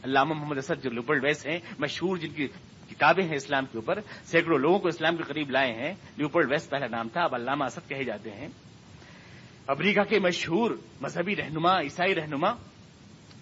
علامہ 0.03 0.33
محمد 0.33 0.57
اسد 0.57 0.83
جو 0.83 0.89
لبل 0.89 1.19
ویس 1.23 1.47
ہیں، 1.47 1.59
مشہور 1.79 2.17
جن 2.17 2.29
کی 2.29 2.47
کتابیں 2.89 3.23
ہیں 3.23 3.35
اسلام 3.35 3.65
کے 3.65 3.77
اوپر، 3.77 3.99
سینکڑوں 4.25 4.59
لوگوں 4.59 4.79
کو 4.79 4.87
اسلام 4.87 5.17
کے 5.17 5.23
قریب 5.23 5.49
لائے 5.49 5.73
ہیں۔ 5.73 5.93
لیوپرڈ 6.17 6.51
ویسٹ 6.51 6.69
پہلا 6.69 6.87
نام 6.87 7.07
تھا، 7.09 7.21
اب 7.21 7.35
علامہ 7.35 7.63
اسد 7.63 7.89
کہے 7.89 8.03
جاتے 8.03 8.31
ہیں۔ 8.31 8.47
امریکہ 9.67 10.03
کے 10.03 10.19
مشہور 10.19 10.71
مذہبی 11.01 11.35
رہنما، 11.35 11.81
عیسائی 11.81 12.15
رہنما 12.15 12.49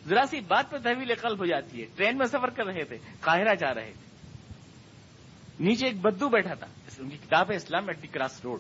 ذرا 0.08 0.24
سی 0.30 0.40
بات 0.40 0.72
پہ 0.72 0.78
تحویل 0.78 1.14
قلب 1.22 1.40
ہو 1.40 1.46
جاتی 1.46 1.82
ہے۔ 1.82 1.86
ٹرین 1.96 2.18
میں 2.18 2.26
سفر 2.26 2.50
کر 2.50 2.66
رہے 2.66 2.84
تھے، 2.84 2.98
قاہرہ 3.20 3.56
جا 3.56 3.74
رہے 3.74 3.94
تھے۔ 3.94 4.06
نیچے 5.60 5.86
ایک 5.86 6.02
بدو 6.02 6.30
بیٹھا 6.30 6.54
تھا 6.54 6.68
ان 7.00 7.10
کی 7.10 7.18
کتاب 7.18 7.52
ہے 7.52 7.56
Islam 7.56 7.88
at 7.88 8.02
the 8.02 8.08
cross 8.08 8.42
road. 8.44 8.60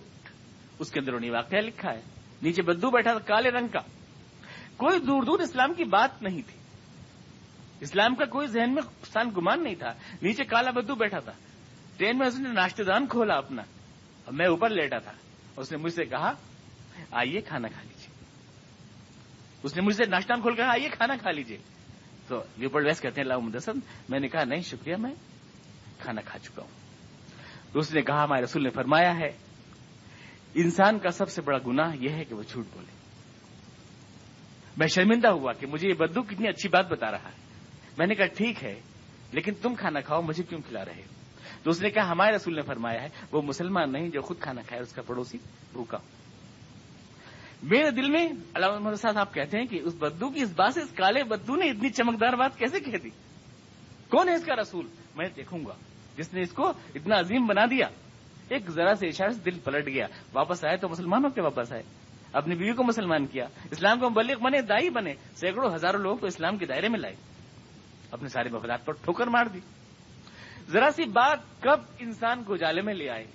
اس 0.80 0.92
کے 0.92 1.00
اندر 1.00 1.14
انہیں 1.14 1.32
واقعہ 1.32 1.58
لکھا 1.58 1.94
ہے۔ 1.94 2.02
نیچے 2.42 2.62
بدو 2.62 2.90
بیٹھا 2.90 3.12
تھا، 3.12 3.20
کالے 3.20 3.50
رنگ 3.50 3.68
کا۔ 3.68 3.80
کوئی 4.78 5.00
دور 5.00 5.24
دور 5.24 5.40
اسلام 5.40 5.74
کی 5.74 5.84
بات 5.84 6.22
نہیں 6.22 6.42
تھی۔ 6.48 6.60
اسلام 7.80 8.16
کا 8.16 8.26
کوئی 8.26 8.48
ذہن 8.48 8.74
میں 8.74 8.82
سان 9.14 9.30
گمان 9.38 9.64
نہیں 9.64 9.76
تھا۔ 9.76 9.94
نیچے 10.22 10.44
کالا 10.44 10.72
بدو 10.72 10.96
بیٹھا 10.96 11.20
تھا۔ 11.20 11.32
ٹرین 11.98 12.18
میں 12.18 12.28
اس 12.28 12.40
نے 12.40 12.50
ناشتے 12.50 12.84
دان 12.84 13.08
کھولا 13.08 13.34
اپنا۔ 13.34 13.62
اور 14.26 14.34
میں 14.34 14.48
اوپر 14.48 14.70
لیٹا 14.70 14.98
تھا۔ 14.98 15.12
اس 15.58 15.72
نے 15.72 15.78
مجھ 15.78 15.94
سے 15.94 16.06
کہا، 16.06 16.32
آئیے 17.12 17.42
کھانا 17.42 17.68
کھا 17.68 17.82
لیجیے 17.82 17.95
اس 19.66 19.76
نے 19.76 19.82
مجھ 19.82 19.96
سے 19.96 20.06
ناشتہ 20.06 20.34
کھول 20.42 20.56
کر 20.56 20.64
آئیے 20.64 20.90
کھانا 20.90 21.16
کھا 21.16 21.32
لیجیے 21.32 21.58
تو 22.28 22.44
لیوپرڈ 22.58 22.86
ویس 22.86 23.02
کہتے 23.02 23.22
ہیں 23.22 23.28
اللہ 23.28 23.46
مدسن 23.46 23.80
میں 24.10 24.20
نے 24.20 24.28
کہا، 24.28 24.44
نہیں، 24.44 24.62
شکریہ، 24.62 24.96
میں 25.00 25.14
کھانا 26.00 26.22
کھا 26.22 26.40
چکا 26.40 26.62
ہوں۔ 26.62 26.70
تو 27.74 27.80
اس 27.80 27.94
نے 27.94 28.02
کہا، 28.02 28.24
ہمارے 28.24 28.44
رسول 28.44 28.64
نے 28.64 28.70
فرمایا 28.70 29.18
ہے، 29.18 29.28
انسان 30.54 31.00
کا 31.00 31.10
سب 31.10 31.30
سے 31.30 31.42
بڑا 31.42 31.58
گناہ 31.68 31.96
یہ 31.96 32.10
ہے 32.10 32.24
کہ 32.24 32.36
وہ 32.36 32.44
جھوٹ 32.44 32.66
بولے۔ 32.74 32.92
میں 34.78 34.88
شرمندہ 34.88 35.28
ہوا 35.28 35.54
کہ 35.54 35.68
مجھے 35.68 35.90
یہ 35.90 35.94
بدو 35.94 36.22
کتنی 36.22 36.48
اچھی 36.48 36.70
بات 36.70 36.90
بتا 36.90 37.12
رہا 37.12 37.30
ہے۔ 37.30 37.38
میں 37.98 38.08
نے 38.08 38.16
کہا، 38.16 38.26
ٹھیک 38.26 38.64
ہے، 38.64 38.82
لیکن 39.32 39.54
تم 39.62 39.76
کھانا 39.76 40.00
کھاؤ، 40.00 40.22
مجھے 40.22 40.44
کیوں 40.44 40.62
کھلا 40.68 40.86
رہے 40.86 41.02
تو 41.64 41.70
اس 41.70 41.82
نے 41.82 41.90
کہا، 41.90 42.12
ہمارے 42.12 42.36
رسول 42.36 42.56
نے 42.56 42.62
فرمایا 42.62 43.02
ہے، 43.02 43.10
وہ 43.32 43.42
مسلمان 43.42 43.92
نہیں 43.92 44.10
جو 44.10 44.22
خود 44.22 44.40
کھانا 44.40 44.62
کھائے، 44.62 44.82
اس 44.82 44.94
کا 44.94 45.02
پڑوسی 45.02 45.38
بھوکا 45.74 45.98
میرے 47.72 47.92
دل 47.92 48.10
میں 48.10 48.28
علامہ 48.54 48.80
محمد 48.80 48.96
صاحب 48.96 49.18
آپ 49.18 49.34
کہتے 49.34 49.58
ہیں 49.58 49.66
کہ 49.66 49.80
اس 49.84 49.94
بدو 50.00 50.30
کی 50.30 50.42
اس 50.42 50.52
بات 50.56 50.74
سے 50.74 50.82
اس 50.82 50.90
کالے 50.92 51.24
بدو 51.24 51.56
نے 51.56 51.70
اتنی 51.70 51.90
چمکدار 51.90 52.34
بات 52.34 52.58
کیسے 52.58 52.80
کہہ 52.80 52.98
دی؟ 52.98 53.10
کون 54.10 54.30
ہے 54.30 54.34
اس 54.34 54.46
کا 54.46 54.56
رسول؟ 54.62 54.88
میں 55.16 55.30
دیکھوں 55.36 55.66
گا۔ 55.66 55.74
جس 56.18 56.34
نے 56.34 56.42
اس 56.42 56.52
کو 56.52 56.70
اتنا 56.70 57.20
عظیم 57.20 57.46
بنا 57.48 57.66
دیا۔ 57.66 57.88
ایک 58.50 58.70
ذرا 58.70 58.96
سے 58.96 59.08
اشارے 59.08 59.34
سے 59.34 59.52
دل 59.52 59.60
پلٹ 59.60 59.88
گیا۔ 59.88 60.08
واپس 60.34 60.66
آئے 60.66 60.78
تو 60.78 60.90
مسلمانوں 60.90 61.30
کے 61.30 61.42
واپس 61.42 61.72
آئے۔ 61.72 61.84
اپنی 62.34 62.56
بیوی 62.56 62.74
کو 62.74 62.84
مسلمان 62.84 63.26
کیا۔ 63.26 63.46
اسلام 63.72 64.00
کو 64.00 64.10
مبلک 64.10 64.42
بنے، 64.42 64.62
دائی 64.62 64.90
بنے۔ 64.90 65.14
سینکڑوں 65.36 65.76
ہزاروں 65.76 66.00
لوگوں 66.00 66.18
کو 66.18 66.26
اسلام 66.26 66.58
کے 66.58 66.66
دائرے 66.66 66.90
میں 66.90 67.00
لائے۔ 67.00 67.16
اپنے 68.12 68.30
سارے 68.30 68.50
مفادات 68.50 68.86
پر 68.86 68.94
ٹھوکر 68.94 69.28
مار 69.28 69.46
دی۔ 69.46 69.60
ذرا 70.70 70.90
سی 70.96 71.04
بات 71.04 71.40
کب 71.62 71.80
انسان 72.00 72.44
کو 72.44 72.56
جالے 72.56 72.82
میں 72.82 72.94
لے 72.94 73.10
آئے؟ 73.10 73.26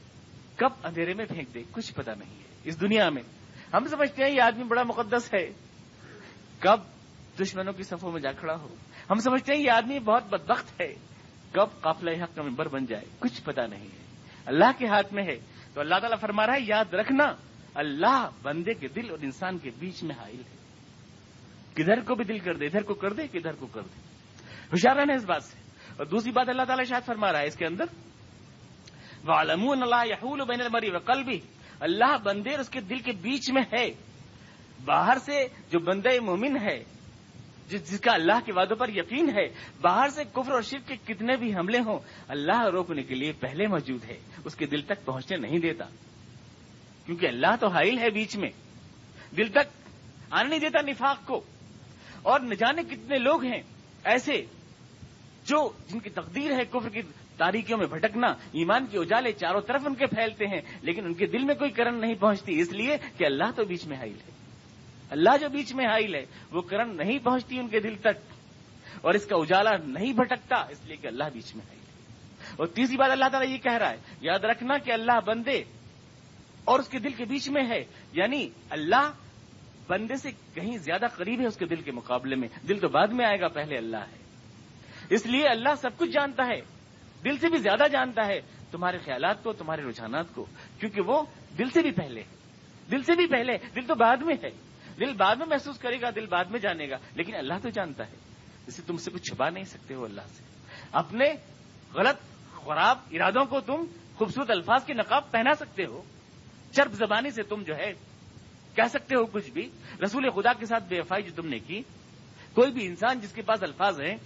کب 0.57 0.71
اندھیرے 0.85 1.15
میں 1.15 1.25
پھینک 1.25 1.55
دے؟ 1.55 1.63
کچھ 1.71 1.95
پتا 1.95 2.15
نہیں 2.15 2.35
ہے۔ 2.35 2.45
اس 2.65 2.81
دنیا 2.81 3.09
میں 3.11 3.23
ہم 3.75 3.87
سمجھتے 3.87 4.25
ہیں 4.25 4.31
یہ 4.31 4.43
آدمی 4.43 4.65
بڑا 4.65 4.83
مقدس 4.83 5.35
ہے۔ 5.35 5.53
کب 6.59 6.81
دشمنوں 7.41 7.73
کی 7.73 7.83
صفوں 7.83 8.13
میں 8.13 8.21
جا 8.21 8.33
کھڑا 8.33 8.55
ہو۔ 8.55 8.75
ہم 9.11 9.19
سمجھتے 9.19 9.55
ہیں 9.55 9.61
یہ 9.61 9.71
آدمی 9.71 9.99
بہت 9.99 10.25
بدبخت 10.25 10.81
ہے۔ 10.81 10.95
کب 11.53 11.81
قافلہ 11.81 12.23
حق 12.23 12.37
کا 12.37 12.43
ممبر 12.43 12.69
بن 12.69 12.87
جائے۔ 12.87 13.05
کچھ 13.19 13.43
پتا 13.45 13.67
نہیں 13.67 13.85
ہے۔ 13.85 14.05
اللہ 14.47 14.79
کے 14.79 14.87
ہاتھ 14.87 15.15
میں 15.15 15.23
ہے۔ 15.23 15.41
تو 15.75 15.81
اللہ 15.81 15.95
تعالیٰ 15.95 16.19
فرما 16.21 16.47
رہا 16.47 16.55
ہے، 16.55 16.61
یاد 16.61 16.95
رکھنا، 16.95 17.25
اللہ 17.75 18.29
بندے 18.43 18.75
کے 18.75 18.89
دل 18.89 19.11
اور 19.11 19.19
انسان 19.23 19.59
کے 19.59 19.71
بیچ 19.79 20.03
میں 20.03 20.15
حائل 20.15 20.39
ہے۔ 20.39 20.57
کدھر 21.75 22.01
کو 22.01 22.15
بھی 22.15 22.25
دل 22.25 22.39
کر 22.39 22.55
دے، 22.55 22.67
ادھر 22.67 22.83
کو 22.83 22.95
کر 22.95 23.13
دے، 23.13 23.27
کدھر 23.27 23.53
کو 23.53 23.67
کر 23.67 23.81
دے۔ 23.81 23.99
ہوشیار 24.73 24.97
رہنا 24.97 25.15
اس 25.15 25.25
بات 25.25 25.45
سے۔ 25.45 25.57
اور 25.97 26.07
دوسری 26.07 26.33
بات 26.33 26.49
اللہ 26.49 26.63
تعالیٰ 26.63 26.85
شاید 26.85 27.07
فرما 27.07 27.33
رہا 27.33 27.41
ہے 27.41 27.47
اس 27.47 27.57
کے 27.57 27.67
اندر۔ 27.67 27.85
وہ 29.25 29.33
علم 29.33 29.71
اللہ 29.71 30.43
بین 30.45 30.61
المری 30.61 30.91
و 30.91 30.99
کل 30.99 31.23
بھی 31.23 31.41
اللہ 31.81 32.19
بندے 32.23 32.51
اور 32.51 32.59
اس 32.59 32.69
کے 32.69 32.81
دل 32.81 32.99
کے 32.99 33.13
بیچ 33.13 33.51
میں 33.51 33.63
ہے۔ 33.73 33.91
باہر 34.85 35.17
سے 35.25 35.49
جو 35.71 35.79
بندے 35.79 36.21
مومن 36.21 36.57
ہے 36.63 36.85
جس 37.69 38.01
کا 38.01 38.13
اللہ 38.13 38.41
کے 38.47 38.53
وعدوں 38.53 38.77
پر 38.77 38.89
یقین 38.89 39.31
ہے، 39.39 39.49
باہر 39.81 40.09
سے 40.09 40.25
کفر 40.33 40.53
اور 40.53 40.63
شرک 40.63 40.89
کے 40.89 41.15
کتنے 41.15 41.37
بھی 41.37 41.55
حملے 41.55 41.79
ہوں، 41.79 41.99
اللہ 42.29 42.63
روکنے 42.73 43.03
کے 43.03 43.15
لیے 43.15 43.33
پہلے 43.33 43.67
موجود 43.67 44.05
ہے، 44.05 44.21
اس 44.45 44.55
کے 44.55 44.67
دل 44.67 44.83
تک 44.83 45.05
پہنچنے 45.05 45.37
نہیں 45.37 45.59
دیتا۔ 45.59 45.85
کیونکہ 47.07 47.27
اللہ 47.27 47.57
تو 47.61 47.69
حائل 47.69 47.99
ہے 47.99 48.11
بیچ 48.11 48.37
میں۔ 48.37 48.51
دل 49.37 49.49
تک 49.49 49.89
آنے 50.31 50.49
نہیں 50.49 50.59
دیتا 50.59 50.81
نفاق 50.81 51.27
کو۔ 51.27 51.41
اور 52.23 52.41
نہ 52.41 52.55
جانے 52.55 52.83
کتنے 52.83 53.19
لوگ 53.19 53.45
ہیں 53.45 53.63
ایسے 54.05 54.45
جو 55.45 55.73
جن 55.89 55.99
کی 55.99 56.11
تقدیر 56.11 56.53
ہے 56.53 56.65
کفر 56.71 56.89
کی 56.89 57.01
تاریخیوں 57.41 57.79
میں 57.79 57.87
بھٹکنا، 57.87 58.27
ایمان 58.27 58.87
کے 58.87 58.99
اجالے 58.99 59.33
چاروں 59.33 59.61
طرف 59.61 59.81
ان 59.87 59.95
کے 59.95 60.07
پھیلتے 60.07 60.47
ہیں، 60.47 60.61
لیکن 60.83 61.05
ان 61.05 61.15
کے 61.15 61.27
دل 61.27 61.45
میں 61.45 61.55
کوئی 61.55 61.71
کرن 61.71 62.01
نہیں 62.01 62.15
پہنچتی، 62.15 62.61
اس 62.61 62.73
لیے 62.73 62.97
کہ 63.17 63.25
اللہ 63.25 63.51
تو 63.57 63.65
بیچ 63.65 63.87
میں 63.87 63.97
حائل 63.97 64.15
ہے۔ 64.15 64.31
اللہ 65.11 65.37
جو 65.41 65.49
بیچ 65.49 65.75
میں 65.75 65.87
حائل 65.87 66.15
ہے، 66.15 66.25
وہ 66.51 66.61
کرن 66.61 66.97
نہیں 66.97 67.19
پہنچتی 67.19 67.59
ان 67.59 67.69
کے 67.69 67.81
دل 67.81 67.97
تک، 67.97 68.35
اور 69.01 69.15
اس 69.15 69.27
کا 69.27 69.37
اجالا 69.37 69.71
نہیں 69.87 70.13
بھٹکتا، 70.13 70.57
اس 70.57 70.79
لیے 70.85 70.97
کہ 70.97 71.07
اللہ 71.07 71.25
بیچ 71.33 71.57
میں 71.57 71.65
حائل 71.69 71.79
ہے۔ 71.79 71.81
اور 72.57 72.67
تیسری 72.67 72.97
بات 72.97 73.11
اللہ 73.11 73.25
تعالیٰ 73.33 73.53
یہ 73.53 73.59
کہہ 73.59 73.73
رہا 73.73 73.91
ہے، 73.91 73.97
یاد 74.21 74.39
رکھنا 74.39 74.79
کہ 74.79 74.91
اللہ 74.91 75.21
بندے 75.27 75.65
اور 76.65 76.79
اس 76.81 76.89
کے 76.89 76.99
دل 76.99 77.11
کے 77.11 77.25
بیچ 77.25 77.49
میں 77.49 77.63
ہے 77.69 77.85
یعنی 78.13 78.49
اللہ 78.71 79.11
بندے 79.89 80.17
سے 80.17 80.31
کہیں 80.55 80.79
زیادہ 80.79 81.07
قریب 81.17 81.41
ہے 81.41 81.47
اس 81.47 81.57
کے 81.57 81.65
دل 81.65 81.81
کے 81.81 81.93
مقابلے 81.93 82.37
میں۔ 82.37 82.49
دل 82.69 82.79
تو 82.79 82.89
بعد 82.89 83.07
میں 83.07 83.27
آئے 83.27 83.41
گا، 83.41 83.49
پہلے 83.49 83.77
اللہ 83.77 83.97
ہے۔ 83.97 84.19
اس 85.11 85.27
لیے 85.27 85.47
اللہ 85.49 85.75
سب 85.83 85.91
کچھ 85.97 86.11
جانتا 86.11 86.47
ہے۔ 86.47 86.80
دل 87.25 87.39
سے 87.39 87.49
بھی 87.49 87.59
زیادہ 87.59 87.83
جانتا 87.93 88.27
ہے 88.27 88.41
تمہارے 88.71 88.99
خیالات 88.99 89.43
کو، 89.43 89.53
تمہارے 89.53 89.83
رجحانات 89.83 90.27
کو، 90.35 90.47
کیونکہ 90.81 91.01
وہ 91.01 91.23
دل 91.59 91.71
سے 91.71 91.83
بھی 91.83 91.91
پہلے، 91.91 92.23
دل 92.91 93.03
سے 93.03 93.13
بھی 93.13 93.27
پہلے، 93.27 93.59
دل 93.77 93.87
تو 93.87 93.95
بعد 93.95 94.17
میں 94.17 94.35
ہے۔ 94.43 94.51
دل 95.01 95.13
بعد 95.13 95.37
میں 95.37 95.47
محسوس 95.47 95.79
کرے 95.79 96.01
گا، 96.01 96.11
دل 96.11 96.27
بعد 96.27 96.45
میں 96.45 96.61
جانے 96.61 96.91
گا، 96.91 96.97
لیکن 97.15 97.35
اللہ 97.35 97.55
تو 97.63 97.69
جانتا 97.69 98.07
ہے۔ 98.07 98.17
اسے 98.67 98.83
تم 98.87 98.97
سے 98.97 99.11
کچھ 99.11 99.23
چھپا 99.23 99.51
نہیں 99.51 99.65
سکتے 99.65 99.95
ہو 99.95 100.05
اللہ 100.05 100.21
سے۔ 100.37 100.43
اپنے 100.93 101.35
غلط 101.95 102.17
خراب 102.65 102.99
ارادوں 103.11 103.45
کو 103.45 103.61
تم 103.61 103.85
خوبصورت 104.17 104.51
الفاظ 104.51 104.85
کے 104.85 104.95
نقاب 104.95 105.31
پہنا 105.31 105.55
سکتے 105.55 105.85
ہو۔ 105.85 106.03
چرب 106.73 106.93
زبانی 106.93 107.31
سے 107.31 107.43
تم 107.43 107.63
جو 107.63 107.77
ہے، 107.77 107.93
کہہ 108.75 108.89
سکتے 108.89 109.15
ہو 109.15 109.27
کچھ 109.27 109.51
بھی۔ 109.51 109.71
رسول 110.05 110.31
خدا 110.31 110.53
کے 110.53 110.67
ساتھ 110.67 110.85
بے 110.85 111.01
وفائی 111.01 111.23
جو 111.23 111.33
تم 111.37 111.49
نے 111.49 111.59
کی، 111.59 111.83
کوئی 112.55 112.73
بھی 112.73 112.87
انسان 112.87 113.21
جس 113.21 113.33
کے 113.33 113.43
پاس 113.43 113.63
الفاظ 113.63 114.01
ہیں 114.01 114.17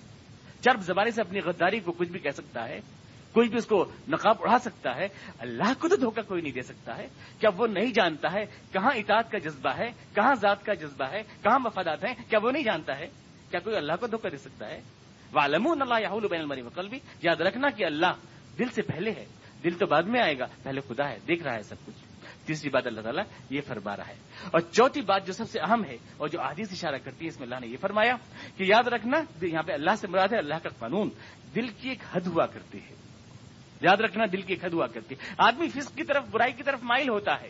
چرب 0.65 0.81
زبانی 0.81 1.11
سے 1.11 1.21
اپنی 1.21 1.41
غداری 1.41 1.81
کو 1.81 1.93
کچھ 1.93 2.09
بھی 2.09 2.21
کہہ 2.21 2.31
سکتا 2.31 2.69
ہے، 2.69 2.81
کوئی 3.33 3.49
بھی 3.49 3.59
اس 3.59 3.67
کو 3.67 3.85
نقاب 4.09 4.37
اڑا 4.41 4.59
سکتا 4.59 4.97
ہے، 4.97 5.09
اللہ 5.39 5.73
کو 5.79 5.89
تو 5.89 5.97
دھوکہ 5.97 6.23
کوئی 6.23 6.43
نہیں 6.43 6.53
دے 6.53 6.62
سکتا 6.62 6.99
ہے۔ 6.99 7.07
کیا 7.41 7.51
وہ 7.57 7.67
نہیں 7.67 7.93
جانتا 7.93 8.33
ہے 8.33 8.45
کہاں 8.73 8.91
اطاعت 8.95 9.31
کا 9.31 9.39
جذبہ 9.39 9.71
ہے، 9.71 9.91
کہاں 10.15 10.35
ذات 10.35 10.65
کا 10.65 10.75
جذبہ 10.75 11.05
ہے، 11.12 11.23
کہاں 11.43 11.59
مفادات 11.59 12.05
ہیں، 12.05 12.15
کیا 12.31 12.39
وہ 12.43 12.51
نہیں 12.51 12.62
جانتا 12.62 12.99
ہے؟ 12.99 13.07
کیا 13.51 13.61
کوئی 13.61 13.77
اللہ 13.77 13.93
کو 14.01 14.07
دھوکہ 14.07 14.29
دے 14.29 14.37
سکتا 14.37 14.69
ہے؟ 14.69 14.81
والم 15.33 15.67
اللہ 15.67 16.01
یاہول 16.01 16.29
بین 16.29 16.41
المری 16.41 16.62
وقل 16.62 16.89
بھی 16.89 16.99
یاد 17.23 17.41
رکھنا 17.41 17.71
کہ 17.71 17.85
اللہ 17.85 18.15
دل 18.59 18.69
سے 18.69 18.83
پہلے 18.83 19.11
ہے، 19.11 19.25
دل 19.65 19.71
تو 19.71 19.87
بعد 19.87 20.03
میں 20.03 20.21
آئے 20.21 20.39
گا، 20.39 20.47
پہلے 20.62 20.81
خدا 20.81 21.09
ہے، 21.09 21.19
دیکھ 21.29 21.43
رہا 21.43 21.55
ہے 21.55 21.62
سب 21.62 21.77
کچھ۔ 21.87 22.03
تیسری 22.47 22.70
بات 22.70 22.86
اللہ 22.86 23.01
تعالیٰ 23.01 23.24
یہ 23.51 23.61
فرما 23.66 23.97
رہا 23.97 24.09
ہے۔ 24.09 24.14
اور 24.45 24.61
چوتھی 24.61 25.01
بات 25.01 25.26
جو 25.26 25.32
سب 25.32 25.51
سے 25.51 25.61
اہم 25.61 25.84
ہے 25.84 25.97
اور 26.16 26.28
جو 26.28 26.40
آدھی 26.40 26.64
سے 26.64 26.74
اشارہ 26.74 26.99
کرتی 27.05 27.24
ہے، 27.24 27.28
اس 27.28 27.40
میں 27.40 27.47
اللہ 27.47 27.61
نے 27.61 27.66
یہ 27.66 27.76
فرمایا 27.80 28.16
کہ 28.57 28.64
یاد 28.64 28.88
رکھنا، 28.88 29.45
یہاں 29.45 29.62
پہ 29.62 29.72
اللہ 29.72 29.90
سے 30.01 30.07
مراد 30.07 30.28
ہے 30.32 30.38
اللہ 30.38 30.55
کا 30.62 30.68
قانون، 30.78 31.11
دل 31.55 31.68
کی 31.68 31.88
ایک 31.88 31.99
حد 32.12 32.20
ہوا 32.26 32.47
کرتی 32.47 32.78
ہے۔ 32.78 32.95
یاد 33.80 33.97
رکھنا، 33.97 34.24
دل 34.32 34.42
کی 34.42 34.53
ایک 34.53 34.64
حد 34.64 34.72
ہوا 34.72 34.86
کرتی 34.86 35.14
ہے۔ 35.14 35.34
آدمی 35.38 35.68
فسق 35.68 35.97
کی 35.97 36.05
طرف، 36.05 36.24
برائی 36.30 36.53
کی 36.53 36.62
طرف 36.62 36.78
مائل 36.82 37.09
ہوتا 37.09 37.40
ہے۔ 37.40 37.49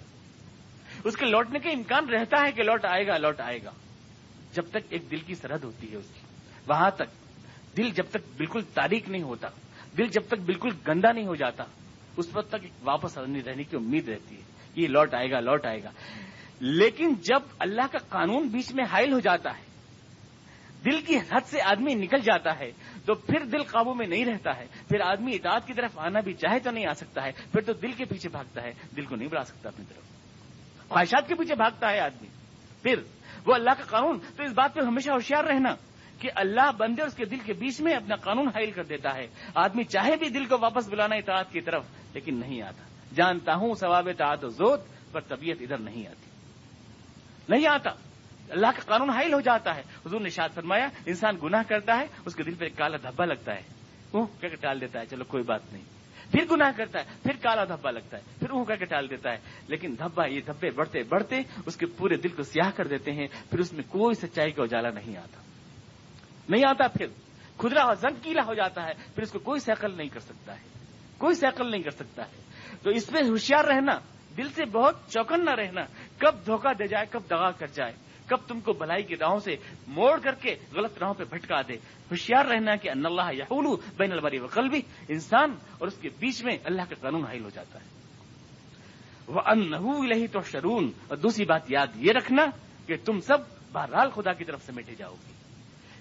اس 1.05 1.17
کے 1.17 1.27
لوٹنے 1.27 1.59
کا 1.59 1.71
امکان 1.71 2.09
رہتا 2.09 2.47
ہے 2.47 2.53
کہ 2.53 2.63
لوٹ 2.63 2.85
آئے 2.85 3.07
گا، 3.07 3.19
لوٹ 3.19 3.41
آئے 3.41 3.59
گا۔ 3.65 3.71
جب 4.53 4.65
تک 4.71 4.77
ایک 4.91 5.11
دل 5.11 5.19
کی 5.19 5.35
سرحد 5.35 5.65
ہوتی 5.65 5.93
ہے 5.93 5.97
اس 5.97 6.09
کی۔ 6.15 6.21
وہاں 6.69 6.91
تک 6.91 7.05
دل 7.77 7.91
جب 7.91 8.05
تک 8.11 8.37
بالکل 8.37 8.63
تاریخ 8.75 9.09
نہیں 9.09 9.23
ہوتا، 9.23 9.49
دل 9.99 10.07
جب 10.07 10.23
تک 10.27 10.39
بالکل 10.45 10.69
گندا 10.89 11.13
نہیں 11.13 11.27
ہو 11.27 11.35
جاتا، 11.35 11.65
اس 12.17 12.27
وقت 12.33 12.49
تک 12.49 12.67
واپس 12.83 13.19
رہنے 13.19 13.65
کی 13.65 13.77
امید 13.77 14.09
رہتی 14.09 14.37
ہے۔ 14.37 14.54
یہ 14.77 14.89
لوٹ 14.89 15.15
آئے 15.15 15.31
گا، 15.31 15.41
لوٹ 15.41 15.67
آئے 15.67 15.83
گا۔ 15.83 15.91
لیکن 16.61 17.15
جب 17.15 17.41
اللہ 17.59 17.87
کا 17.93 17.99
قانون 17.99 18.49
بیچ 18.49 18.75
میں 18.75 18.85
حائل 18.85 19.13
ہو 19.13 19.21
جاتا 19.21 19.51
ہے، 19.51 19.75
دل 20.85 21.01
کی 21.01 21.17
حد 21.17 21.41
سے 21.47 21.63
آدمی 21.63 21.95
نکل 21.95 22.21
جاتا 22.21 22.59
ہے، 22.59 22.73
تو 23.07 23.15
پھر 23.15 23.45
دل 23.45 23.63
قابو 23.63 23.95
میں 23.95 24.07
نہیں 24.07 24.25
رہتا 24.25 24.57
ہے۔ 24.57 24.67
پھر 24.89 25.01
آدمی 25.01 25.35
اطاعت 25.35 25.67
کی 25.67 25.73
طرف 25.73 25.99
آنا 25.99 26.21
بھی 26.21 26.33
چاہے 26.33 26.59
تو 26.59 26.71
نہیں 26.71 26.87
آ 26.87 26.93
سکتا 26.93 27.23
ہے، 27.23 27.33
پھر 27.33 27.61
تو 27.61 27.73
دل 27.73 27.93
کے 27.93 28.05
پیچھے 28.05 28.29
بھاگتا 28.29 28.63
ہے، 28.63 28.73
دل 28.97 29.05
کو 29.05 29.17
نہیں 29.17 29.29
بڑھا 29.29 29.45
سکتا 29.45 29.69
اپنی 29.69 29.85
طرف۔ 29.89 30.03
خواہشات 30.89 31.29
کے 31.29 31.35
پیچھے 31.35 31.55
بھاگتا 31.55 31.91
ہے 31.91 32.01
آدمی۔ 32.01 32.29
پھر 32.83 33.01
وہ 33.47 33.55
اللہ 33.55 33.71
کا 33.71 33.85
قانون، 33.85 34.19
تو 34.37 34.43
اس 34.43 34.53
بات 34.53 34.75
پہ 34.75 34.81
ہمیشہ 34.81 35.11
ہوشیار 35.11 35.45
رہنا 35.45 35.75
کہ 36.19 36.31
اللہ 36.35 36.71
بندے 36.77 37.03
اور 37.03 37.09
اس 37.09 37.17
کے 37.17 37.25
دل 37.25 37.39
کے 37.39 37.53
بیچ 37.53 37.81
میں 37.81 37.95
اپنا 37.95 38.17
قانون 38.17 38.49
حائل 38.49 38.71
کر 38.71 38.85
دیتا 38.85 39.15
ہے۔ 39.15 39.27
آدمی 39.55 39.85
چاہے 39.85 40.17
بھی 40.17 40.29
دل 40.29 40.45
کو 40.45 40.57
واپس 40.61 40.89
بلانا 40.89 41.15
اطاعت 41.15 41.53
کی 41.53 41.61
طرف، 41.61 41.85
لیکن 42.15 42.41
نہیں 42.41 42.63
آتا۔ 42.63 42.94
جانتا 43.15 43.55
ہوں 43.55 43.75
ثواب 43.75 44.09
تعت 44.19 44.45
و 44.45 44.49
زود 44.49 44.81
پر 45.13 45.21
طبیعت 45.21 45.57
ادھر 45.61 45.79
نہیں 45.79 46.07
آتی۔ 46.07 46.31
نہیں 47.49 47.67
آتا۔ 47.67 47.91
اللہ 48.49 48.67
کا 48.67 48.83
قانون 48.87 49.11
حائل 49.11 49.35
ہو 49.35 49.41
جاتا 49.41 49.77
ہے۔ 49.77 49.81
حضور 49.81 50.21
نے 50.21 50.29
شاد 50.29 50.49
فرمایا، 50.55 50.89
انسان 51.07 51.37
گناہ 51.43 51.63
کرتا 51.69 51.99
ہے، 51.99 52.07
اس 52.25 52.35
کے 52.35 52.43
دل 52.43 52.55
پہ 52.55 52.65
ایک 52.65 52.77
کالا 52.77 52.97
دھبا 52.97 53.25
لگتا 53.25 53.53
ہے۔ 53.55 53.63
وہ 54.13 54.27
کیا 54.41 54.49
کہ 54.49 54.57
ٹال 54.57 54.81
دیتا 54.81 55.01
ہے، 55.01 55.07
چلو 55.07 55.25
کوئی 55.25 55.43
بات 55.43 55.73
نہیں۔ 55.73 55.83
پھر 56.33 56.45
گناہ 56.51 56.71
کرتا 56.77 56.99
ہے، 56.99 57.05
پھر 57.23 57.33
کالا 57.43 57.65
دھبا 57.65 57.91
لگتا 57.91 58.17
ہے، 58.17 58.23
پھر 58.39 58.51
وہ 58.51 58.65
کہہ 58.65 58.75
کے 58.75 58.85
ٹال 58.85 59.11
دیتا 59.11 59.31
ہے۔ 59.31 59.39
لیکن 59.69 59.95
دھبا، 59.99 60.27
یہ 60.27 60.41
دھبے 60.47 60.71
بڑھتے 60.71 61.03
بڑھتے 61.03 61.37
اس 61.67 61.77
کے 61.77 61.87
پورے 61.87 62.17
دل 62.17 62.29
کو 62.29 62.43
سیاہ 62.43 62.71
کر 62.77 62.87
دیتے 62.87 63.13
ہیں، 63.13 63.27
پھر 63.51 63.59
اس 63.59 63.73
میں 63.73 63.85
کوئی 63.89 64.15
سچائی 64.15 64.51
کا 64.51 64.63
اجالا 64.63 64.91
نہیں 64.91 65.17
آتا۔ 65.17 65.41
نہیں 66.49 66.63
آتا، 66.69 66.89
پھر 66.89 67.07
خدرا 67.59 67.83
اور 67.83 67.95
زنگ 67.95 68.17
کیلا 68.23 68.43
ہو 68.47 68.55
جاتا 68.55 68.83
ہے، 68.83 68.93
پھر 69.15 69.23
اس 69.23 69.31
کو 69.31 69.39
کوئی 69.39 69.61
سیکل 69.61 69.97
نہیں 69.97 70.09
کر 70.09 70.21
سکتا 70.21 70.53
ہے۔ 70.53 70.63
کوئی 71.19 71.35
سیکل 71.35 71.71
نہیں 71.71 71.83
کر 71.83 71.91
سکتا 71.91 72.23
ہے۔ 72.23 72.44
تو 72.83 72.91
اس 72.91 73.13
میں 73.13 73.23
ہوشیار 73.29 73.65
رہنا، 73.65 73.99
دل 74.37 74.49
سے 74.49 74.65
بہت 74.65 74.95
چوکن 75.09 75.45
نہ 75.45 75.51
رہنا، 75.51 75.81
کب 76.19 76.47
دھوکہ 76.47 76.73
دے 76.73 76.87
جائے، 76.87 77.07
کب 77.11 77.21
دگا 77.31 77.51
کر 77.51 77.67
جائے، 77.67 77.93
کب 78.27 78.37
تم 78.49 78.61
کو 78.61 78.73
بلائی 78.73 79.03
کی 79.03 79.17
راہوں 79.17 79.39
سے 79.39 79.57
موڑ 79.87 80.21
کر 80.21 80.35
کے 80.35 80.57
غلط 80.75 80.99
راہوں 80.99 81.15
پہ 81.15 81.25
بھٹکا 81.25 81.61
دے۔ 81.61 81.75
ہوشیار 82.11 82.45
رہنا 82.45 82.77
کہ 82.77 82.91
ان 82.91 83.07
اللہ 83.07 83.33
یا 83.33 83.45
بین 83.97 84.13
البری 84.13 84.39
وقل 84.39 84.69
بھی 84.69 84.83
انسان 85.09 85.51
اور 85.79 85.89
اس 85.89 85.95
کے 85.95 86.09
بیچ 86.19 86.45
میں 86.45 86.59
اللہ 86.65 86.83
کا 86.89 86.95
قانون 87.01 87.25
حائل 87.25 87.45
ہو 87.45 87.51
جاتا 87.55 87.79
ہے۔ 87.81 87.87
وہ 89.27 89.41
ان 89.47 90.27
تو 90.27 90.41
شرون 90.41 90.93
اور 91.09 91.17
دوسری 91.17 91.45
بات 91.45 91.71
یاد 91.71 91.87
یہ 91.97 92.13
رکھنا 92.13 92.47
کہ 92.87 92.97
تم 93.05 93.21
سب 93.21 93.39
بہرحال 93.73 94.11
خدا 94.11 94.33
کی 94.33 94.45
طرف 94.45 94.63
سے 94.67 94.95
جاؤ 94.99 95.15
گے۔ 95.15 95.33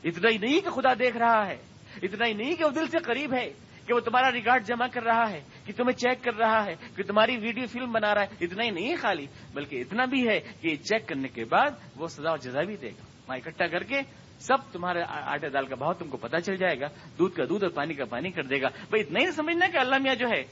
اتنا 0.09 0.29
ہی 0.29 0.37
نہیں 0.37 0.61
کہ 0.61 0.69
خدا 0.69 0.93
دیکھ 0.93 1.17
رہا 1.17 1.47
ہے، 1.47 1.57
اتنا 2.03 2.27
ہی 2.27 2.33
نہیں 2.33 2.55
کہ 2.55 2.65
وہ 2.65 2.69
دل 2.69 2.87
سے 2.87 2.97
قریب 2.97 3.33
ہے۔ 3.33 3.53
کہ 3.87 3.93
وہ 3.93 3.99
تمہارا 3.99 4.31
ریکارڈ 4.31 4.65
جمع 4.65 4.87
کر 4.87 5.03
رہا 5.03 5.29
ہے، 5.29 5.41
کہ 5.65 5.73
تمہیں 5.77 5.97
چیک 5.97 6.23
کر 6.23 6.33
رہا 6.35 6.65
ہے، 6.65 6.75
کہ 6.95 7.03
تمہاری 7.03 7.37
ویڈیو 7.37 7.67
فلم 7.67 7.91
بنا 7.91 8.15
رہا 8.15 8.21
ہے، 8.21 8.45
اتنا 8.45 8.63
ہی 8.63 8.69
نہیں 8.69 8.89
ہے 8.89 8.95
خالی، 8.95 9.27
بلکہ 9.53 9.81
اتنا 9.81 10.05
بھی 10.05 10.27
ہے 10.27 10.39
کہ 10.61 10.75
چیک 10.75 11.07
کرنے 11.07 11.27
کے 11.27 11.45
بعد 11.45 11.71
وہ 11.95 12.07
سزا 12.07 12.31
و 12.31 12.37
جزا 12.37 12.61
بھی 12.63 12.77
دے 12.77 12.87
گا۔ 12.87 13.03
وہاں 13.27 13.37
اکٹھا 13.37 13.67
کر 13.67 13.83
کے 13.83 14.01
سب 14.39 14.57
تمہارے 14.71 15.03
آٹے 15.09 15.49
دال 15.49 15.65
کا 15.65 15.75
بہت 15.75 15.99
تم 15.99 16.07
کو 16.07 16.17
پتا 16.17 16.41
چل 16.41 16.57
جائے 16.57 16.79
گا، 16.79 16.87
دودھ 17.19 17.35
کا 17.35 17.43
دودھ 17.49 17.63
اور 17.63 17.71
پانی 17.71 17.93
کا 17.93 18.05
پانی 18.05 18.31
کر 18.31 18.43
دے 18.43 18.61
گا۔ 18.61 18.67
بھائی 18.67 19.03
اتنا 19.03 19.19
ہی 19.19 19.31
سمجھنا 19.31 19.67
کہ 19.67 19.77
اللہ 19.77 19.95
میاں 20.01 20.15
جو 20.15 20.27
ہے، 20.27 20.43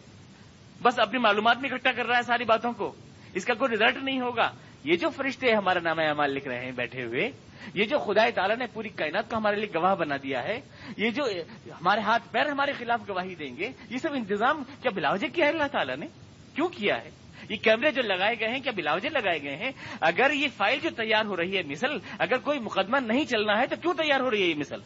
بس 0.84 1.00
اپنی 1.00 1.20
معلومات 1.20 1.58
میں 1.58 1.70
اکٹھا 1.70 1.92
کر 1.92 2.06
رہا 2.06 2.18
ہے 2.18 2.22
ساری 2.22 2.44
باتوں 2.44 2.74
کو۔ 2.74 2.94
اس 3.34 3.46
کا 3.46 3.54
کوئی 3.54 3.72
ریزلٹ 3.72 4.04
نہیں 4.04 4.22
ہوگا۔ 4.22 4.52
یہ 4.84 4.96
جو 4.96 5.10
فرشتے 5.10 5.54
ہمارا 5.54 5.80
نام 5.80 6.00
اعمال 6.00 6.32
لکھ 6.32 6.48
رہے 6.48 6.66
ہیں 6.66 6.72
بیٹھے 6.72 7.04
ہوئے، 7.04 7.32
یہ 7.74 7.86
جو 7.86 8.00
خدا 8.00 8.30
تعالیٰ 8.36 8.58
نے 8.58 8.66
پوری 8.74 8.90
کائنات 8.90 9.30
کو 9.30 9.38
ہمارے 9.38 9.56
لیے 9.56 9.80
گواہ 9.80 9.96
بنا 9.96 10.18
دیا 10.24 10.44
ہے، 10.44 10.62
یہ 10.98 11.10
جو 11.10 11.24
ہمارے 11.72 12.02
ہاتھ 12.02 12.24
پیر 12.32 12.50
ہمارے 12.52 12.72
خلاف 12.74 13.10
گواہی 13.10 13.36
دیں 13.36 13.58
گے، 13.58 13.72
یہ 13.90 13.98
سب 13.98 14.14
انتظام 14.14 14.64
کیا 14.82 14.92
بلاوجے 14.96 15.28
کیا 15.28 15.46
ہے 15.46 15.52
اللہ 15.52 15.68
تعالیٰ 15.72 15.96
نے؟ 15.98 16.08
کیوں 16.56 16.68
کیا 16.68 17.04
ہے؟ 17.04 17.10
یہ 17.50 17.56
کیمرے 17.56 17.92
جو 17.92 18.02
لگائے 18.02 18.36
گئے 18.40 18.48
ہیں 18.48 18.60
کیا 18.60 18.72
بلاوجے 18.76 19.10
لگائے 19.10 19.42
گئے 19.42 19.56
ہیں؟ 19.56 19.72
اگر 20.02 20.32
یہ 20.32 20.48
فائل 20.58 20.80
جو 20.80 20.90
تیار 20.90 21.26
ہو 21.26 21.38
رہی 21.38 21.58
ہے، 21.58 21.64
مثل 21.64 21.98
اگر 22.20 22.38
کوئی 22.38 22.60
مقدمہ 22.60 22.98
نہیں 22.98 23.26
چلنا 23.26 23.58
ہے 23.58 23.68
تو 23.68 23.76
کیوں 23.82 23.94
تیار 23.94 24.20
ہو 24.20 24.32
رہی 24.32 24.42
ہے 24.42 24.48
یہ 24.48 24.56
مثل؟ 24.56 24.80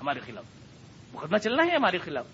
ہمارے 0.00 0.20
خلاف۔ 0.20 0.44
مقدمہ 1.12 1.36
چلنا 1.36 1.62
ہے 1.66 1.76
ہمارے 1.76 1.98
خلاف۔ 1.98 2.26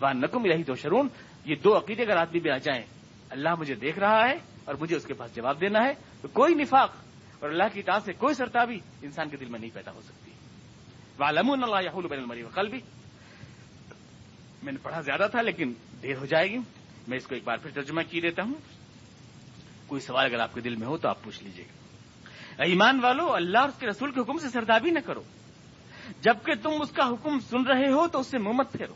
وہاں 0.00 0.14
نقم 0.14 0.44
رہی 0.44 0.62
تو 0.62 0.74
شرون 0.74 1.08
یہ 1.44 1.54
دو 1.54 1.78
عقیدے 1.78 2.02
اگر 2.02 2.16
آدمی 2.16 2.40
بھی 2.40 2.50
آ 2.50 2.56
جائیں، 2.56 2.82
اللہ 3.30 3.54
مجھے 3.58 3.74
دیکھ 3.74 3.98
رہا 3.98 4.28
ہے 4.28 4.49
اور 4.64 4.74
مجھے 4.80 4.96
اس 4.96 5.04
کے 5.04 5.14
پاس 5.14 5.34
جواب 5.34 5.60
دینا 5.60 5.84
ہے 5.84 5.92
تو 6.22 6.28
کوئی 6.28 6.54
نفاق 6.54 6.92
اور 7.40 7.50
اللہ 7.50 7.64
کی 7.72 7.80
اطاعت 7.80 8.02
سے 8.04 8.12
کوئی 8.12 8.34
سرتا 8.34 8.64
بھی 8.64 8.80
انسان 9.02 9.28
کے 9.28 9.36
دل 9.36 9.46
میں 9.46 9.58
نہیں 9.58 9.70
پیدا 9.74 9.92
ہو 9.92 10.00
سکتی۔ 10.04 10.30
والم 11.18 11.50
اللہ 11.50 11.82
یاہول 11.84 12.06
بین 12.06 12.18
المری 12.18 12.44
کل 12.54 12.68
بھی 12.68 12.80
میں 14.62 14.72
نے 14.72 14.78
پڑھا 14.82 15.00
زیادہ 15.00 15.26
تھا 15.30 15.42
لیکن 15.42 15.72
دیر 16.02 16.16
ہو 16.16 16.26
جائے 16.26 16.50
گی۔ 16.50 16.58
میں 17.08 17.18
اس 17.18 17.26
کو 17.26 17.34
ایک 17.34 17.44
بار 17.44 17.56
پھر 17.56 17.70
ترجمہ 17.70 18.00
کی 18.10 18.20
دیتا 18.20 18.42
ہوں۔ 18.42 18.54
کوئی 19.86 20.00
سوال 20.00 20.24
اگر 20.24 20.40
آپ 20.40 20.54
کے 20.54 20.60
دل 20.60 20.76
میں 20.76 20.86
ہو 20.86 20.96
تو 20.96 21.08
آپ 21.08 21.22
پوچھ 21.22 21.44
لیجیے 21.44 21.64
گا 21.64 22.62
ایمان 22.62 23.00
والو، 23.02 23.34
اللہ 23.34 23.58
اور 23.58 23.68
اس 23.68 23.74
کے 23.78 23.86
رسول 23.86 24.12
کے 24.12 24.20
حکم 24.20 24.38
سے 24.38 24.48
سردابی 24.48 24.90
نہ 24.90 24.98
کرو۔ 24.98 25.22
جبکہ 26.20 26.52
تم 26.62 26.70
اس 26.82 26.90
کا 26.90 27.08
حکم 27.08 27.40
سن 27.50 27.62
رہے 27.62 27.92
ہو 27.92 28.08
تو 28.08 28.20
اس 28.20 28.26
سے 28.26 28.38
محمد 28.38 28.64
پھیرو۔ 28.72 28.94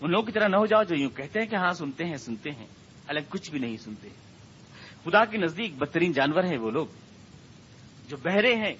ان 0.00 0.10
لوگوں 0.10 0.26
کی 0.26 0.32
طرح 0.32 0.48
نہ 0.48 0.56
ہو 0.56 0.66
جاؤ 0.66 0.82
جو 0.82 0.96
یوں 0.96 1.10
کہتے 1.10 1.40
ہیں 1.40 1.46
کہ 1.46 1.56
ہاں 1.56 1.72
سنتے 1.72 2.04
ہیں 2.04 2.16
سنتے 2.16 2.50
ہیں۔ 2.50 2.66
الگ 3.12 3.26
کچھ 3.28 3.50
بھی 3.50 3.58
نہیں 3.58 3.76
سنتے۔ 3.76 4.08
خدا 5.04 5.24
کے 5.24 5.38
نزدیک 5.38 5.74
بدترین 5.74 6.12
جانور 6.12 6.44
ہیں 6.44 6.58
وہ 6.58 6.70
لوگ۔ 6.70 6.86
جو 8.08 8.16
بہرے 8.16 8.54
ہیں 8.54 8.74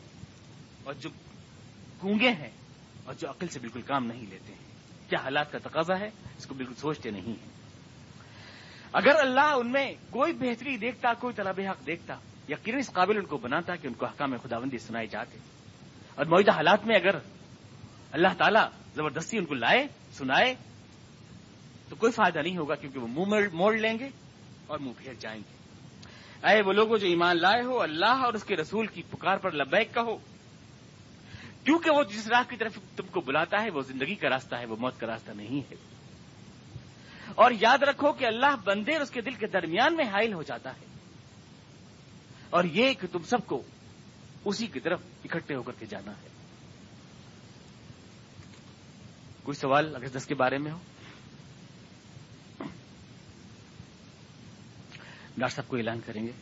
اور 0.84 0.94
جو 0.94 1.10
گونگے 2.02 2.30
ہیں 2.30 2.50
اور 3.04 3.14
جو 3.14 3.30
عقل 3.30 3.48
سے 3.48 3.58
بالکل 3.58 3.82
کام 3.82 4.06
نہیں 4.06 4.26
لیتے 4.30 4.52
ہیں۔ 4.52 4.60
کیا 5.08 5.18
حالات 5.18 5.52
کا 5.52 5.58
تقاضا 5.58 6.00
ہے؟ 6.00 6.10
اس 6.38 6.46
کو 6.46 6.54
بالکل 6.54 6.74
سوچتے 6.74 7.10
نہیں 7.10 7.26
ہیں۔ 7.26 7.52
اگر 8.92 9.14
اللہ 9.18 9.54
ان 9.56 9.72
میں 9.72 9.92
کوئی 10.10 10.32
بہتری 10.32 10.76
دیکھتا، 10.76 11.12
کوئی 11.12 11.34
طلب 11.34 11.60
حق 11.70 11.86
دیکھتا، 11.86 12.14
یقیناً 12.48 12.80
اس 12.80 12.90
قابل 12.92 13.16
ان 13.16 13.24
کو 13.24 13.36
بناتا 13.36 13.76
کہ 13.76 13.86
ان 13.86 13.92
کو 13.92 14.06
حکام 14.06 14.36
خداوندی 14.36 14.78
سنائے 14.78 15.06
جاتے۔ 15.06 15.38
اور 16.14 16.26
موجودہ 16.26 16.50
حالات 16.50 16.86
میں 16.86 16.96
اگر 16.96 17.18
اللہ 18.12 18.28
تعالیٰ 18.38 18.68
زبردستی 18.94 19.38
ان 19.38 19.44
کو 19.44 19.54
لائے، 19.54 19.86
سنائے 20.12 20.54
تو 21.92 21.96
کوئی 21.96 22.12
فائدہ 22.12 22.38
نہیں 22.38 22.56
ہوگا 22.56 22.74
کیونکہ 22.74 22.98
وہ 22.98 23.08
منہ 23.08 23.48
موڑ 23.52 23.76
لیں 23.76 23.98
گے 23.98 24.08
اور 24.66 24.78
منہ 24.78 24.92
پھیر 24.98 25.12
جائیں 25.14 25.40
گے۔ 25.40 25.56
اے 26.48 26.62
وہ 26.62 26.72
لوگوں 26.72 26.98
جو 26.98 27.06
ایمان 27.06 27.40
لائے 27.40 27.62
ہو، 27.62 27.82
اللہ 27.82 28.06
اور 28.06 28.32
اس 28.32 28.44
کے 28.44 28.56
رسول 28.56 28.86
کی 28.86 29.02
پکار 29.10 29.36
پر 29.36 29.50
لبیک 29.52 29.94
کہو۔ 29.94 30.16
کیونکہ 31.64 31.90
وہ 31.90 32.02
جس 32.02 32.26
راہ 32.26 32.42
کی 32.48 32.56
طرف 32.56 32.78
تم 32.96 33.06
کو 33.06 33.20
بلاتا 33.20 33.62
ہے، 33.62 33.70
وہ 33.70 33.80
زندگی 33.82 34.14
کا 34.14 34.28
راستہ 34.28 34.54
ہے، 34.54 34.64
وہ 34.64 34.76
موت 34.78 35.00
کا 35.00 35.06
راستہ 35.06 35.30
نہیں 35.30 35.70
ہے۔ 35.70 35.74
اور 37.34 37.50
یاد 37.60 37.78
رکھو 37.82 38.12
کہ 38.12 38.24
اللہ 38.24 38.56
بندے 38.64 38.92
اور 38.92 39.00
اس 39.00 39.10
کے 39.10 39.20
دل 39.20 39.34
کے 39.34 39.46
درمیان 39.46 39.96
میں 39.96 40.04
حائل 40.04 40.32
ہو 40.32 40.42
جاتا 40.42 40.70
ہے۔ 40.70 40.86
اور 42.50 42.64
یہ 42.64 42.92
کہ 42.92 43.06
تم 43.12 43.22
سب 43.22 43.46
کو 43.46 43.62
اسی 44.44 44.66
کی 44.66 44.80
طرف 44.80 45.00
اکٹھے 45.24 45.54
ہو 45.54 45.62
کر 45.62 45.72
کے 45.78 45.86
جانا 45.86 46.12
ہے۔ 46.12 46.28
کوئی 49.42 49.54
سوال 49.54 49.96
اگر 49.96 50.08
دس 50.08 50.26
کے 50.26 50.34
بارے 50.34 50.58
میں 50.58 50.72
ہو؟ 50.72 50.78
ڈاکٹر 55.38 55.54
صاحب 55.54 55.68
کو 55.68 55.76
اعلان 55.76 56.00
کریں 56.06 56.24
گے۔ 56.26 56.32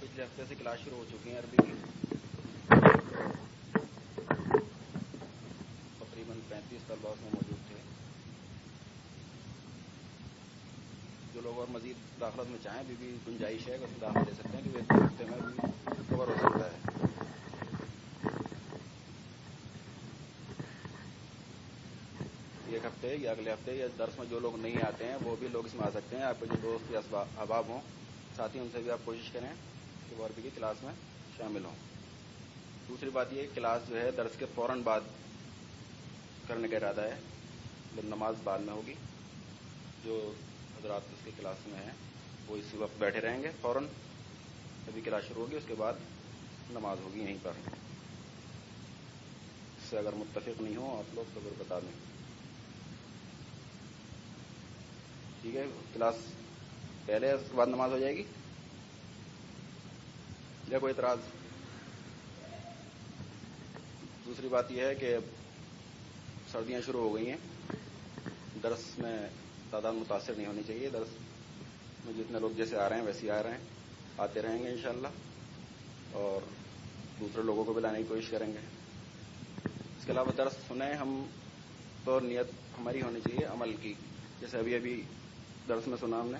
پچھلے 0.00 0.22
ہفتے 0.24 0.42
سے 0.48 0.54
کلاس 0.54 0.78
شروع 0.84 0.98
ہو 0.98 1.04
چکی 1.10 1.30
ہیں، 1.30 1.38
عربی 1.38 1.56
کی 1.56 1.72
تقریباً 5.98 6.38
پینتیس 6.48 6.86
طلبا 6.88 7.12
میں 7.20 7.30
موجود 7.34 7.68
تھے 7.68 7.76
جو 11.34 11.40
لوگ 11.40 11.58
اور 11.58 11.68
داخلت 12.20 12.50
میں 12.50 12.58
چاہیں 12.62 12.82
بھی 12.86 12.94
بھی 12.98 13.16
گنجائش 13.26 13.68
ہے 13.68 13.74
اس 13.74 13.80
میں 13.80 14.00
داخلہ 14.00 14.22
دے 14.26 14.32
سکتے 14.32 14.56
ہیں 14.56 14.64
کہ 14.64 14.70
وہ 14.70 15.04
ہفتے 15.04 15.24
میں 15.24 15.38
بھی 15.40 16.02
کور 16.08 16.28
ہو 16.28 16.34
سکتا 16.38 16.66
ہے۔ 16.66 16.78
ایک 22.66 22.84
ہفتے 22.84 23.14
یا 23.20 23.30
اگلے 23.30 23.52
ہفتے 23.52 23.74
یا 23.74 23.86
درس 23.98 24.18
میں 24.18 24.26
جو 24.30 24.38
لوگ 24.38 24.56
نہیں 24.56 24.76
آتے 24.86 25.04
ہیں، 25.04 25.16
وہ 25.22 25.36
بھی 25.38 25.48
لوگ 25.48 25.66
اس 25.66 25.74
میں 25.74 25.86
آ 25.86 25.90
سکتے 25.90 26.16
ہیں۔ 26.16 26.24
آپ 26.24 26.40
کے 26.40 26.46
جو 26.46 26.56
دوست 26.62 26.90
یا 26.90 27.00
احباب 27.12 27.68
ہوں، 27.68 27.80
ساتھی 28.36 28.60
ان 28.60 28.68
سے 28.72 28.78
بھی 28.78 28.90
آپ 28.90 28.98
کوشش 29.04 29.30
کریں 29.32 29.48
کہ 30.08 30.16
وہ 30.16 30.26
عربی 30.26 30.42
کی 30.42 30.50
کلاس 30.54 30.82
میں 30.82 30.92
شامل 31.36 31.64
ہوں۔ 31.64 31.74
دوسری 32.88 33.10
بات 33.10 33.32
یہ 33.32 33.46
کلاس 33.54 33.88
جو 33.88 34.00
ہے 34.00 34.10
درس 34.10 34.38
کے 34.38 34.46
فوراً 34.54 34.82
بعد 34.82 35.00
کرنے 36.46 36.68
کا 36.68 36.76
ارادہ 36.76 37.00
ہے۔ 37.00 37.16
نماز 38.04 38.34
بعد 38.44 38.58
میں 38.58 38.74
ہوگی، 38.74 38.94
جو 40.04 40.32
حضرات 40.78 41.12
اس 41.12 41.24
کی 41.24 41.30
کلاس 41.36 41.66
میں 41.66 41.78
ہیں 41.78 41.92
وہ 42.50 42.56
اسی 42.56 42.76
وقت 42.76 42.98
بیٹھے 42.98 43.20
رہیں 43.20 43.42
گے 43.42 43.50
فوراً 43.60 43.84
ابھی 44.86 45.00
کلاس 45.00 45.24
شروع 45.28 45.44
ہوگی، 45.44 45.56
اس 45.56 45.62
کے 45.66 45.74
بعد 45.74 45.92
نماز 46.70 46.98
ہوگی 47.00 47.20
یہیں 47.20 47.36
پر۔ 47.42 47.52
اس 49.76 49.90
سے 49.90 49.98
اگر 49.98 50.12
متفق 50.12 50.62
نہیں 50.62 50.76
ہوں، 50.76 50.98
آپ 50.98 51.14
لوگ 51.14 51.24
تو 51.34 51.40
پھر 51.42 51.50
بتا 51.58 51.78
دیں۔ 51.78 51.90
ٹھیک 55.42 55.56
ہے، 55.56 55.66
کلاس 55.94 56.14
پہلے 57.06 57.32
اس 57.32 57.40
کے 57.50 57.56
بعد 57.56 57.66
نماز 57.66 57.92
ہو 57.92 57.98
جائے 57.98 58.16
گی؟ 58.16 58.22
یا 60.68 60.78
کوئی 60.78 60.94
اعتراض؟ 60.96 61.18
دوسری 64.26 64.48
بات 64.48 64.72
یہ 64.72 64.82
ہے 64.82 64.94
کہ 64.94 65.16
سردیاں 66.52 66.80
شروع 66.86 67.00
ہو 67.00 67.14
گئی 67.14 67.30
ہیں۔ 67.30 67.36
درس 68.62 68.98
میں 68.98 69.18
تعداد 69.70 69.92
متاثر 69.92 70.32
نہیں 70.34 70.46
ہونی 70.46 70.62
چاہیے، 70.66 70.88
درس 70.88 71.08
میں 72.04 72.12
جتنے 72.18 72.38
لوگ 72.38 72.50
جیسے 72.50 72.76
آ 72.76 72.88
رہے 72.88 72.96
ہیں 72.96 73.02
ویسے 73.02 73.30
آ 73.30 73.42
رہے 73.42 73.50
ہیں، 73.50 73.58
آتے 74.18 74.42
رہیں 74.42 74.62
گے 74.62 74.68
انشاءاللہ۔ 74.68 75.08
اور 76.12 76.40
دوسرے 77.20 77.42
لوگوں 77.42 77.64
کو 77.64 77.72
بھی 77.72 77.82
لانے 77.82 77.98
کی 77.98 78.04
کوشش 78.08 78.28
کریں 78.28 78.46
گے۔ 78.46 78.58
اس 79.98 80.06
کے 80.06 80.12
علاوہ 80.12 80.32
درس 80.36 80.52
سنیں 80.68 80.94
ہم 80.94 81.24
تو 82.04 82.20
نیت 82.20 82.46
ہماری 82.78 83.02
ہونی 83.02 83.20
چاہیے، 83.20 83.44
عمل 83.44 83.76
کی۔ 83.82 83.94
جیسے 84.40 84.58
ابھی 84.58 84.74
ابھی 84.74 85.02
درس 85.68 85.86
میں 85.86 85.96
سنا 86.00 86.20
ہم 86.20 86.30
نے 86.30 86.38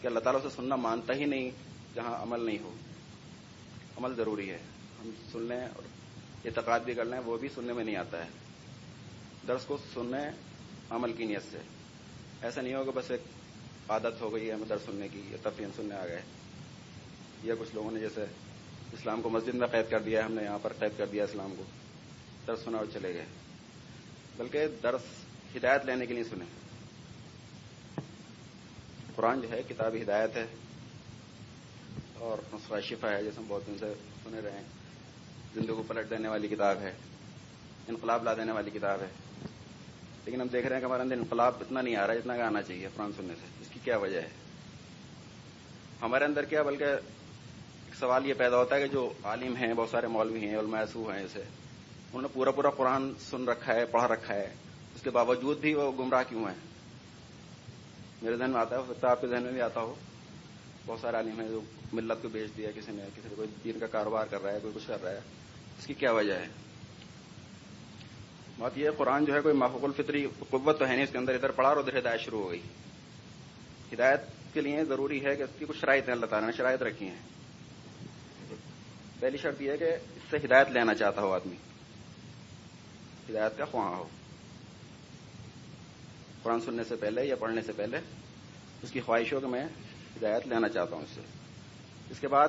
کہ 0.00 0.06
اللہ 0.06 0.18
تعالیٰ 0.18 0.42
سے 0.42 0.48
سننا 0.56 0.76
مانتا 0.76 1.14
ہی 1.14 1.24
نہیں 1.24 1.50
جہاں 1.94 2.22
عمل 2.22 2.44
نہیں 2.44 2.58
ہو۔ 2.58 2.74
عمل 3.96 4.14
ضروری 4.14 4.50
ہے۔ 4.50 4.58
ہم 5.00 5.10
سن 5.32 5.42
لیں 5.42 5.60
اور 5.60 5.82
اعتقاد 6.44 6.80
بھی 6.80 6.94
کر 6.94 7.04
لیں، 7.04 7.18
وہ 7.18 7.38
بھی 7.38 7.48
سننے 7.54 7.72
میں 7.72 7.84
نہیں 7.84 7.96
آتا 7.96 8.24
ہے۔ 8.24 8.30
درس 9.48 9.64
کو 9.64 9.78
سننے 9.94 10.30
عمل 10.90 11.12
کی 11.12 11.24
نیت 11.24 11.42
سے۔ 11.50 11.58
ایسا 12.42 12.60
نہیں 12.60 12.74
ہوگا 12.74 12.90
بس 12.94 13.10
ایک 13.10 13.20
عادت 13.88 14.20
ہو 14.20 14.34
گئی 14.34 14.48
ہے 14.48 14.54
ہمیں 14.54 14.68
درس 14.68 14.80
سننے 14.86 15.08
کی، 15.08 15.22
یا 15.30 15.50
تفہیم 15.50 15.68
سننے 15.76 15.94
آ 15.94 16.06
گئے 16.06 16.22
یا 17.42 17.54
کچھ 17.58 17.74
لوگوں 17.74 17.90
نے 17.90 18.00
جیسے 18.00 18.24
اسلام 18.92 19.22
کو 19.22 19.30
مسجد 19.30 19.54
میں 19.54 19.66
قید 19.66 19.90
کر 19.90 20.00
دیا 20.00 20.20
ہے، 20.20 20.24
ہم 20.24 20.32
نے 20.32 20.42
یہاں 20.42 20.58
پر 20.62 20.72
قید 20.78 20.98
کر 20.98 21.06
دیا 21.06 21.24
اسلام 21.24 21.54
کو۔ 21.58 21.62
درس 22.46 22.60
سنا 22.64 22.78
اور 22.78 22.86
چلے 22.92 23.14
گئے۔ 23.14 23.24
بلکہ 24.36 24.66
درس 24.82 25.00
ہدایت 25.56 25.84
لینے 25.84 26.06
کے 26.06 26.14
لیے 26.14 26.24
سنیں 26.24 26.46
قرآن 29.14 29.40
جو 29.40 29.50
ہے، 29.50 29.62
کتاب 29.68 29.96
ہدایت 30.02 30.36
ہے۔ 30.36 30.46
اور 32.14 32.38
نسخہ 32.54 32.80
شفا 32.80 33.10
ہے، 33.10 33.22
جیسے 33.22 33.40
ہم 33.40 33.44
بہت 33.48 33.66
دن 33.66 33.76
سے 33.80 33.94
سنے 34.24 34.40
رہے 34.44 34.50
ہیں۔ 34.50 34.64
زندگی 35.54 35.74
کو 35.74 35.82
پلٹ 35.88 36.10
دینے 36.10 36.28
والی 36.28 36.48
کتاب 36.48 36.78
ہے۔ 36.80 36.92
انقلاب 37.88 38.24
لا 38.24 38.34
دینے 38.34 38.52
والی 38.52 38.70
کتاب 38.70 39.00
ہے۔ 39.00 39.06
لیکن 40.24 40.40
ہم 40.40 40.46
دیکھ 40.46 40.66
رہے 40.66 40.76
ہیں 40.76 40.80
کہ 40.80 40.86
ہمارے 40.86 41.02
اندر 41.02 41.16
انقلاب 41.16 41.54
اتنا 41.60 41.82
نہیں 41.82 41.96
آ 41.96 42.06
رہا 42.06 42.14
جتنا 42.14 42.36
کہ 42.36 42.42
آنا 42.42 42.62
چاہیے 42.62 42.88
قرآن 42.96 43.10
سننے 43.16 43.34
سے۔ 43.34 43.61
کی 43.74 43.80
کیا 43.84 43.96
وجہ 43.96 44.20
ہے؟ 44.20 44.28
ہمارے 46.02 46.24
اندر 46.24 46.44
کیا 46.44 46.62
بلکہ 46.62 46.84
ایک 46.84 47.94
سوال 47.94 48.26
یہ 48.26 48.34
پیدا 48.34 48.56
ہوتا 48.56 48.76
ہے 48.76 48.80
کہ 48.80 48.86
جو 48.86 49.12
عالم 49.24 49.56
ہیں، 49.56 49.74
بہت 49.74 49.88
سارے 49.90 50.06
مولوی 50.06 50.46
ہیں 50.46 50.56
علماسو 50.56 51.10
ہیں 51.10 51.22
اسے، 51.24 51.40
انہوں 51.40 52.22
نے 52.22 52.28
پورا 52.32 52.50
پورا 52.50 52.70
قرآن 52.70 53.12
سن 53.30 53.48
رکھا 53.48 53.74
ہے، 53.74 53.86
پڑھ 53.86 54.10
رکھا 54.10 54.34
ہے، 54.34 54.54
اس 54.94 55.02
کے 55.02 55.10
باوجود 55.10 55.58
بھی 55.58 55.74
وہ 55.74 55.92
گمراہ 55.92 56.22
کیوں 56.28 56.44
ہیں؟ 56.44 56.54
میرے 58.22 58.36
ذہن 58.36 58.50
میں 58.50 58.60
آتا 58.60 58.76
ہے 58.76 58.80
ہو 58.80 58.86
سکتا 58.88 59.06
ہے 59.06 59.12
آپ 59.12 59.20
کے 59.20 59.26
ذہن 59.26 59.42
میں 59.42 59.52
بھی 59.52 59.60
آتا 59.60 59.80
ہو، 59.80 59.94
بہت 60.86 61.00
سارے 61.00 61.16
عالم 61.16 61.40
ہیں 61.40 61.48
جو 61.48 61.60
ملت 61.92 62.22
کو 62.22 62.28
بیچ 62.28 62.56
دیا، 62.56 62.70
کسی 62.70 62.92
نے 62.92 63.02
کسی 63.16 63.28
نے 63.28 63.34
کوئی 63.34 63.48
دین 63.64 63.78
کا 63.78 63.86
کاروبار 63.86 64.26
کر 64.30 64.42
رہا 64.42 64.52
ہے، 64.52 64.58
کوئی 64.62 64.72
کچھ 64.74 64.86
کر 64.86 65.02
رہا 65.02 65.10
ہے، 65.10 65.20
اس 65.78 65.86
کی 65.86 65.94
کیا 65.94 66.12
وجہ 66.12 66.32
ہے؟ 66.32 66.48
بات 68.58 68.78
یہ 68.78 68.90
قرآن 68.96 69.24
جو 69.24 69.34
ہے، 69.34 69.40
کوئی 69.40 69.54
محفوظ 69.54 69.84
الفطری 69.84 70.26
قوت 70.50 70.78
تو 70.78 70.88
ہے 70.88 70.94
نہیں، 70.94 71.04
اس 71.04 71.10
کے 71.12 71.18
اندر 71.18 71.34
ادھر 71.34 71.50
پڑھا 71.50 71.68
اور 71.68 71.76
ادھر 71.76 71.98
ہدایت 71.98 72.20
شروع 72.20 72.42
ہو 72.42 72.50
گئی۔ 72.50 72.60
ہدایت 73.94 74.20
کے 74.52 74.60
لیے 74.60 74.84
ضروری 74.84 75.24
ہے 75.24 75.36
کہ 75.36 75.42
اس 75.42 75.50
کی 75.58 75.64
کچھ 75.68 75.78
شرائط 75.78 76.08
ہیں 76.08 76.14
اللہ 76.14 76.26
تعالیٰ 76.26 76.48
نے 76.48 76.56
شرائط 76.56 76.82
رکھی 76.82 77.06
ہیں۔ 77.06 77.18
پہلی 79.20 79.36
شرط 79.36 79.60
یہ 79.60 79.70
ہے 79.70 79.76
کہ 79.76 79.84
اس 79.84 80.22
سے 80.30 80.36
ہدایت 80.36 80.70
لینا 80.70 80.94
چاہتا 80.94 81.20
ہو 81.20 81.32
آدمی۔ 81.32 81.54
ہدایت 83.30 83.58
کا 83.58 83.64
خواہاں 83.64 83.96
ہو۔ 83.96 84.08
قرآن 86.42 86.60
سننے 86.60 86.84
سے 86.84 86.96
پہلے 86.96 87.24
یا 87.24 87.36
پڑھنے 87.36 87.62
سے 87.62 87.72
پہلے 87.72 87.98
اس 88.82 88.90
کی 88.90 89.00
خواہش 89.00 89.32
ہو 89.32 89.40
کہ 89.40 89.46
میں 89.46 89.64
ہدایت 90.16 90.48
لینا 90.48 90.68
چاہتا 90.68 90.96
ہوں 90.96 91.02
اس 91.02 91.08
سے۔ 91.14 91.20
اس 92.10 92.20
کے 92.20 92.28
بعد 92.28 92.48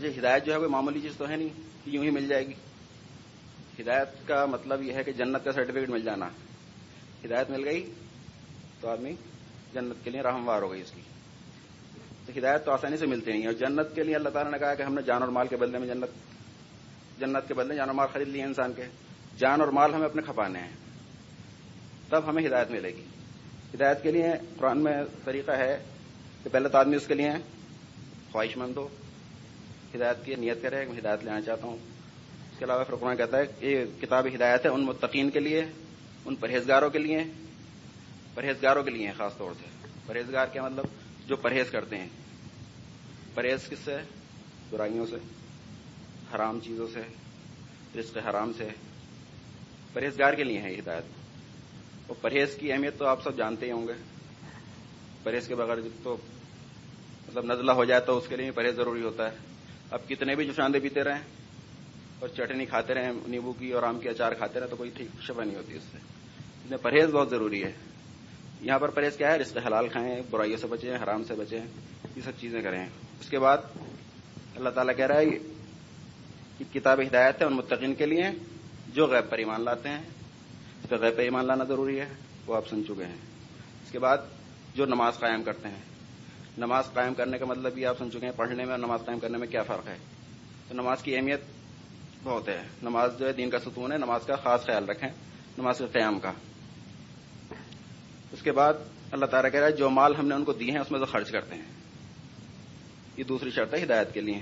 یہ 0.00 0.08
ہدایت 0.18 0.44
جو 0.44 0.52
ہے 0.52 0.58
کوئی 0.58 0.70
معمولی 0.70 1.00
چیز 1.00 1.12
تو 1.18 1.28
ہے 1.28 1.36
نہیں 1.36 1.48
کہ 1.84 1.90
یوں 1.90 2.04
ہی 2.04 2.10
مل 2.10 2.28
جائے 2.28 2.46
گی۔ 2.46 2.52
ہدایت 3.82 4.28
کا 4.28 4.46
مطلب 4.46 4.82
یہ 4.82 4.92
ہے 4.92 5.04
کہ 5.04 5.12
جنت 5.12 5.44
کا 5.44 5.52
سرٹیفکیٹ 5.52 5.88
مل 5.88 6.02
جانا۔ 6.02 6.28
ہدایت 7.24 7.50
مل 7.50 7.68
گئی 7.68 7.92
تو 8.80 8.88
آدمی 8.88 9.12
جنت 9.76 10.04
کے 10.04 10.10
لیے 10.10 10.20
راہموار 10.20 10.62
ہو 10.62 10.72
گئی 10.72 10.80
اس 10.80 10.90
کی۔ 10.90 11.00
تو 12.26 12.32
ہدایت 12.38 12.64
تو 12.64 12.72
آسانی 12.72 12.96
سے 12.96 13.06
ملتی 13.06 13.30
نہیں 13.32 13.46
اور 13.46 13.52
جنت 13.52 13.94
کے 13.94 14.04
لیے 14.04 14.16
اللہ 14.16 14.28
تعالیٰ 14.28 14.52
نے 14.52 14.58
کہا 14.58 14.74
کہ 14.74 14.82
ہم 14.82 14.94
نے 14.94 15.02
جان 15.02 15.22
اور 15.22 15.30
مال 15.30 15.48
کے 15.48 15.56
بدلے 15.56 15.78
میں 15.78 15.88
جنت 15.88 16.08
جنت 17.20 17.48
کے 17.48 17.54
بدلے 17.54 17.74
جان 17.74 17.88
اور 17.88 17.94
مال 17.94 18.08
خرید 18.12 18.28
لیے 18.28 18.42
انسان 18.42 18.72
کے۔ 18.72 18.82
جان 19.38 19.60
اور 19.60 19.68
مال 19.68 19.94
ہمیں 19.94 20.04
اپنے 20.04 20.22
کھپانے 20.22 20.58
ہیں۔ 20.58 20.70
تب 22.08 22.22
ہمیں 22.26 22.46
ہدایت 22.46 22.70
ملے 22.70 22.88
گی۔ 22.88 23.04
ہدایت 23.74 24.02
کے 24.02 24.10
لیے 24.10 24.26
قرآن 24.58 24.78
میں 24.78 24.96
طریقہ 25.24 25.50
ہے 25.50 25.84
کہ 26.44 26.50
پہلے 26.52 26.68
تو 26.68 26.78
آدمی 26.78 26.96
اس 26.96 27.06
کے 27.06 27.14
لیے 27.14 27.30
خواہش 28.32 28.56
مند 28.56 28.76
ہو 28.76 28.88
ہدایت 29.96 30.24
کی 30.24 30.34
نیت 30.34 30.62
کرے، 30.62 30.84
میں 30.84 30.98
ہدایت 30.98 31.24
لینا 31.24 31.40
چاہتا 31.40 31.66
ہوں۔ 31.66 31.76
اس 32.52 32.58
کے 32.58 32.64
علاوہ 32.64 32.84
پھر 32.84 32.96
قرآن 32.96 33.16
کہتا 33.16 33.38
ہے 33.38 33.46
کہ 33.46 33.66
یہ 33.66 33.84
کتاب 34.00 34.26
ہدایت 34.34 34.64
ہے 34.64 34.70
ان 34.70 34.84
متقین 34.84 35.30
کے 35.30 35.40
لیے، 35.40 35.64
ان 36.24 36.34
پرہیزگاروں 36.34 36.90
کے 36.90 36.98
لیے۔ 36.98 37.24
پرہیزگاروں 38.36 38.82
کے 38.82 38.90
لیے 38.90 39.12
خاص 39.16 39.36
طور 39.36 39.50
سے۔ 39.60 39.86
پرہیزگار 40.06 40.46
کیا 40.46 40.62
مطلب؟ 40.62 40.84
جو 41.26 41.36
پرہیز 41.36 41.70
کرتے 41.70 41.96
ہیں۔ 41.96 42.08
پرہیز 43.34 43.68
کس 43.68 43.78
سے؟ 43.84 43.96
برائیوں 44.70 45.06
سے۔ 45.06 45.16
حرام 46.34 46.60
چیزوں 46.60 46.88
سے۔ 46.94 47.00
رزق 47.98 48.16
حرام 48.16 48.52
سے۔ 48.58 48.68
پرہیزگار 49.92 50.32
کے 50.32 50.44
لیے 50.44 50.58
ہے 50.58 50.74
ہدایت۔ 50.78 51.04
اور 52.06 52.16
پرہیز 52.20 52.54
کی 52.60 52.72
اہمیت 52.72 52.98
تو 52.98 53.06
آپ 53.06 53.22
سب 53.22 53.36
جانتے 53.36 53.66
ہی 53.66 53.70
ہوں 53.70 53.88
گے۔ 53.88 53.92
پرہیز 55.22 55.48
کے 55.48 55.54
بغیر 55.54 55.76
تو 56.02 56.16
مطلب 57.28 57.44
نزلہ 57.44 57.72
ہو 57.72 57.84
جائے 57.84 58.00
تو 58.00 58.18
اس 58.18 58.28
کے 58.28 58.36
لیے 58.36 58.50
پرہیز 58.50 58.76
ضروری 58.76 59.02
ہوتا 59.02 59.32
ہے۔ 59.32 59.36
اب 59.90 60.08
کتنے 60.08 60.34
بھی 60.34 60.46
جوشاندے 60.46 60.80
پیتے 60.80 61.04
رہیں 61.04 61.22
اور 62.18 62.28
چٹنی 62.28 62.66
کھاتے 62.66 62.94
رہیں 62.94 63.12
نیبو 63.26 63.52
کی 63.52 63.72
اور 63.72 63.82
آم 63.82 64.00
کی 64.00 64.08
اچار 64.08 64.32
کھاتے 64.32 64.60
رہیں 64.60 64.68
تو 64.68 64.76
کوئی 64.76 64.90
ٹھیک 64.90 65.22
شفا 65.22 65.44
نہیں 65.44 65.56
ہوتی 65.56 65.76
اس 65.76 65.82
سے۔ 65.82 66.76
پرہیز 66.76 67.10
بہت 67.10 67.30
ضروری 67.30 67.64
ہے۔ 67.64 67.72
یہاں 68.60 68.78
پر 68.78 68.88
پرہیز 68.88 69.16
کیا 69.16 69.32
ہے؟ 69.32 69.38
رشتے 69.38 69.60
حلال 69.66 69.88
کھائیں، 69.88 70.22
برائیوں 70.30 70.56
سے 70.56 70.66
بچیں، 70.66 70.96
حرام 71.04 71.24
سے 71.24 71.34
بچیں، 71.34 71.60
یہ 72.16 72.22
سب 72.24 72.32
چیزیں 72.40 72.62
کریں۔ 72.62 72.86
اس 73.20 73.28
کے 73.28 73.38
بعد 73.38 73.58
اللہ 74.56 74.68
تعالیٰ 74.68 74.96
کہہ 74.96 75.06
رہا 75.06 75.16
ہے 75.16 75.24
کہ 76.58 76.64
کتاب 76.72 77.00
ہدایت 77.00 77.40
ہے 77.40 77.46
ان 77.46 77.52
متقین 77.52 77.94
کے 77.94 78.06
لیے 78.06 78.24
جو 78.88 79.06
غیب 79.06 79.30
پر 79.30 79.38
ایمان 79.38 79.60
لاتے 79.60 79.88
ہیں۔ 79.88 80.02
اس 80.82 80.88
پہ 80.88 80.96
غیب 80.96 81.16
پہ 81.16 81.22
ایمان 81.22 81.46
لانا 81.46 81.64
ضروری 81.64 82.00
ہے، 82.00 82.06
وہ 82.46 82.56
آپ 82.56 82.68
سن 82.68 82.82
چکے 82.84 83.04
ہیں۔ 83.04 83.16
اس 83.84 83.92
کے 83.92 83.98
بعد 83.98 84.18
جو 84.74 84.86
نماز 84.86 85.18
قائم 85.18 85.42
کرتے 85.42 85.68
ہیں۔ 85.68 85.80
نماز 86.58 86.84
قائم 86.92 87.14
کرنے 87.14 87.38
کا 87.38 87.44
مطلب 87.44 87.72
بھی 87.72 87.86
آپ 87.86 87.98
سن 87.98 88.10
چکے 88.10 88.26
ہیں، 88.26 88.32
پڑھنے 88.36 88.62
میں 88.62 88.70
اور 88.70 88.78
نماز 88.78 89.00
قائم 89.06 89.18
کرنے 89.18 89.38
میں 89.38 89.46
کیا 89.46 89.62
فرق 89.62 89.88
ہے؟ 89.88 89.96
تو 90.68 90.74
نماز 90.74 91.02
کی 91.02 91.16
اہمیت 91.16 91.40
بہت 92.22 92.48
ہے۔ 92.48 92.62
نماز 92.82 93.10
جو 93.18 93.26
ہے 93.26 93.32
دین 93.32 93.50
کا 93.50 93.58
ستون 93.58 93.92
ہے، 93.92 93.98
نماز 93.98 94.26
کا 94.26 94.36
خاص 94.36 94.64
خیال 94.64 94.84
رکھیں، 94.84 95.08
نماز 95.58 95.78
کے 95.78 95.86
قیام 95.86 96.20
کا۔ 96.20 96.32
اس 98.36 98.42
کے 98.42 98.52
بعد 98.52 98.74
اللہ 99.10 99.26
تعالیٰ 99.26 99.52
کہہ 99.52 99.60
رہا 99.60 99.66
ہے، 99.66 99.72
جو 99.72 99.90
مال 99.90 100.16
ہم 100.16 100.28
نے 100.28 100.34
ان 100.34 100.44
کو 100.44 100.52
دیے 100.52 100.70
ہیں، 100.70 100.78
اس 100.78 100.90
میں 100.90 101.00
سے 101.00 101.04
خرچ 101.04 101.30
کرتے 101.30 101.54
ہیں۔ 101.54 101.64
یہ 103.16 103.24
دوسری 103.24 103.50
شرط 103.50 103.74
ہے، 103.74 103.82
ہدایت 103.82 104.14
کے 104.14 104.20
لیے۔ 104.20 104.40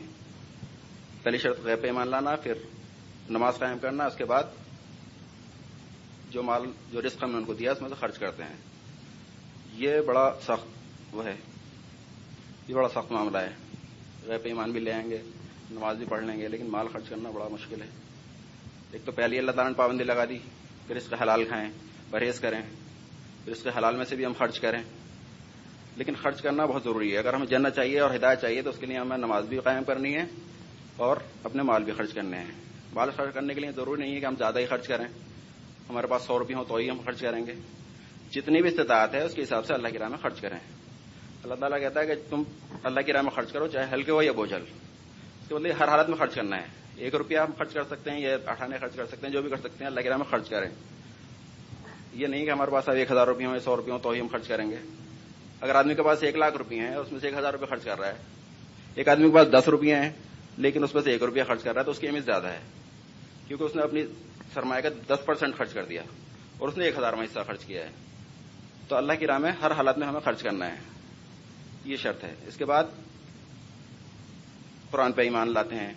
پہلی 1.22 1.38
شرط 1.38 1.60
غیر 1.60 1.84
ایمان 1.84 2.08
لانا، 2.08 2.36
پھر 2.36 2.54
نماز 3.30 3.58
قائم 3.58 3.78
کرنا، 3.78 4.04
اس 4.04 4.16
کے 4.16 4.24
بعد 4.24 4.42
جو 6.30 6.42
مال، 6.42 6.62
جو 6.92 7.02
رسک 7.02 7.22
ہم 7.22 7.30
نے 7.30 7.36
ان 7.36 7.44
کو 7.44 7.54
دیا، 7.54 7.72
اس 7.72 7.80
میں 7.80 7.88
سے 7.88 7.94
خرچ 7.94 8.18
کرتے 8.18 8.42
ہیں۔ 8.42 8.56
یہ 9.72 10.00
بڑا 10.00 10.34
سخت 10.42 10.66
وہ 11.12 11.24
ہے۔ 11.24 11.36
یہ 12.68 12.74
بڑا 12.74 12.88
سخت 12.88 13.12
معاملہ 13.12 13.38
ہے۔ 13.38 13.50
غیر 14.26 14.38
ایمان 14.44 14.72
بھی 14.72 14.80
لے 14.80 14.92
آئیں 14.92 15.10
گے، 15.10 15.18
نماز 15.70 15.96
بھی 15.96 16.06
پڑھ 16.06 16.24
لیں 16.24 16.40
گے، 16.40 16.48
لیکن 16.48 16.66
مال 16.70 16.86
خرچ 16.92 17.08
کرنا 17.08 17.30
بڑا 17.30 17.48
مشکل 17.48 17.82
ہے۔ 17.82 17.88
ایک 18.90 19.04
تو 19.04 19.12
پہلی 19.12 19.38
اللہ 19.38 19.50
تعالیٰ 19.50 19.72
نے 19.72 19.78
پابندی 19.78 20.04
لگا 20.04 20.24
دی 20.24 20.38
پھر 20.86 20.96
اس 20.96 21.08
کا 21.08 21.16
حلال 21.22 21.44
کھائیں، 21.44 21.70
پرہیز 22.10 22.40
کریں۔ 22.40 22.62
پھر 23.44 23.52
اس 23.52 23.62
کے 23.62 23.70
حلال 23.78 23.96
میں 23.96 24.04
سے 24.04 24.16
بھی 24.16 24.24
ہم 24.24 24.32
خرچ 24.38 24.60
کریں۔ 24.60 24.82
لیکن 25.96 26.14
خرچ 26.14 26.42
کرنا 26.42 26.64
بہت 26.64 26.84
ضروری 26.84 27.12
ہے۔ 27.12 27.18
اگر 27.18 27.34
ہمیں 27.34 27.46
جنت 27.46 27.76
چاہیے 27.76 28.00
اور 28.00 28.14
ہدایت 28.14 28.40
چاہیے 28.40 28.62
تو 28.62 28.70
اس 28.70 28.78
کے 28.78 28.86
لیے 28.86 28.98
ہمیں 28.98 29.18
نماز 29.18 29.44
بھی 29.44 29.58
قائم 29.58 29.84
کرنی 29.84 30.14
ہے 30.14 30.24
اور 30.96 31.16
اپنے 31.44 31.62
مال 31.62 31.84
بھی 31.84 31.92
خرچ 31.92 32.12
کرنے 32.12 32.38
ہیں۔ 32.38 32.50
مال 32.92 33.10
خرچ 33.16 33.34
کرنے 33.34 33.54
کے 33.54 33.60
لیے 33.60 33.70
ضروری 33.70 34.02
نہیں 34.02 34.14
ہے 34.14 34.20
کہ 34.20 34.26
ہم 34.26 34.34
زیادہ 34.38 34.58
ہی 34.58 34.66
خرچ 34.66 34.88
کریں۔ 34.88 35.04
ہمارے 35.88 36.06
پاس 36.06 36.22
سو 36.22 36.38
روپئے 36.38 36.56
ہوں 36.56 36.64
تو 36.68 36.74
ہی 36.74 36.90
ہم 36.90 37.00
خرچ 37.04 37.20
کریں 37.20 37.46
گے۔ 37.46 37.54
جتنی 38.30 38.62
بھی 38.62 38.70
استطاعت 38.70 39.14
ہے 39.14 39.22
اس 39.22 39.34
کے 39.34 39.42
حساب 39.42 39.66
سے 39.66 39.74
اللہ 39.74 39.88
کی 39.88 39.98
راہ 39.98 40.08
میں 40.08 40.18
خرچ 40.18 40.40
کریں۔ 40.40 40.58
اللہ 41.42 41.54
تعالیٰ 41.54 41.80
کہتا 41.80 42.00
ہے 42.00 42.06
کہ 42.06 42.14
تم 42.30 42.42
اللہ 42.82 43.00
کی 43.00 43.12
راہ 43.12 43.22
میں 43.22 43.30
خرچ 43.30 43.52
کرو، 43.52 43.66
چاہے 43.66 43.86
ہلکے 43.92 44.12
ہو 44.12 44.22
یا 44.22 44.32
بوجھل۔ 44.32 44.62
اس 45.42 45.48
کے 45.48 45.54
مطلب 45.54 45.70
ہر 45.78 45.88
حالت 45.88 46.08
میں 46.08 46.18
خرچ 46.18 46.34
کرنا 46.34 46.56
ہے۔ 46.56 46.66
ایک 46.96 47.14
روپیہ 47.14 47.38
ہم 47.38 47.50
خرچ 47.58 47.72
کر 47.72 47.84
سکتے 47.84 48.10
ہیں 48.10 48.20
یا 48.20 48.36
اٹھانے 48.46 48.78
خرچ 48.78 48.94
کر 48.94 49.06
سکتے 49.06 49.26
ہیں، 49.26 49.34
جو 49.34 49.42
بھی 49.42 49.50
کر 49.50 49.56
سکتے 49.56 49.76
ہیں، 49.80 49.86
اللہ 49.86 50.00
کی 50.00 50.08
راہ 50.08 50.16
میں 50.16 50.30
خرچ 50.30 50.48
کریں۔ 50.48 50.70
یہ 52.14 52.26
نہیں 52.26 52.44
کہ 52.44 52.50
ہمارے 52.50 52.70
پاس 52.70 52.88
اب 52.88 52.94
ایک 52.94 53.10
ہزار 53.10 53.26
روپئے 53.26 53.46
ہوں 53.46 53.54
یا 53.54 53.60
سو 53.60 53.76
روپئے 53.76 53.92
ہوں 53.92 53.98
تو 53.98 54.10
ہی 54.10 54.20
ہم 54.20 54.26
خرچ 54.26 54.48
کریں 54.48 54.70
گے۔ 54.70 54.76
اگر 55.60 55.74
آدمی 55.74 55.94
کے 55.94 56.02
پاس 56.02 56.22
ایک 56.22 56.36
لاکھ 56.36 56.56
روپئے 56.56 56.78
ہیں، 56.78 56.94
اس 56.94 57.12
میں 57.12 57.20
سے 57.20 57.28
ایک 57.28 57.38
ہزار 57.38 57.52
روپئے 57.52 57.66
خرچ 57.66 57.84
کر 57.84 57.98
رہا 57.98 58.08
ہے۔ 58.08 58.14
ایک 58.94 59.08
آدمی 59.08 59.30
کے 59.30 59.34
پاس 59.34 59.48
دس 59.48 59.68
روپئے 59.68 59.94
ہیں، 59.94 60.10
لیکن 60.58 60.84
اس 60.84 60.94
میں 60.94 61.02
سے 61.02 61.10
ایک 61.10 61.22
روپیہ 61.22 61.42
خرچ 61.46 61.62
کر 61.62 61.72
رہا 61.72 61.80
ہے 61.80 61.84
تو 61.84 61.90
اس 61.90 61.98
کی 61.98 62.06
اہمیت 62.06 62.24
زیادہ 62.24 62.46
ہے۔ 62.46 62.60
کیونکہ 63.48 63.64
اس 63.64 63.76
نے 63.76 63.82
اپنی 63.82 64.02
سرمایہ 64.54 64.80
کا 64.80 65.14
دس 65.14 65.24
پرسینٹ 65.24 65.56
خرچ 65.56 65.72
کر 65.72 65.84
دیا 65.84 66.02
اور 66.58 66.68
اس 66.68 66.78
نے 66.78 66.84
ایک 66.84 66.98
ہزار 66.98 67.12
میں 67.12 67.24
حصہ 67.24 67.38
خرچ 67.46 67.64
کیا 67.64 67.82
ہے۔ 67.82 67.90
تو 68.88 68.96
اللہ 68.96 69.12
کی 69.12 69.26
راہ 69.26 69.38
میں 69.38 69.52
ہر 69.62 69.70
حالت 69.70 69.98
میں 69.98 70.06
ہمیں 70.06 70.20
خرچ 70.20 70.42
کرنا 70.42 70.66
ہے۔ 70.66 70.76
یہ 71.84 71.96
شرط 71.96 72.24
ہے۔ 72.24 72.34
اس 72.46 72.56
کے 72.56 72.64
بعد 72.64 72.84
قرآن 74.90 75.12
پہ 75.12 75.22
ایمان 75.22 75.52
لاتے 75.52 75.76
ہیں 75.76 75.94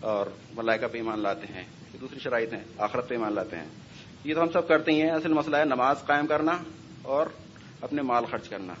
اور 0.00 0.26
ملائکہ 0.54 0.86
پہ 0.86 0.98
ایمان 0.98 1.20
لاتے 1.20 1.46
ہیں۔ 1.54 1.64
یہ 1.94 1.98
دوسری 2.00 2.18
شرائط 2.18 2.52
ہیں۔ 2.52 2.64
آخرت 2.78 3.08
پہ 3.08 3.14
ایمان 3.14 3.34
لاتے 3.34 3.56
ہیں۔ 3.56 3.81
یہ 4.24 4.34
تو 4.34 4.42
ہم 4.42 4.50
سب 4.52 4.68
کرتے 4.68 4.92
ہی 4.92 5.02
ہیں، 5.02 5.10
اصل 5.10 5.32
مسئلہ 5.32 5.56
ہے 5.56 5.64
نماز 5.64 5.96
قائم 6.06 6.26
کرنا 6.26 6.58
اور 7.02 7.26
اپنے 7.80 8.02
مال 8.02 8.24
خرچ 8.24 8.48
کرنا۔ 8.48 8.74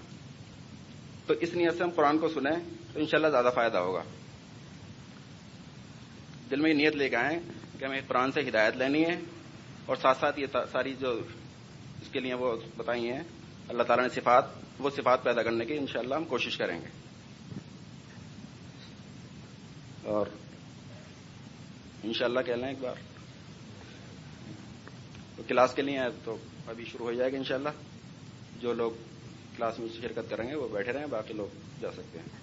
تو 1.26 1.34
اس 1.34 1.54
نیت 1.54 1.78
سے 1.78 1.84
ہم 1.84 1.90
قرآن 1.90 2.18
کو 2.18 2.28
سنیں 2.28 2.56
تو 2.92 3.00
انشاءاللہ 3.00 3.28
زیادہ 3.28 3.50
فائدہ 3.54 3.78
ہوگا۔ 3.78 4.02
دل 6.50 6.60
میں 6.60 6.70
یہ 6.70 6.76
نیت 6.76 6.96
لے 6.96 7.08
کے 7.08 7.16
آئیں 7.16 7.40
کہ 7.78 7.84
ہمیں 7.84 8.00
قرآن 8.08 8.32
سے 8.32 8.40
ہدایت 8.40 8.76
لینی 8.76 9.04
ہے 9.04 9.20
اور 9.86 9.96
ساتھ 9.96 10.18
ساتھ 10.18 10.40
یہ 10.40 10.46
ساری 10.72 10.94
جو 11.00 11.20
اس 12.02 12.08
کے 12.12 12.20
لیے 12.20 12.34
وہ 12.34 12.56
بتائی 12.76 13.08
ہیں، 13.08 13.22
اللہ 13.68 13.82
تعالیٰ 13.82 14.04
نے 14.04 14.20
صفات، 14.20 14.44
وہ 14.78 14.90
صفات 14.90 15.24
پیدا 15.24 15.42
کرنے 15.42 15.64
کی 15.64 15.76
انشاءاللہ 15.76 16.14
ہم 16.14 16.24
کوشش 16.24 16.56
کریں 16.56 16.80
گے۔ 16.80 16.86
اور 20.02 20.26
انشاءاللہ 22.02 22.40
کہہ 22.40 22.54
لیں 22.54 22.68
ایک 22.68 22.78
بار۔ 22.80 23.11
تو 25.36 25.42
کلاس 25.48 25.74
کے 25.74 25.82
لیے 25.82 26.00
تو 26.24 26.36
ابھی 26.66 26.84
شروع 26.84 27.06
ہو 27.06 27.12
جائے 27.12 27.32
گا 27.32 27.36
انشاءاللہ۔ 27.36 27.68
جو 28.60 28.72
لوگ 28.72 28.90
کلاس 29.56 29.78
میں 29.78 29.88
شرکت 30.00 30.30
کریں 30.30 30.50
گے، 30.50 30.54
وہ 30.54 30.68
بیٹھے 30.68 30.92
رہیں، 30.92 31.06
باقی 31.06 31.34
لوگ 31.34 31.56
جا 31.80 31.92
سکتے 31.92 32.18
ہیں۔ 32.18 32.42